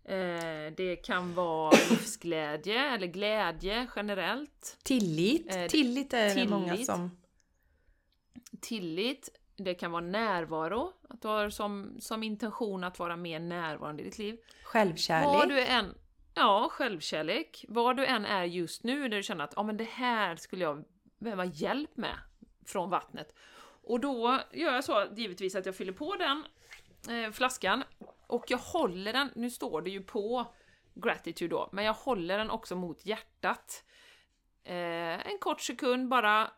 Eh, 0.04 0.74
det 0.78 0.96
kan 1.04 1.34
vara 1.34 1.72
livsglädje 1.90 2.90
eller 2.90 3.08
glädje 3.08 3.88
generellt. 3.96 4.78
Tillit. 4.84 5.56
Eh, 5.56 5.66
tillit 5.66 6.14
är 6.14 6.26
det 6.26 6.34
tillit. 6.34 6.50
många 6.50 6.78
som... 6.78 7.18
Tillit. 8.62 9.30
Det 9.56 9.74
kan 9.74 9.92
vara 9.92 10.06
närvaro. 10.06 10.94
Att 11.10 11.22
du 11.22 11.28
har 11.28 11.50
som, 11.50 11.98
som 12.00 12.24
intention 12.24 12.84
att 12.84 13.00
vara 13.00 13.16
mer 13.16 13.40
närvarande 13.40 14.02
i 14.02 14.06
ditt 14.06 14.18
liv. 14.18 14.38
Självkärlek. 14.64 15.26
Vad 15.26 15.50
du 15.50 15.62
än... 15.62 15.96
Ja, 16.34 16.68
självkärlek. 16.72 17.66
Vad 17.68 17.98
du 17.98 18.06
än 18.06 18.26
är 18.26 18.44
just 18.44 18.84
nu 18.84 19.10
där 19.10 19.18
du 19.18 19.24
känner 19.24 19.44
att 19.44 19.54
ja, 19.56 19.64
men 19.64 19.78
det 19.78 19.84
här 19.84 20.36
skulle 20.36 20.64
jag 20.64 20.84
behöva 21.20 21.46
hjälp 21.46 21.98
med 21.98 22.18
från 22.66 22.90
vattnet. 22.90 23.34
Och 23.88 24.00
då 24.00 24.42
gör 24.52 24.74
jag 24.74 24.84
så 24.84 25.06
givetvis 25.16 25.56
att 25.56 25.66
jag 25.66 25.76
fyller 25.76 25.94
på 25.94 26.16
den 26.16 26.46
eh, 27.10 27.32
flaskan 27.32 27.84
och 28.28 28.46
jag 28.48 28.58
håller 28.58 29.14
den, 29.14 29.30
nu 29.36 29.50
står 29.50 29.82
det 29.82 29.90
ju 29.90 30.04
på 30.04 30.54
gratitude 30.94 31.56
då, 31.56 31.70
men 31.72 31.86
jag 31.86 31.94
håller 31.94 32.38
den 32.38 32.50
också 32.50 32.76
mot 32.76 33.06
hjärtat. 33.06 33.84
Eh, 34.64 35.28
en 35.28 35.40
kort 35.40 35.62
sekund 35.62 36.10
bara 36.10 36.52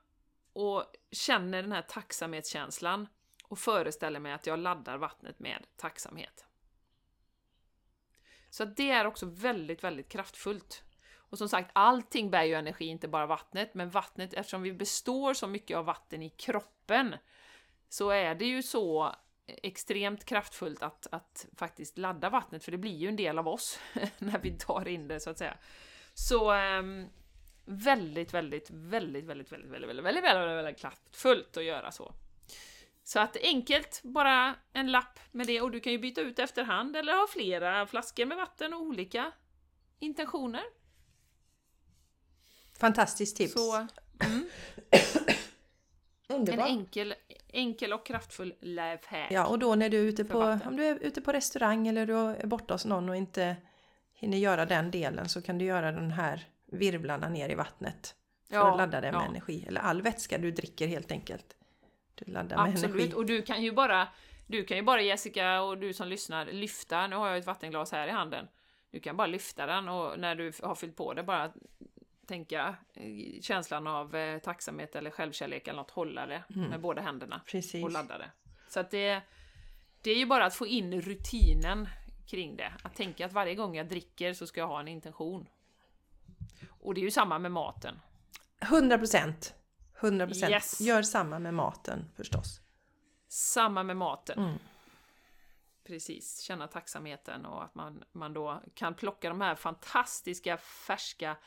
och 0.53 0.83
känner 1.11 1.61
den 1.61 1.71
här 1.71 1.81
tacksamhetskänslan 1.81 3.07
och 3.43 3.59
föreställer 3.59 4.19
mig 4.19 4.33
att 4.33 4.47
jag 4.47 4.59
laddar 4.59 4.97
vattnet 4.97 5.39
med 5.39 5.67
tacksamhet. 5.75 6.45
Så 8.49 8.65
det 8.65 8.91
är 8.91 9.05
också 9.05 9.25
väldigt, 9.25 9.83
väldigt 9.83 10.09
kraftfullt. 10.09 10.83
Och 11.29 11.37
som 11.37 11.49
sagt, 11.49 11.71
allting 11.73 12.29
bär 12.29 12.43
ju 12.43 12.53
energi, 12.53 12.85
inte 12.85 13.07
bara 13.07 13.25
vattnet, 13.25 13.73
men 13.73 13.89
vattnet, 13.89 14.33
eftersom 14.33 14.61
vi 14.61 14.73
består 14.73 15.33
så 15.33 15.47
mycket 15.47 15.77
av 15.77 15.85
vatten 15.85 16.23
i 16.23 16.29
kroppen, 16.29 17.15
så 17.89 18.09
är 18.09 18.35
det 18.35 18.45
ju 18.45 18.63
så 18.63 19.15
extremt 19.45 20.25
kraftfullt 20.25 20.83
att, 20.83 21.07
att 21.11 21.45
faktiskt 21.57 21.97
ladda 21.97 22.29
vattnet, 22.29 22.63
för 22.63 22.71
det 22.71 22.77
blir 22.77 22.95
ju 22.95 23.07
en 23.07 23.15
del 23.15 23.39
av 23.39 23.47
oss 23.47 23.79
när 24.17 24.39
vi 24.39 24.51
tar 24.51 24.87
in 24.87 25.07
det, 25.07 25.19
så 25.19 25.29
att 25.29 25.37
säga. 25.37 25.57
Så 26.13 26.53
väldigt, 27.65 28.33
väldigt, 28.33 28.69
väldigt, 28.69 29.25
väldigt, 29.25 29.25
väldigt, 29.25 29.51
väldigt, 29.51 29.71
väldigt, 29.71 29.89
väldigt, 29.89 30.05
väldigt, 30.05 30.23
väldigt, 30.23 30.57
väldigt 30.57 30.81
kraftfullt 30.81 31.57
att 31.57 31.63
göra 31.63 31.91
så. 31.91 32.13
Så 33.03 33.19
att 33.19 33.37
enkelt, 33.43 34.01
bara 34.03 34.55
en 34.73 34.91
lapp 34.91 35.19
med 35.31 35.47
det 35.47 35.61
och 35.61 35.71
du 35.71 35.79
kan 35.79 35.91
ju 35.91 35.99
byta 35.99 36.21
ut 36.21 36.39
efterhand 36.39 36.95
eller 36.95 37.13
ha 37.13 37.27
flera 37.27 37.85
flaskor 37.85 38.25
med 38.25 38.37
vatten 38.37 38.73
och 38.73 38.81
olika 38.81 39.31
intentioner. 39.99 40.63
Fantastiskt 42.79 43.37
tips. 43.37 43.53
Så 43.53 43.87
mm, 44.19 44.49
en 46.49 46.59
enkel, 46.59 47.13
enkel 47.47 47.93
och 47.93 48.05
kraftfull 48.05 48.53
lifehack. 48.59 49.31
Ja, 49.31 49.45
och 49.45 49.59
då 49.59 49.75
när 49.75 49.89
du 49.89 49.97
är 49.97 50.03
ute 50.03 50.25
på, 50.25 50.39
vatten. 50.39 50.67
om 50.67 50.75
du 50.75 50.83
är 50.85 50.95
ute 50.95 51.21
på 51.21 51.31
restaurang 51.31 51.87
eller 51.87 52.05
du 52.05 52.13
är 52.13 52.47
borta 52.47 52.73
hos 52.73 52.85
någon 52.85 53.09
och 53.09 53.15
inte 53.15 53.55
hinner 54.13 54.37
göra 54.37 54.65
den 54.65 54.91
delen 54.91 55.29
så 55.29 55.41
kan 55.41 55.57
du 55.57 55.65
göra 55.65 55.91
den 55.91 56.11
här 56.11 56.45
virvlarna 56.65 57.29
ner 57.29 57.49
i 57.49 57.55
vattnet. 57.55 58.15
För 58.49 58.55
Ja, 58.55 58.71
att 58.71 58.77
ladda 58.77 59.01
det 59.01 59.11
med 59.11 59.21
ja. 59.21 59.25
energi. 59.25 59.65
Eller 59.67 59.81
all 59.81 60.01
vätska 60.01 60.37
du 60.37 60.51
dricker 60.51 60.87
helt 60.87 61.11
enkelt. 61.11 61.55
Du 62.15 62.31
laddar 62.31 62.57
med 62.57 62.73
Absolut, 62.73 62.95
energi. 62.95 63.13
och 63.13 63.25
du 63.25 63.41
kan 63.41 63.63
ju 63.63 63.71
bara, 63.71 64.07
du 64.47 64.63
kan 64.65 64.77
ju 64.77 64.83
bara 64.83 65.01
Jessica 65.01 65.61
och 65.61 65.77
du 65.77 65.93
som 65.93 66.07
lyssnar 66.07 66.45
lyfta, 66.45 67.07
nu 67.07 67.15
har 67.15 67.27
jag 67.27 67.37
ett 67.37 67.45
vattenglas 67.45 67.91
här 67.91 68.07
i 68.07 68.11
handen. 68.11 68.47
Du 68.91 68.99
kan 68.99 69.17
bara 69.17 69.27
lyfta 69.27 69.65
den 69.65 69.89
och 69.89 70.19
när 70.19 70.35
du 70.35 70.51
har 70.63 70.75
fyllt 70.75 70.95
på 70.95 71.13
det 71.13 71.23
bara 71.23 71.51
tänka 72.29 72.75
eh, 72.93 73.41
känslan 73.41 73.87
av 73.87 74.15
eh, 74.15 74.39
tacksamhet 74.39 74.95
eller 74.95 75.11
självkärlek 75.11 75.67
eller 75.67 75.77
något, 75.77 75.91
hålla 75.91 76.25
det 76.25 76.43
med 76.47 76.81
båda 76.81 77.01
händerna 77.01 77.41
Precis. 77.45 77.83
och 77.83 77.91
ladda 77.91 78.17
det. 78.17 78.31
Så 78.67 78.79
att 78.79 78.91
det, 78.91 79.21
det 80.01 80.11
är 80.11 80.15
ju 80.15 80.25
bara 80.25 80.45
att 80.45 80.55
få 80.55 80.67
in 80.67 81.01
rutinen 81.01 81.89
kring 82.27 82.55
det. 82.55 82.73
Att 82.83 82.95
tänka 82.95 83.25
att 83.25 83.33
varje 83.33 83.55
gång 83.55 83.75
jag 83.75 83.87
dricker 83.87 84.33
så 84.33 84.47
ska 84.47 84.59
jag 84.59 84.67
ha 84.67 84.79
en 84.79 84.87
intention. 84.87 85.47
Och 86.69 86.93
det 86.93 87.01
är 87.01 87.03
ju 87.03 87.11
samma 87.11 87.39
med 87.39 87.51
maten. 87.51 87.99
100 88.61 88.97
procent. 88.97 89.53
100 89.99 90.27
procent. 90.27 90.51
Yes. 90.51 90.81
Gör 90.81 91.01
samma 91.01 91.39
med 91.39 91.53
maten 91.53 92.05
förstås. 92.15 92.61
Samma 93.27 93.83
med 93.83 93.97
maten. 93.97 94.39
Mm. 94.39 94.59
Precis, 95.83 96.41
känna 96.41 96.67
tacksamheten 96.67 97.45
och 97.45 97.63
att 97.63 97.75
man, 97.75 98.03
man 98.11 98.33
då 98.33 98.63
kan 98.73 98.93
plocka 98.93 99.29
de 99.29 99.41
här 99.41 99.55
fantastiska 99.55 100.57
färska 100.57 101.37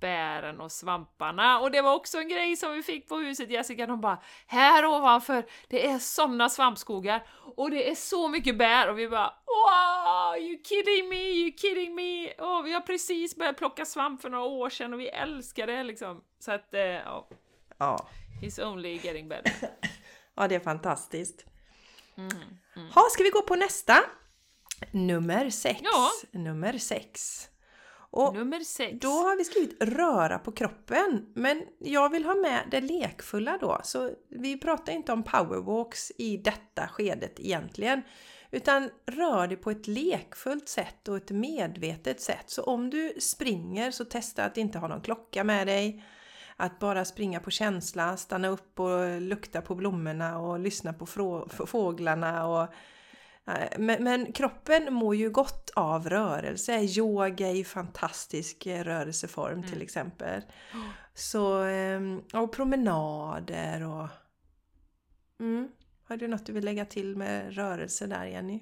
bären 0.00 0.60
och 0.60 0.72
svamparna. 0.72 1.60
Och 1.60 1.70
det 1.70 1.82
var 1.82 1.94
också 1.94 2.18
en 2.18 2.28
grej 2.28 2.56
som 2.56 2.72
vi 2.72 2.82
fick 2.82 3.08
på 3.08 3.16
huset 3.16 3.50
Jessica, 3.50 3.86
de 3.86 4.00
bara 4.00 4.18
Här 4.46 4.84
ovanför, 4.86 5.44
det 5.68 5.86
är 5.86 5.98
såna 5.98 6.48
svampskogar 6.48 7.26
och 7.56 7.70
det 7.70 7.90
är 7.90 7.94
så 7.94 8.28
mycket 8.28 8.58
bär 8.58 8.88
och 8.90 8.98
vi 8.98 9.08
bara 9.08 9.34
Wow, 9.46 10.38
you 10.42 10.62
kidding 10.64 11.08
me, 11.08 11.16
you 11.22 11.52
kidding 11.56 11.94
me! 11.94 12.32
Och 12.32 12.66
vi 12.66 12.72
har 12.72 12.80
precis 12.80 13.36
börjat 13.36 13.56
plocka 13.56 13.84
svamp 13.84 14.22
för 14.22 14.30
några 14.30 14.44
år 14.44 14.70
sedan 14.70 14.92
och 14.94 15.00
vi 15.00 15.08
älskar 15.08 15.66
det 15.66 15.82
liksom. 15.82 16.24
Så 16.38 16.52
att, 16.52 16.74
eh, 16.74 16.80
ja, 16.80 17.28
Ja. 17.78 18.08
he's 18.42 18.62
only 18.72 19.00
getting 19.02 19.28
better. 19.28 19.52
ja, 20.34 20.48
det 20.48 20.54
är 20.54 20.60
fantastiskt. 20.60 21.44
Mm. 22.16 22.30
Ha, 22.94 23.02
ska 23.10 23.22
vi 23.22 23.30
gå 23.30 23.42
på 23.42 23.56
nästa? 23.56 23.94
Nummer 24.90 25.50
sex. 25.50 25.80
Ja. 25.82 26.10
Nummer 26.30 26.78
sex. 26.78 27.42
Och 28.18 28.34
Nummer 28.34 28.60
sex. 28.60 28.98
Då 29.00 29.08
har 29.08 29.36
vi 29.36 29.44
skrivit 29.44 29.82
röra 29.82 30.38
på 30.38 30.52
kroppen, 30.52 31.26
men 31.34 31.62
jag 31.78 32.10
vill 32.10 32.24
ha 32.24 32.34
med 32.34 32.62
det 32.70 32.80
lekfulla 32.80 33.58
då. 33.60 33.80
Så 33.84 34.10
vi 34.28 34.60
pratar 34.60 34.92
inte 34.92 35.12
om 35.12 35.22
powerwalks 35.22 36.12
i 36.18 36.36
detta 36.36 36.88
skedet 36.88 37.40
egentligen. 37.40 38.02
Utan 38.50 38.90
rör 39.06 39.46
dig 39.46 39.56
på 39.56 39.70
ett 39.70 39.86
lekfullt 39.86 40.68
sätt 40.68 41.08
och 41.08 41.16
ett 41.16 41.30
medvetet 41.30 42.20
sätt. 42.20 42.44
Så 42.46 42.62
om 42.62 42.90
du 42.90 43.14
springer 43.20 43.90
så 43.90 44.04
testa 44.04 44.44
att 44.44 44.56
inte 44.56 44.78
ha 44.78 44.88
någon 44.88 45.00
klocka 45.00 45.44
med 45.44 45.66
dig. 45.66 46.04
Att 46.56 46.78
bara 46.78 47.04
springa 47.04 47.40
på 47.40 47.50
känsla, 47.50 48.16
stanna 48.16 48.48
upp 48.48 48.80
och 48.80 49.20
lukta 49.20 49.60
på 49.60 49.74
blommorna 49.74 50.38
och 50.38 50.58
lyssna 50.58 50.92
på 50.92 51.06
fåglarna 51.66 52.46
och 52.46 52.68
Men, 53.78 54.04
men 54.04 54.32
kroppen 54.32 54.94
mår 54.94 55.16
ju 55.16 55.30
gott 55.30 55.70
av 55.76 56.08
rörelse. 56.08 56.80
Yoga 56.80 57.48
är 57.48 57.54
ju 57.54 57.64
fantastisk 57.64 58.66
eh, 58.66 58.84
rörelseform 58.84 59.62
till 59.62 59.82
exempel. 59.82 60.42
Så, 61.14 61.62
ehm, 61.62 62.22
och 62.32 62.52
promenader 62.52 63.82
och... 63.82 64.08
Mm. 65.40 65.68
Har 66.04 66.16
du 66.16 66.28
något 66.28 66.46
du 66.46 66.52
vill 66.52 66.64
lägga 66.64 66.84
till 66.84 67.16
med 67.16 67.54
rörelse 67.54 68.06
där 68.06 68.24
Jenny? 68.24 68.60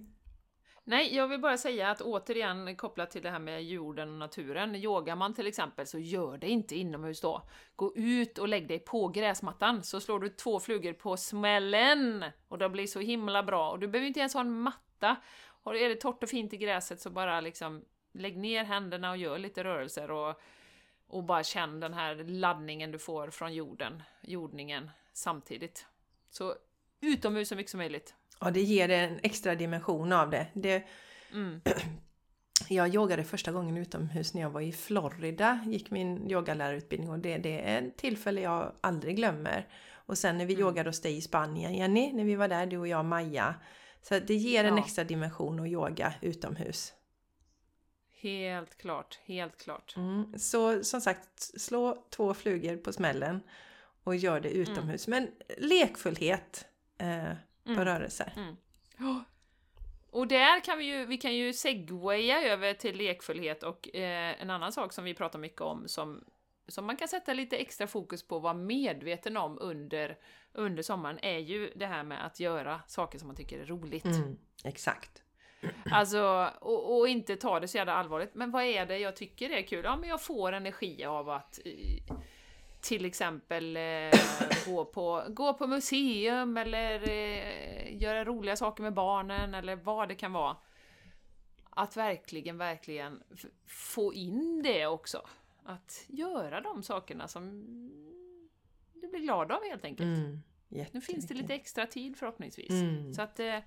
Nej, 0.89 1.16
jag 1.16 1.28
vill 1.28 1.41
bara 1.41 1.57
säga 1.57 1.91
att 1.91 2.01
återigen 2.01 2.76
kopplat 2.76 3.11
till 3.11 3.22
det 3.22 3.30
här 3.30 3.39
med 3.39 3.64
jorden 3.64 4.09
och 4.09 4.18
naturen. 4.18 4.74
Yogar 4.76 5.16
man 5.16 5.34
till 5.34 5.47
exempel 5.47 5.87
så 5.87 5.99
gör 5.99 6.39
det 6.39 6.49
inte 6.49 6.76
inomhus 6.76 7.20
då. 7.20 7.43
Gå 7.76 7.97
ut 7.97 8.39
och 8.39 8.49
lägg 8.49 8.68
dig 8.68 8.78
på 8.78 9.09
gräsmattan 9.09 9.82
så 9.82 10.01
slår 10.01 10.20
du 10.20 10.28
två 10.28 10.61
flugor 10.61 10.93
på 10.93 11.16
smällen 11.16 12.24
och 12.49 12.59
det 12.59 12.68
blir 12.68 12.87
så 12.87 13.01
himla 13.01 13.43
bra. 13.43 13.70
Och 13.70 13.78
du 13.78 13.89
behöver 13.89 14.07
inte 14.07 14.20
ens 14.20 14.34
ha 14.34 14.41
en 14.41 14.61
matta. 14.61 15.16
Och 15.47 15.76
är 15.76 15.89
det 15.89 15.95
torrt 15.95 16.22
och 16.22 16.28
fint 16.28 16.53
i 16.53 16.57
gräset 16.57 17.01
så 17.01 17.11
bara 17.11 17.41
liksom 17.41 17.84
lägg 18.12 18.37
ner 18.37 18.64
händerna 18.64 19.11
och 19.11 19.16
gör 19.16 19.39
lite 19.39 19.64
rörelser 19.64 20.11
och, 20.11 20.41
och 21.07 21.24
bara 21.24 21.43
känn 21.43 21.80
den 21.80 21.95
här 21.95 22.14
laddningen 22.14 22.93
du 22.93 22.99
får 22.99 23.30
från 23.30 23.55
jorden, 23.55 24.03
jordningen 24.20 24.91
samtidigt. 25.12 25.87
Så 26.30 26.55
utomhus 27.01 27.49
så 27.49 27.57
mycket 27.57 27.70
som 27.70 27.78
möjligt. 27.78 28.16
Ja, 28.41 28.51
det 28.51 28.61
ger 28.62 28.89
en 28.89 29.20
extra 29.22 29.55
dimension 29.55 30.12
av 30.12 30.30
det. 30.30 30.47
det 30.55 30.84
Mm. 31.32 31.61
jag 32.68 32.95
yogade 32.95 33.24
första 33.24 33.53
gången 33.53 33.76
utomhus 33.76 34.34
när 34.34 34.43
jag 34.43 34.51
var 34.51 34.61
i 34.61 34.72
Florida, 34.72 35.64
gick 35.66 35.91
min 35.91 36.30
yogalärarutbildning 36.30 37.11
och 37.11 37.18
det, 37.18 37.39
det 37.39 37.61
är 37.70 37.82
ett 37.82 37.97
tillfälle 37.97 38.41
jag 38.41 38.72
aldrig 38.80 39.16
glömmer. 39.16 39.68
Och 39.93 40.18
sen 40.18 40.39
när 40.39 40.47
vi 40.47 40.55
Mm. 40.55 40.66
yogade 40.66 40.89
hos 40.89 41.01
dig 41.01 41.16
i 41.16 41.20
Spanien, 41.20 41.74
Jenny, 41.74 42.12
när 42.12 42.24
vi 42.24 42.34
var 42.34 42.49
där, 42.49 42.66
du 42.66 42.78
och 42.78 42.89
jag 42.89 42.99
och 42.99 43.05
Maja. 43.05 43.55
Så 44.03 44.18
det 44.18 44.34
ger 44.34 44.64
en 44.64 44.76
Ja. 44.76 44.82
extra 44.84 45.05
dimension 45.05 45.61
att 45.61 45.66
yoga 45.66 46.14
utomhus. 46.20 46.93
Helt 48.20 48.78
klart, 48.78 49.18
helt 49.24 49.57
klart. 49.59 49.95
Mm. 49.97 50.39
Så 50.39 50.84
som 50.84 51.01
sagt, 51.01 51.41
slå 51.61 52.07
två 52.11 52.34
flugor 52.34 52.76
på 52.76 52.93
smällen 52.93 53.41
och 54.05 54.16
gör 54.16 54.41
det 54.41 54.51
utomhus. 54.51 55.09
Men 55.09 55.28
lekfullhet 55.59 56.64
eh, 56.99 57.32
på 57.67 57.73
Mm. 57.73 57.85
rörelse. 57.85 58.33
Ja. 58.99 59.25
Och 60.11 60.27
där 60.29 60.61
kan 60.61 60.79
vi 60.79 60.85
ju, 60.85 61.05
vi 61.07 61.17
kan 61.19 61.35
ju 61.35 61.53
segwaya 61.53 62.43
över 62.43 62.75
till 62.75 62.97
lekfullhet 62.97 63.62
och 63.62 63.95
eh, 63.97 64.43
en 64.43 64.51
annan 64.51 64.73
sak 64.73 64.93
som 64.93 65.05
vi 65.05 65.14
pratar 65.14 65.39
mycket 65.39 65.61
om 65.61 65.89
som, 65.89 66.25
som 66.69 66.85
man 66.87 66.97
kan 66.97 67.09
sätta 67.09 67.33
lite 67.33 67.57
extra 67.57 67.87
fokus 67.87 68.29
på 68.29 68.37
och 68.37 68.43
vara 68.43 68.55
medveten 68.55 69.37
om 69.37 69.59
under, 69.61 70.19
under 70.53 70.83
sommaren 70.83 71.19
är 71.23 71.39
ju 71.39 71.73
det 71.77 71.87
här 71.87 72.03
med 72.03 72.27
att 72.27 72.41
göra 72.41 72.81
saker 72.87 73.19
som 73.19 73.29
man 73.29 73.37
tycker 73.37 73.59
är 73.61 73.67
roligt. 73.67 74.05
Mm, 74.05 74.37
exakt. 74.64 75.23
Alltså, 75.91 76.51
och, 76.61 76.99
och 76.99 77.09
inte 77.09 77.37
ta 77.37 77.61
det 77.61 77.69
så 77.69 77.77
jävla 77.77 77.95
allvarligt. 77.95 78.35
Men 78.35 78.51
vad 78.51 78.64
är 78.64 78.87
det 78.87 78.99
jag 78.99 79.17
tycker 79.17 79.51
är 79.51 79.62
kul? 79.62 79.85
Ja, 79.85 79.97
men 79.97 80.09
jag 80.09 80.23
får 80.23 80.53
energi 80.53 81.05
av 81.05 81.31
att 81.31 81.59
eh, 81.64 82.17
till 82.87 83.05
exempel 83.05 83.76
eh, 83.76 84.20
gå, 84.66 84.84
på, 84.84 85.24
gå 85.28 85.55
på 85.55 85.66
museum 85.66 86.57
eller 86.57 87.09
eh, 87.09 88.03
göra 88.03 88.24
roliga 88.24 88.57
saker 88.57 88.82
med 88.82 88.95
barnen 88.95 89.55
eller 89.55 89.76
vad 89.76 90.09
det 90.09 90.14
kan 90.14 90.32
vara. 90.32 90.57
Att 91.70 91.97
verkligen, 91.97 92.59
verkligen 92.59 93.22
få 93.66 94.14
in 94.14 94.62
det 94.62 94.87
också. 94.87 95.26
Att 95.64 96.05
göra 96.07 96.61
de 96.61 96.82
sakerna 96.82 97.28
som 97.28 97.64
du 98.95 99.09
blir 99.09 99.20
glad 99.20 99.53
av 99.53 99.64
helt 99.64 99.84
enkelt. 99.84 100.18
Mm. 100.18 100.43
Nu 100.93 101.01
finns 101.01 101.26
det 101.26 101.34
lite 101.34 101.55
extra 101.55 101.87
tid 101.87 102.16
förhoppningsvis. 102.16 102.70
Mm. 102.70 103.14
Så 103.14 103.22
att 103.22 103.41
eh, 103.41 103.59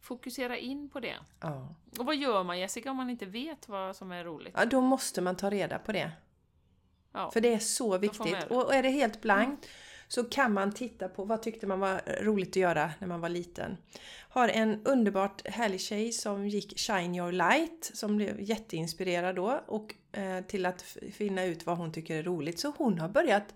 fokusera 0.00 0.58
in 0.58 0.88
på 0.88 1.00
det. 1.00 1.16
Ja. 1.40 1.74
Och 1.98 2.06
vad 2.06 2.16
gör 2.16 2.42
man 2.42 2.58
Jessica 2.58 2.90
om 2.90 2.96
man 2.96 3.10
inte 3.10 3.26
vet 3.26 3.68
vad 3.68 3.96
som 3.96 4.12
är 4.12 4.24
roligt? 4.24 4.54
ja, 4.56 4.64
då 4.64 4.80
måste 4.80 5.20
man 5.20 5.36
ta 5.36 5.50
reda 5.50 5.78
på 5.78 5.92
det. 5.92 6.12
Ja. 7.12 7.30
För 7.30 7.40
det 7.40 7.54
är 7.54 7.58
så 7.58 7.98
viktigt. 7.98 8.26
Mm. 8.26 8.48
Och 8.48 8.74
är 8.74 8.82
det 8.82 8.90
helt 8.90 9.20
blankt 9.20 9.68
så 10.08 10.24
kan 10.24 10.52
man 10.52 10.72
titta 10.72 11.08
på 11.08 11.24
vad 11.24 11.42
tyckte 11.42 11.66
man 11.66 11.80
var 11.80 12.22
roligt 12.22 12.48
att 12.48 12.56
göra 12.56 12.90
när 12.98 13.08
man 13.08 13.20
var 13.20 13.28
liten. 13.28 13.76
Har 14.28 14.48
en 14.48 14.86
underbart 14.86 15.48
härlig 15.48 15.80
tjej 15.80 16.12
som 16.12 16.48
gick 16.48 16.78
Shine 16.78 17.14
Your 17.14 17.32
Light 17.32 17.90
som 17.94 18.16
blev 18.16 18.40
jätteinspirerad 18.40 19.36
då 19.36 19.60
och 19.66 19.94
eh, 20.12 20.44
till 20.44 20.66
att 20.66 20.82
finna 21.12 21.44
ut 21.44 21.66
vad 21.66 21.76
hon 21.76 21.92
tycker 21.92 22.16
är 22.16 22.22
roligt. 22.22 22.58
Så 22.58 22.72
hon 22.76 22.98
har 22.98 23.08
börjat 23.08 23.54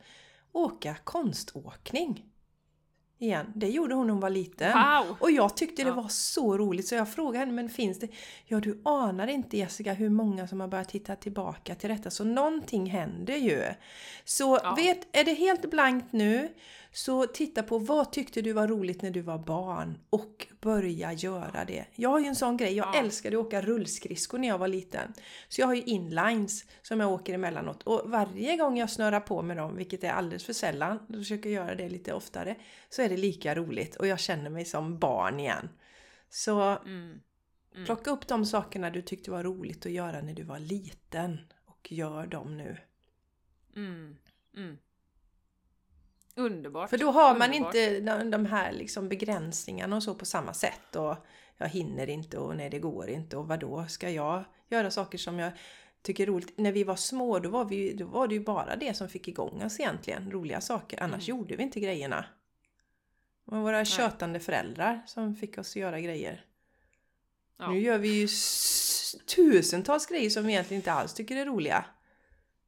åka 0.52 0.96
konståkning. 1.04 2.24
Igen. 3.18 3.52
Det 3.54 3.68
gjorde 3.68 3.94
hon 3.94 4.06
när 4.06 4.12
hon 4.12 4.20
var 4.20 4.30
liten. 4.30 4.72
Wow! 4.72 5.16
Och 5.20 5.30
jag 5.30 5.56
tyckte 5.56 5.84
det 5.84 5.90
var 5.90 6.08
så 6.08 6.58
roligt 6.58 6.88
så 6.88 6.94
jag 6.94 7.12
frågade 7.12 7.38
henne, 7.38 7.52
men 7.52 7.68
finns 7.68 7.98
det... 7.98 8.08
Ja, 8.46 8.60
du 8.60 8.80
anar 8.84 9.26
inte 9.26 9.56
Jessica 9.56 9.92
hur 9.92 10.10
många 10.10 10.48
som 10.48 10.60
har 10.60 10.68
börjat 10.68 10.88
titta 10.88 11.16
tillbaka 11.16 11.74
till 11.74 11.90
detta. 11.90 12.10
Så 12.10 12.24
någonting 12.24 12.86
händer 12.90 13.36
ju. 13.36 13.62
Så 14.24 14.60
Ja. 14.62 14.74
vet, 14.74 15.16
är 15.16 15.24
det 15.24 15.34
helt 15.34 15.70
blankt 15.70 16.12
nu, 16.12 16.48
så 16.96 17.26
titta 17.26 17.62
på 17.62 17.78
vad 17.78 18.12
tyckte 18.12 18.42
du 18.42 18.52
var 18.52 18.68
roligt 18.68 19.02
när 19.02 19.10
du 19.10 19.20
var 19.20 19.38
barn 19.38 19.98
och 20.10 20.46
börja 20.60 21.12
göra 21.12 21.64
det. 21.64 21.86
Jag 21.94 22.10
har 22.10 22.20
ju 22.20 22.26
en 22.26 22.36
sån 22.36 22.56
grej, 22.56 22.72
jag 22.76 22.86
Ja. 22.94 23.00
älskade 23.00 23.38
att 23.40 23.46
åka 23.46 23.60
rullskridskor 23.62 24.38
när 24.38 24.48
jag 24.48 24.58
var 24.58 24.68
liten. 24.68 25.12
Så 25.48 25.60
jag 25.60 25.66
har 25.66 25.74
ju 25.74 25.82
inlines 25.82 26.64
som 26.82 27.00
jag 27.00 27.12
åker 27.12 27.34
emellanåt 27.34 27.82
och 27.82 28.10
varje 28.10 28.56
gång 28.56 28.78
jag 28.78 28.90
snurrar 28.90 29.20
på 29.20 29.42
med 29.42 29.56
dem, 29.56 29.76
vilket 29.76 30.04
är 30.04 30.10
alldeles 30.10 30.44
för 30.44 30.52
sällan, 30.52 30.98
jag 31.08 31.18
försöker 31.18 31.50
göra 31.50 31.74
det 31.74 31.88
lite 31.88 32.12
oftare, 32.14 32.56
så 32.88 33.02
är 33.02 33.08
det 33.08 33.16
lika 33.16 33.54
roligt 33.54 33.96
och 33.96 34.06
jag 34.06 34.20
känner 34.20 34.50
mig 34.50 34.64
som 34.64 34.98
barn 34.98 35.40
igen. 35.40 35.68
Så 36.28 36.60
Mm. 36.62 37.20
Mm. 37.74 37.84
plocka 37.86 38.10
upp 38.10 38.26
de 38.28 38.46
sakerna 38.46 38.90
du 38.90 39.02
tyckte 39.02 39.30
var 39.30 39.44
roligt 39.44 39.86
att 39.86 39.92
göra 39.92 40.20
när 40.20 40.34
du 40.34 40.42
var 40.42 40.58
liten 40.58 41.38
och 41.64 41.92
gör 41.92 42.26
dem 42.26 42.56
nu. 42.56 42.76
Mm. 43.76 44.16
Mm. 44.56 44.76
Underbart. 46.36 46.90
För 46.90 46.98
då 46.98 47.10
har 47.10 47.38
man 47.38 47.50
Underbart. 47.50 47.74
inte 47.74 48.00
de, 48.00 48.30
de 48.30 48.46
här 48.46 48.72
liksom 48.72 49.08
begränsningarna 49.08 49.96
och 49.96 50.02
så 50.02 50.14
på 50.14 50.24
samma 50.24 50.54
sätt. 50.54 50.96
Och 50.96 51.16
jag 51.56 51.68
hinner 51.68 52.08
inte 52.10 52.38
och 52.38 52.56
nej 52.56 52.70
det 52.70 52.78
går 52.78 53.08
inte 53.08 53.36
och 53.36 53.48
vad 53.48 53.60
då 53.60 53.86
ska 53.88 54.10
jag 54.10 54.44
göra 54.68 54.90
saker 54.90 55.18
som 55.18 55.38
jag 55.38 55.52
tycker 56.02 56.22
är 56.22 56.26
roligt. 56.26 56.58
När 56.58 56.72
vi 56.72 56.84
var 56.84 56.96
små 56.96 57.38
då 57.38 57.48
var, 57.48 57.64
vi, 57.64 57.92
då 57.94 58.06
var 58.06 58.28
det 58.28 58.34
ju 58.34 58.40
bara 58.40 58.76
det 58.76 58.94
som 58.96 59.08
fick 59.08 59.28
igång 59.28 59.62
oss 59.62 59.80
egentligen, 59.80 60.30
roliga 60.30 60.60
saker. 60.60 61.02
Annars 61.02 61.28
Mm. 61.28 61.38
gjorde 61.38 61.56
vi 61.56 61.62
inte 61.62 61.80
grejerna. 61.80 62.24
Det 63.44 63.50
var 63.54 63.60
våra 63.62 63.84
tjötande 63.84 64.40
föräldrar 64.40 65.02
som 65.06 65.34
fick 65.36 65.58
oss 65.58 65.70
att 65.70 65.76
göra 65.76 66.00
grejer. 66.00 66.44
Ja. 67.58 67.70
Nu 67.70 67.80
gör 67.80 67.98
vi 67.98 68.08
ju 68.08 68.28
tusentals 69.36 70.06
grejer 70.06 70.30
som 70.30 70.46
vi 70.46 70.52
egentligen 70.52 70.78
inte 70.80 70.92
alls 70.92 71.14
tycker 71.14 71.36
är 71.36 71.44
roliga. 71.46 71.84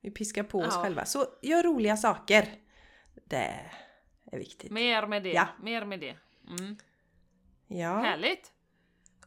Vi 0.01 0.11
piskar 0.11 0.43
på 0.43 0.59
oss 0.59 0.75
Ja. 0.75 0.83
själva. 0.83 1.05
Så 1.05 1.27
gör 1.43 1.62
roliga 1.62 1.97
saker. 1.97 2.49
Det 3.29 3.61
är 4.33 4.39
viktigt. 4.39 4.70
Mer 4.72 5.07
med 5.07 5.22
det. 5.22 5.33
Ja. 5.33 5.47
Mer 5.62 5.85
med 5.85 6.01
det. 6.01 6.16
Mm. 6.49 6.76
Ja. 7.68 7.99
Härligt! 7.99 8.53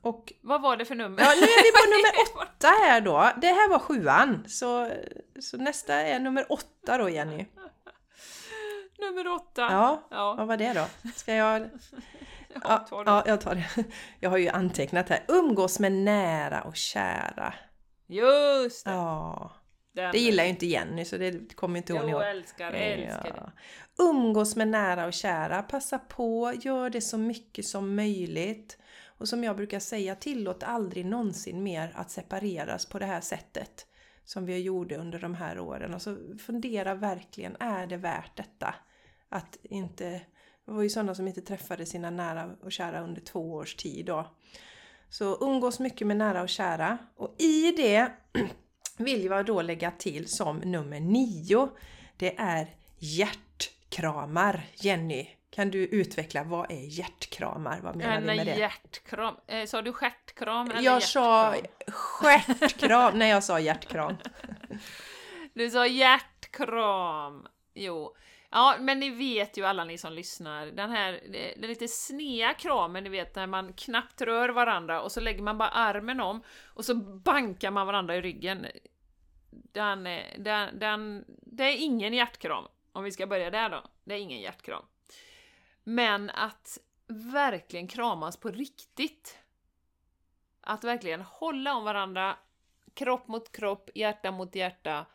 Och 0.02 0.34
Vad 0.42 0.62
var 0.62 0.78
det 0.78 0.86
för 0.86 0.96
nummer? 0.96 1.22
ja, 1.24 1.30
nu 1.36 1.42
är 1.42 1.64
vi 1.64 1.72
på 1.72 1.90
nummer 1.92 2.44
åtta 2.48 2.68
här 2.68 3.02
då. 3.02 3.32
Det 3.42 3.48
här 3.48 3.70
var 3.70 3.80
sjuan. 3.80 4.44
Så, 4.48 4.92
så 5.40 5.58
nästa 5.58 5.94
är 5.96 6.20
nummer 6.20 6.52
åtta 6.52 6.98
då 6.98 7.10
Jenny. 7.10 7.46
nummer 9.00 9.28
åtta. 9.28 9.62
Ja, 9.72 10.08
Ja. 10.12 10.36
vad 10.38 10.48
var 10.48 10.58
det 10.58 10.74
då? 10.74 11.10
Ska 11.16 11.34
jag... 11.34 11.70
Ja, 12.64 12.86
Ja, 12.92 13.04
ja, 13.06 13.24
jag 13.26 13.42
tar 13.42 13.56
det. 13.56 13.84
Jag 14.20 14.30
har 14.30 14.38
ju 14.38 14.50
antecknat 14.50 15.10
här. 15.10 15.24
Umgås 15.28 15.80
med 15.80 15.92
nära 15.92 16.62
och 16.62 16.76
kära. 16.76 17.54
Just 18.08 18.86
det! 18.86 18.92
Ja. 18.92 19.52
Den. 19.94 20.12
Det 20.12 20.20
gillar 20.20 20.44
ju 20.44 20.50
inte 20.50 20.66
Jenny 20.66 21.06
så 21.06 21.18
det 21.18 21.56
kommer 21.56 21.78
inte 21.78 21.94
hon 21.94 22.10
ihåg. 22.10 22.22
älskar, 22.22 22.74
älskar 22.74 23.24
det. 23.24 23.34
Ja. 23.36 23.52
Umgås 24.04 24.56
med 24.56 24.68
nära 24.68 25.06
och 25.06 25.14
kära. 25.14 25.64
Passa 25.64 26.00
på, 26.00 26.54
gör 26.62 26.90
det 26.90 27.02
så 27.02 27.18
mycket 27.18 27.66
som 27.66 27.96
möjligt. 27.96 28.78
Och 29.06 29.28
som 29.28 29.44
jag 29.44 29.56
brukar 29.56 29.80
säga, 29.80 30.16
tillåt 30.16 30.64
aldrig 30.64 31.06
någonsin 31.06 31.64
mer 31.64 31.92
att 31.96 32.12
separeras 32.12 32.86
på 32.86 33.00
det 33.00 33.06
här 33.06 33.22
sättet. 33.22 33.88
Som 34.26 34.46
vi 34.46 34.58
gjorde 34.58 34.98
under 34.98 35.20
de 35.20 35.36
här 35.36 35.60
åren. 35.60 35.94
Och 35.94 36.02
så 36.02 36.18
fundera 36.46 36.96
verkligen, 36.96 37.56
är 37.60 37.88
det 37.88 37.98
värt 37.98 38.38
detta? 38.38 38.76
Att 39.30 39.58
inte... 39.64 40.22
Det 40.66 40.72
var 40.72 40.84
ju 40.84 40.90
sådana 40.90 41.16
som 41.16 41.28
inte 41.28 41.42
träffade 41.42 41.86
sina 41.86 42.10
nära 42.10 42.50
och 42.62 42.72
kära 42.72 43.02
under 43.02 43.22
två 43.22 43.54
års 43.54 43.76
tid 43.76 44.06
då. 44.06 44.36
Så 45.10 45.38
umgås 45.42 45.80
mycket 45.80 46.08
med 46.08 46.18
nära 46.18 46.42
och 46.42 46.50
kära. 46.50 46.98
Och 47.16 47.36
i 47.38 47.72
det 47.72 48.12
vill 49.04 49.26
jag 49.26 49.46
då 49.46 49.62
lägga 49.62 49.92
till 49.92 50.28
som 50.28 50.58
nummer 50.58 51.00
nio. 51.00 51.70
Det 52.18 52.36
är 52.38 52.68
hjärtkramar. 53.00 54.62
Jenny, 54.76 55.28
kan 55.50 55.72
du 55.72 55.86
utveckla 55.86 56.44
vad 56.44 56.72
är 56.72 57.00
hjärtkramar? 57.00 57.80
Vad 57.84 57.96
menar 57.96 58.16
En 58.16 58.22
vi 58.22 58.28
med 58.36 58.46
det? 58.46 58.56
hjärtkram. 58.60 59.36
Eh, 59.48 59.66
sa 59.66 59.82
du 59.82 59.94
stjärtkram 59.94 60.72
eller 60.72 60.82
Jag 60.82 61.04
sa 61.04 61.56
hjärtkram? 61.56 61.94
stjärtkram 61.94 63.20
när 63.20 63.26
jag 63.28 63.44
sa 63.44 63.60
hjärtkram. 63.60 64.16
Du 65.54 65.70
sa 65.70 65.88
hjärtkram. 65.88 67.48
Jo. 67.74 68.16
Ja, 68.52 68.76
men 68.80 69.00
ni 69.00 69.10
vet 69.10 69.58
ju 69.58 69.66
alla 69.66 69.84
ni 69.84 69.98
som 69.98 70.14
lyssnar, 70.14 70.66
den 70.68 70.90
här 70.92 71.20
den 71.60 71.70
lite 71.70 71.88
snea 71.88 72.54
kramen, 72.54 73.04
ni 73.04 73.10
vet 73.10 73.36
när 73.36 73.48
man 73.48 73.74
knappt 73.74 74.22
rör 74.22 74.50
varandra 74.50 75.02
och 75.02 75.12
så 75.12 75.20
lägger 75.20 75.42
man 75.44 75.58
bara 75.58 75.70
armen 75.70 76.20
om 76.22 76.44
och 76.66 76.86
så 76.86 76.96
bankar 76.96 77.72
man 77.72 77.88
varandra 77.88 78.16
i 78.16 78.22
ryggen. 78.22 78.66
Den, 79.52 80.04
den, 80.38 80.80
den, 80.80 81.26
det 81.28 81.64
är 81.64 81.78
ingen 81.78 82.14
hjärtkram, 82.14 82.68
om 82.92 83.04
vi 83.04 83.12
ska 83.12 83.28
börja 83.28 83.50
där 83.50 83.70
då. 83.70 83.84
Det 84.04 84.14
är 84.14 84.20
ingen 84.20 84.40
hjärtkram. 84.40 84.86
Men 85.84 86.30
att 86.30 86.78
verkligen 87.08 87.88
kramas 87.88 88.38
på 88.38 88.50
riktigt. 88.50 89.38
Att 90.62 90.84
verkligen 90.84 91.22
hålla 91.22 91.76
om 91.76 91.84
varandra, 91.84 92.38
kropp 92.94 93.28
mot 93.28 93.52
kropp, 93.52 93.90
hjärta 93.96 94.32
mot 94.32 94.56
hjärta 94.56 95.06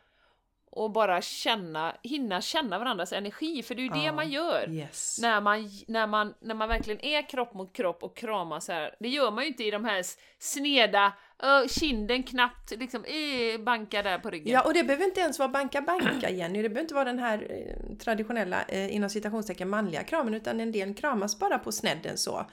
och 0.69 0.91
bara 0.91 1.21
känna, 1.21 1.95
hinna 2.03 2.41
känna 2.41 2.79
varandras 2.79 3.13
energi, 3.13 3.63
för 3.63 3.75
det 3.75 3.81
är 3.81 3.83
ju 3.83 3.89
det 3.89 4.05
Ja. 4.05 4.13
man 4.13 4.29
gör. 4.29 4.69
Yes. 4.69 5.19
När 5.21 5.41
man, 5.41 5.69
när, 5.87 6.07
man, 6.07 6.33
när 6.39 6.55
man 6.55 6.69
verkligen 6.69 7.05
är 7.05 7.29
kropp 7.29 7.53
mot 7.53 7.73
kropp 7.73 8.03
och 8.03 8.17
kramas 8.17 8.67
här. 8.67 8.95
Det 8.99 9.09
gör 9.09 9.31
man 9.31 9.43
ju 9.43 9.47
inte 9.47 9.63
i 9.63 9.71
de 9.71 9.85
här 9.85 10.03
sneda, 10.39 11.13
ö, 11.43 11.67
kinden 11.67 12.23
knappt 12.23 12.71
liksom 12.71 13.05
eh, 13.05 13.61
bankar 13.61 14.03
där 14.03 14.19
på 14.19 14.29
ryggen. 14.29 14.53
Ja, 14.53 14.61
och 14.61 14.73
det 14.73 14.83
behöver 14.83 15.05
inte 15.05 15.19
ens 15.21 15.39
vara 15.39 15.49
banka 15.49 15.81
banka 15.81 16.29
Jenny. 16.29 16.61
Det 16.61 16.69
behöver 16.69 16.81
inte 16.81 16.93
vara 16.93 17.05
den 17.05 17.19
här 17.19 17.47
eh, 17.49 17.95
traditionella, 17.97 18.63
eh, 18.67 18.95
inom 18.95 19.09
citationstecken, 19.09 19.69
manliga 19.69 20.03
kramen. 20.03 20.33
Utan 20.33 20.59
en 20.59 20.71
del 20.71 20.93
kramas 20.93 21.39
bara 21.39 21.59
på 21.59 21.71
snedden 21.71 22.17
så. 22.17 22.45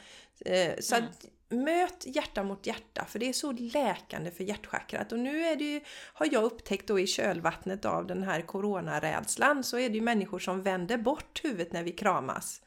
Eh, 0.44 0.72
så 0.80 0.94
Mm. 0.94 1.08
att 1.08 1.24
möt 1.48 2.06
hjärta 2.06 2.42
mot 2.42 2.66
hjärta, 2.66 3.04
för 3.04 3.18
det 3.18 3.28
är 3.28 3.32
så 3.32 3.52
läkande 3.52 4.30
för 4.30 4.44
hjärtchakrat. 4.44 5.12
Och 5.12 5.18
nu 5.18 5.44
är 5.46 5.56
det 5.56 5.64
ju, 5.64 5.80
har 6.14 6.28
jag 6.32 6.44
upptäckt 6.44 6.86
då 6.86 7.00
i 7.00 7.06
kölvattnet 7.06 7.84
av 7.84 8.06
den 8.06 8.22
här 8.22 8.40
coronarädslan, 8.40 9.64
så 9.64 9.78
är 9.78 9.88
det 9.88 9.94
ju 9.94 10.00
människor 10.00 10.38
som 10.38 10.62
vänder 10.62 10.98
bort 10.98 11.40
huvudet 11.44 11.72
när 11.72 11.82
vi 11.82 11.92
kramas. 11.92 12.60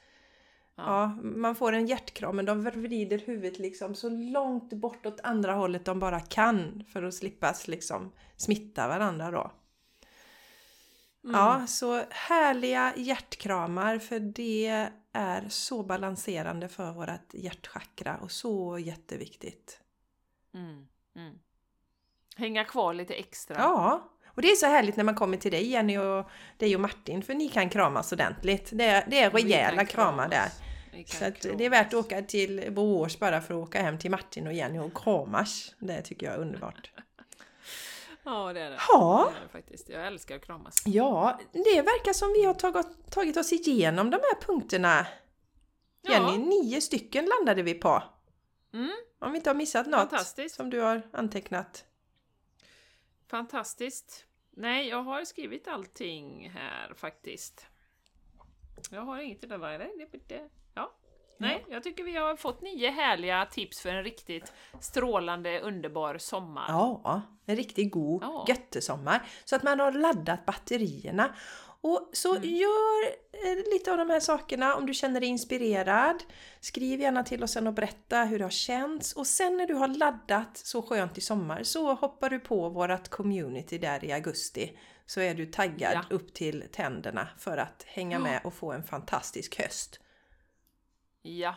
Ja, 0.77 1.07
man 1.21 1.55
får 1.55 1.73
en 1.73 1.87
hjärtkram 1.87 2.35
men 2.35 2.45
de 2.45 2.61
vrider 2.61 3.17
huvudet 3.25 3.59
liksom 3.59 3.95
så 3.95 4.09
långt 4.09 4.73
bort 4.73 5.05
åt 5.05 5.19
andra 5.23 5.53
hållet 5.53 5.85
de 5.85 5.99
bara 5.99 6.19
kan 6.19 6.83
för 6.93 7.03
att 7.03 7.13
slippa 7.13 7.53
liksom 7.67 8.11
smitta 8.35 8.87
varandra 8.87 9.31
då. 9.31 9.51
Ja, 11.21 11.67
så 11.67 12.03
härliga 12.09 12.93
hjärtkramar 12.97 13.99
för 13.99 14.19
det 14.19 14.89
är 15.11 15.49
så 15.49 15.83
balanserande 15.83 16.69
för 16.69 16.91
vårt 16.91 17.33
hjärtchakra 17.33 18.17
och 18.17 18.31
så 18.31 18.79
jätteviktigt. 18.79 19.81
Mm, 20.53 20.87
mm. 21.15 21.39
Hänga 22.35 22.63
kvar 22.63 22.93
lite 22.93 23.13
extra. 23.13 23.55
Ja, 23.57 24.09
och 24.37 24.43
det 24.43 24.51
är 24.51 24.55
så 24.55 24.65
härligt 24.65 24.95
när 24.95 25.03
man 25.03 25.15
kommer 25.15 25.37
till 25.37 25.51
dig 25.51 25.67
Jenny 25.67 25.97
och 25.97 26.29
dig 26.57 26.75
och 26.75 26.81
Martin 26.81 27.21
för 27.23 27.33
ni 27.33 27.49
kan 27.49 27.69
kramas 27.69 28.11
ordentligt. 28.11 28.69
Det 28.71 28.85
är, 28.85 29.03
det 29.07 29.19
är 29.19 29.29
rejäla 29.29 29.85
kramar 29.85 30.29
där. 30.29 30.49
Så 31.05 31.55
det 31.57 31.65
är 31.65 31.69
värt 31.69 31.87
att 31.87 31.93
åka 31.93 32.21
till 32.21 32.71
Borås 32.71 33.19
bara 33.19 33.41
för 33.41 33.53
att 33.53 33.67
åka 33.67 33.81
hem 33.81 33.99
till 33.99 34.11
Martin 34.11 34.47
och 34.47 34.53
Jenny 34.53 34.79
och 34.79 34.97
kramas. 34.97 35.75
Det 35.79 36.01
tycker 36.01 36.25
jag 36.25 36.35
är 36.35 36.39
underbart. 36.39 36.91
Ja, 38.23 38.53
det 38.53 38.61
är 38.61 38.69
det. 38.69 38.77
Ja. 38.87 39.31
Det 39.33 39.37
är 39.39 39.43
det 39.43 39.49
faktiskt. 39.49 39.89
Jag 39.89 40.07
älskar 40.07 40.35
att 40.35 40.45
kramas. 40.45 40.83
Ja, 40.85 41.39
det 41.51 41.81
verkar 41.81 42.13
som 42.13 42.33
vi 42.33 42.45
har 42.45 42.53
tagit, 42.53 43.11
tagit 43.11 43.37
oss 43.37 43.53
igenom 43.53 44.09
de 44.09 44.15
här 44.17 44.41
punkterna. 44.41 45.07
Ja. 46.01 46.11
Jenny, 46.11 46.37
nio 46.37 46.81
stycken 46.81 47.25
landade 47.25 47.61
vi 47.63 47.73
på. 47.73 48.03
Mm, 48.73 48.91
Om 49.19 49.31
vi 49.31 49.37
inte 49.37 49.49
har 49.49 49.55
missat 49.55 49.87
något 49.87 50.51
som 50.51 50.69
du 50.69 50.81
har 50.81 51.01
antecknat. 51.13 51.85
Fantastiskt. 53.29 54.26
Nej, 54.59 54.87
jag 54.89 55.03
har 55.03 55.25
skrivit 55.25 55.67
allting 55.67 56.49
här 56.49 56.93
faktiskt. 56.95 57.67
Jag 58.91 59.01
har 59.01 59.19
inget 59.19 59.43
i 59.43 59.47
det 59.47 60.35
där. 60.35 60.49
Ja. 60.73 60.91
Nej, 61.37 61.65
jag 61.69 61.83
tycker 61.83 62.03
vi 62.03 62.15
har 62.15 62.35
fått 62.35 62.61
nio 62.61 62.89
härliga 62.91 63.45
tips 63.45 63.81
för 63.81 63.89
en 63.89 64.03
riktigt 64.03 64.53
strålande, 64.79 65.59
underbar 65.59 66.17
sommar. 66.17 66.65
Ja, 66.69 67.21
en 67.45 67.55
riktigt 67.55 67.91
god 67.91 68.23
Ja. 68.23 68.45
göttesommar. 68.47 69.21
Så 69.45 69.55
att 69.55 69.63
man 69.63 69.79
har 69.79 69.91
laddat 69.91 70.45
batterierna. 70.45 71.35
Och 71.81 72.09
så 72.13 72.35
Mm. 72.35 72.49
gör 72.49 73.05
eh, 73.33 73.55
lite 73.73 73.91
av 73.91 73.97
de 73.97 74.09
här 74.09 74.19
sakerna 74.19 74.75
om 74.75 74.85
du 74.85 74.93
känner 74.93 75.19
dig 75.19 75.29
inspirerad. 75.29 76.23
Skriv 76.59 76.99
gärna 77.01 77.23
till 77.23 77.43
oss 77.43 77.51
sen 77.51 77.67
och 77.67 77.73
berätta 77.73 78.23
hur 78.23 78.37
det 78.37 78.45
har 78.45 78.49
känts. 78.51 79.13
Och 79.13 79.27
sen 79.27 79.57
när 79.57 79.67
du 79.67 79.73
har 79.73 79.87
laddat 79.87 80.57
så 80.57 80.81
skönt 80.81 81.17
i 81.17 81.21
sommar 81.21 81.63
så 81.63 81.93
hoppar 81.93 82.29
du 82.29 82.39
på 82.39 82.69
vårat 82.69 83.09
community 83.09 83.77
där 83.77 84.05
i 84.05 84.11
augusti. 84.11 84.79
Så 85.05 85.21
är 85.21 85.33
du 85.35 85.45
taggad 85.45 85.93
Ja. 85.93 86.03
upp 86.15 86.33
till 86.33 86.63
tänderna 86.71 87.27
för 87.37 87.57
att 87.57 87.83
hänga 87.87 88.19
med 88.19 88.41
och 88.43 88.53
få 88.53 88.71
en 88.71 88.83
fantastisk 88.83 89.59
höst. 89.61 89.99
Ja. 91.21 91.55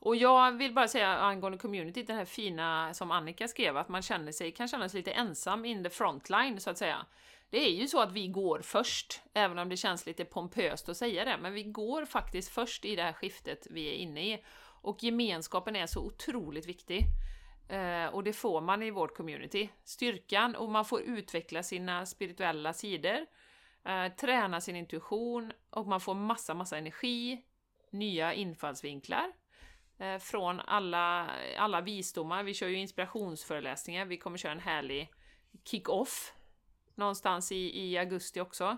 Och 0.00 0.16
jag 0.16 0.52
vill 0.52 0.74
bara 0.74 0.88
säga 0.88 1.08
angående 1.08 1.58
community, 1.58 2.02
den 2.02 2.16
här 2.16 2.24
fina 2.24 2.94
som 2.94 3.10
Annika 3.10 3.48
skrev, 3.48 3.76
att 3.76 3.88
man 3.88 4.02
känner 4.02 4.32
sig, 4.32 4.52
kan 4.52 4.68
känna 4.68 4.88
sig 4.88 4.98
lite 5.00 5.10
ensam 5.12 5.64
in 5.64 5.84
the 5.84 5.90
frontline 5.90 6.60
så 6.60 6.70
att 6.70 6.78
säga. 6.78 7.06
Det 7.50 7.58
är 7.58 7.70
ju 7.70 7.88
så 7.88 8.00
att 8.00 8.12
vi 8.12 8.28
går 8.28 8.60
först, 8.60 9.20
även 9.34 9.58
om 9.58 9.68
det 9.68 9.76
känns 9.76 10.06
lite 10.06 10.24
pompöst 10.24 10.88
att 10.88 10.96
säga 10.96 11.24
det, 11.24 11.36
men 11.36 11.52
vi 11.52 11.62
går 11.62 12.04
faktiskt 12.04 12.48
först 12.48 12.84
i 12.84 12.96
det 12.96 13.02
här 13.02 13.12
skiftet 13.12 13.66
vi 13.70 13.88
är 13.88 13.94
inne 13.94 14.34
i. 14.34 14.44
Och 14.82 15.02
gemenskapen 15.02 15.76
är 15.76 15.86
så 15.86 16.00
otroligt 16.00 16.66
viktig. 16.66 17.04
Eh, 17.68 18.06
och 18.06 18.24
det 18.24 18.32
får 18.32 18.60
man 18.60 18.82
i 18.82 18.90
vårt 18.90 19.16
community. 19.16 19.68
Styrkan 19.84 20.56
och 20.56 20.70
man 20.70 20.84
får 20.84 21.00
utveckla 21.00 21.62
sina 21.62 22.06
spirituella 22.06 22.72
sidor, 22.72 23.26
eh, 23.84 24.08
träna 24.20 24.60
sin 24.60 24.76
intuition 24.76 25.52
och 25.70 25.86
man 25.86 26.00
får 26.00 26.14
massa, 26.14 26.54
massa 26.54 26.78
energi, 26.78 27.42
nya 27.90 28.34
infallsvinklar 28.34 29.32
eh, 29.98 30.18
från 30.18 30.60
alla, 30.60 31.30
alla 31.58 31.80
visdomar. 31.80 32.42
Vi 32.42 32.54
kör 32.54 32.68
ju 32.68 32.78
inspirationsföreläsningar, 32.78 34.04
vi 34.04 34.16
kommer 34.16 34.38
köra 34.38 34.52
en 34.52 34.60
härlig 34.60 35.10
kick-off 35.64 36.32
någonstans 36.96 37.52
i, 37.52 37.80
i 37.84 37.98
augusti 37.98 38.40
också. 38.40 38.76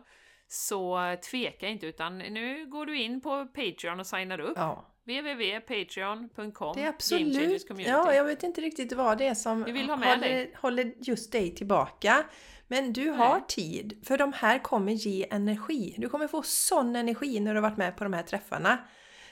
Så 0.49 1.01
tveka 1.31 1.69
inte 1.69 1.87
utan 1.87 2.19
nu 2.19 2.67
går 2.67 2.87
du 2.87 2.99
in 2.99 3.21
på 3.21 3.47
Patreon 3.47 4.01
och 4.01 4.07
signar 4.07 4.41
upp. 4.41 4.57
Ja, 4.57 4.87
www.patreon.com 5.05 6.73
det 6.77 6.83
är 6.83 6.89
absolut... 6.89 7.67
Ja, 7.79 8.15
jag 8.15 8.25
vet 8.25 8.43
inte 8.43 8.61
riktigt 8.61 8.93
vad 8.93 9.19
det 9.19 9.27
är 9.27 9.35
som 9.35 9.65
Vi 9.65 9.73
vill 9.73 9.89
ha 9.89 9.97
med 9.97 10.09
håller, 10.09 10.29
dig. 10.29 10.53
håller 10.57 10.93
just 10.99 11.33
dig 11.33 11.55
tillbaka. 11.55 12.25
Men 12.69 12.93
du 12.93 13.11
har 13.11 13.41
tid, 13.41 14.01
för 14.07 14.19
de 14.19 14.33
här 14.33 14.59
kommer 14.59 14.93
ge 14.93 15.27
energi. 15.31 15.95
Du 15.99 16.09
kommer 16.09 16.29
få 16.29 16.43
sån 16.43 16.97
energi 16.97 17.41
när 17.41 17.55
du 17.55 17.61
har 17.61 17.69
varit 17.71 17.79
med 17.79 17.97
på 17.97 18.05
de 18.05 18.13
här 18.13 18.23
träffarna. 18.23 18.79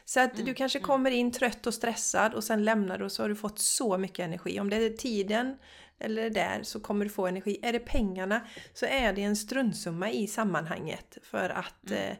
Så 0.04 0.20
att 0.20 0.34
Mm, 0.34 0.44
du 0.46 0.54
kanske 0.54 0.80
kommer 0.80 1.10
in 1.10 1.32
trött 1.32 1.66
och 1.66 1.74
stressad 1.74 2.34
och 2.34 2.44
sen 2.44 2.64
lämnar 2.64 2.98
du 2.98 3.04
och 3.04 3.12
så 3.12 3.22
har 3.22 3.28
du 3.28 3.36
fått 3.36 3.58
så 3.58 3.98
mycket 3.98 4.18
energi. 4.18 4.60
Om 4.60 4.70
det 4.70 4.76
är 4.76 4.90
tiden 4.90 5.56
eller 6.04 6.22
det 6.22 6.30
där 6.30 6.62
så 6.62 6.80
kommer 6.80 7.04
du 7.04 7.10
få 7.10 7.26
energi. 7.26 7.58
Är 7.62 7.72
det 7.72 7.78
pengarna 7.78 8.40
så 8.74 8.86
är 8.86 9.12
det 9.12 9.22
en 9.22 9.36
struntsumma 9.36 10.10
i 10.10 10.26
sammanhanget. 10.26 11.18
För 11.22 11.50
att 11.50 11.90
Mm. 11.90 12.02
eh, 12.10 12.16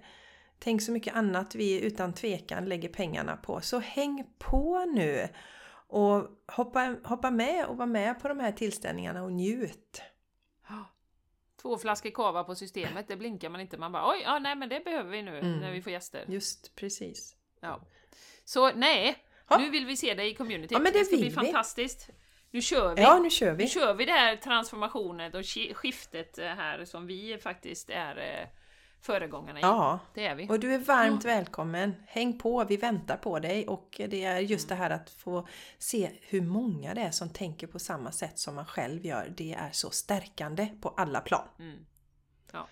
tänk 0.59 0.83
så 0.83 0.93
mycket 0.93 1.15
annat 1.17 1.55
vi 1.55 1.81
utan 1.81 2.13
tvekan 2.13 2.65
lägger 2.65 2.89
pengarna 2.89 3.37
på. 3.37 3.61
Så 3.61 3.79
häng 3.79 4.27
på 4.39 4.85
nu! 4.85 5.29
Och 5.87 6.29
hoppa, 6.53 6.97
hoppa 7.05 7.31
med 7.31 7.67
och 7.67 7.77
var 7.77 7.87
med 7.87 8.21
på 8.21 8.29
de 8.29 8.41
här 8.41 8.53
tillställningarna 8.53 9.23
och 9.23 9.33
njut. 9.33 10.03
Två 11.63 11.79
flaskor 11.79 12.11
kava 12.11 12.45
på 12.45 12.55
systemet, 12.55 13.09
det 13.09 13.17
blinkar 13.17 13.49
man 13.49 13.61
inte. 13.61 13.77
Man 13.79 13.93
bara 13.93 14.11
oj, 14.11 14.21
ja, 14.25 14.39
nej 14.39 14.57
men 14.57 14.69
det 14.69 14.85
behöver 14.85 15.11
vi 15.11 15.23
nu 15.23 15.39
Mm. 15.39 15.59
när 15.59 15.73
vi 15.73 15.83
får 15.83 15.93
gäster. 15.93 16.25
Just 16.29 16.75
precis. 16.77 17.37
Ja. 17.61 17.81
Så 18.45 18.73
nej, 18.73 19.17
Ja. 19.49 19.59
nu 19.59 19.71
vill 19.71 19.87
vi 19.87 19.97
se 19.97 20.15
dig 20.15 20.31
i 20.31 20.35
communityt. 20.35 20.71
Ja, 20.73 20.79
men 20.79 20.93
det 20.93 21.05
ska 21.05 21.17
bli 21.17 21.25
vi. 21.29 21.31
fantastiskt. 21.35 22.09
Nu 22.55 22.63
kör 22.63 22.95
vi! 22.95 23.03
Ja, 23.03 23.19
nu 23.19 23.31
kör 23.31 23.51
Nu 23.51 23.57
vi! 23.57 23.69
kör 23.69 23.95
vi 23.95 24.05
det 24.05 24.13
här 24.13 24.37
transformationen 24.37 25.35
och 25.35 25.41
ki- 25.41 25.75
skiftet 25.75 26.39
eh, 26.39 26.45
här 26.47 26.85
som 26.85 27.07
vi 27.07 27.39
faktiskt 27.43 27.91
är 27.91 28.17
eh, 28.17 28.49
föregångarna 29.01 29.59
i. 29.59 29.63
Ja, 29.63 29.99
Det 30.15 30.27
är 30.27 30.35
vi. 30.35 30.49
och 30.49 30.61
du 30.61 30.75
är 30.75 30.79
varmt 30.79 31.25
välkommen. 31.25 31.95
Häng 32.07 32.39
på, 32.39 32.65
vi 32.65 32.77
väntar 32.77 33.17
på 33.17 33.39
dig. 33.39 33.69
Och 33.69 34.01
det 34.09 34.25
är 34.25 34.39
just 34.41 34.71
Mm. 34.71 34.79
det 34.79 34.85
här 34.85 34.91
att 34.91 35.11
få 35.11 35.49
se 35.79 36.11
hur 36.21 36.41
många 36.41 36.95
det 36.95 37.01
är 37.01 37.11
som 37.11 37.31
tänker 37.31 37.67
på 37.67 37.79
samma 37.79 38.13
sätt 38.13 38.39
som 38.39 38.55
man 38.55 38.67
själv 38.67 39.07
gör. 39.07 39.33
Det 39.37 39.55
är 39.55 39.71
så 39.73 39.91
stärkande 39.91 40.67
på 40.81 40.89
alla 40.89 41.21
plan. 41.21 41.49
Mm. 41.59 41.87
Ja. 42.53 42.67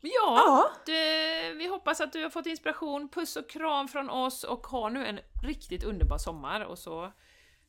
Ja, 0.00 0.10
Ja, 0.10 0.70
det, 0.86 1.52
vi 1.52 1.66
hoppas 1.68 2.00
att 2.00 2.12
du 2.12 2.22
har 2.22 2.30
fått 2.30 2.46
inspiration. 2.46 3.08
Puss 3.08 3.36
och 3.36 3.50
kram 3.50 3.88
från 3.88 4.10
oss 4.10 4.44
och 4.44 4.66
ha 4.66 4.88
nu 4.88 5.06
en 5.06 5.20
riktigt 5.44 5.84
underbar 5.84 6.18
sommar 6.18 6.60
och 6.60 6.78
så 6.78 7.12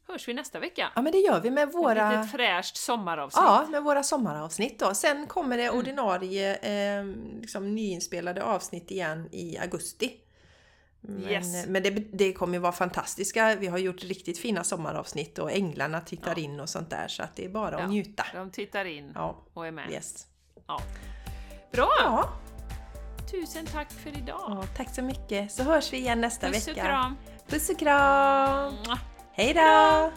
hörs 0.10 0.28
vi 0.28 0.34
nästa 0.34 0.60
vecka. 0.60 0.92
ja 0.96 1.02
men 1.02 1.12
det 1.12 1.18
gör 1.18 1.40
vi 1.42 1.52
med 1.52 1.70
Ett 1.70 1.76
våra... 1.76 2.10
litet 2.12 2.32
fräscht 2.32 2.78
sommaravsnitt. 2.78 3.44
Ja, 3.46 3.66
med 3.70 3.84
våra 3.84 4.04
sommaravsnitt 4.04 4.80
då. 4.80 4.94
Sen 4.94 5.28
kommer 5.28 5.58
det 5.58 5.64
Mm. 5.64 5.78
ordinarie 5.80 6.56
eh, 6.56 7.06
liksom, 7.42 7.76
nyinspelade 7.76 8.44
avsnitt 8.44 8.92
igen 8.92 9.30
i 9.32 9.58
augusti. 9.58 10.14
Men, 11.02 11.30
Yes. 11.32 11.68
men 11.68 11.84
det, 11.84 11.90
det 11.90 12.34
kommer 12.34 12.54
ju 12.54 12.60
vara 12.60 12.72
fantastiska. 12.72 13.56
Vi 13.56 13.68
har 13.68 13.78
gjort 13.78 14.04
riktigt 14.04 14.38
fina 14.40 14.64
sommaravsnitt 14.64 15.40
och 15.40 15.52
änglarna 15.52 16.02
tittar 16.02 16.34
Ja. 16.38 16.44
in 16.44 16.60
och 16.60 16.70
sånt 16.70 16.90
där. 16.90 17.08
Så 17.08 17.24
att 17.24 17.36
det 17.36 17.46
är 17.46 17.50
bara 17.50 17.72
Ja. 17.72 17.84
att 17.84 17.90
njuta. 17.90 18.26
De 18.34 18.52
tittar 18.52 18.86
in 18.86 19.12
Ja, 19.16 19.44
och 19.54 19.68
är 19.68 19.72
med. 19.72 19.92
yes. 19.92 20.28
Ja. 20.68 20.82
Bra! 21.72 21.90
Ja, 22.00 22.30
Tusen 23.32 23.66
tack 23.66 23.92
för 23.92 24.10
idag! 24.18 24.42
ja, 24.48 24.64
tack 24.78 24.96
så 24.96 25.02
mycket. 25.02 25.52
Så 25.52 25.64
hörs 25.64 25.94
vi 25.94 25.98
igen 25.98 26.22
nästa 26.22 26.48
Puss 26.48 26.68
och 26.68 26.74
vecka. 26.74 26.82
kram! 26.86 27.16
Puss 27.48 27.70
och 27.70 27.80
kram! 27.80 28.74
Hej 29.40 29.54
då! 29.54 30.12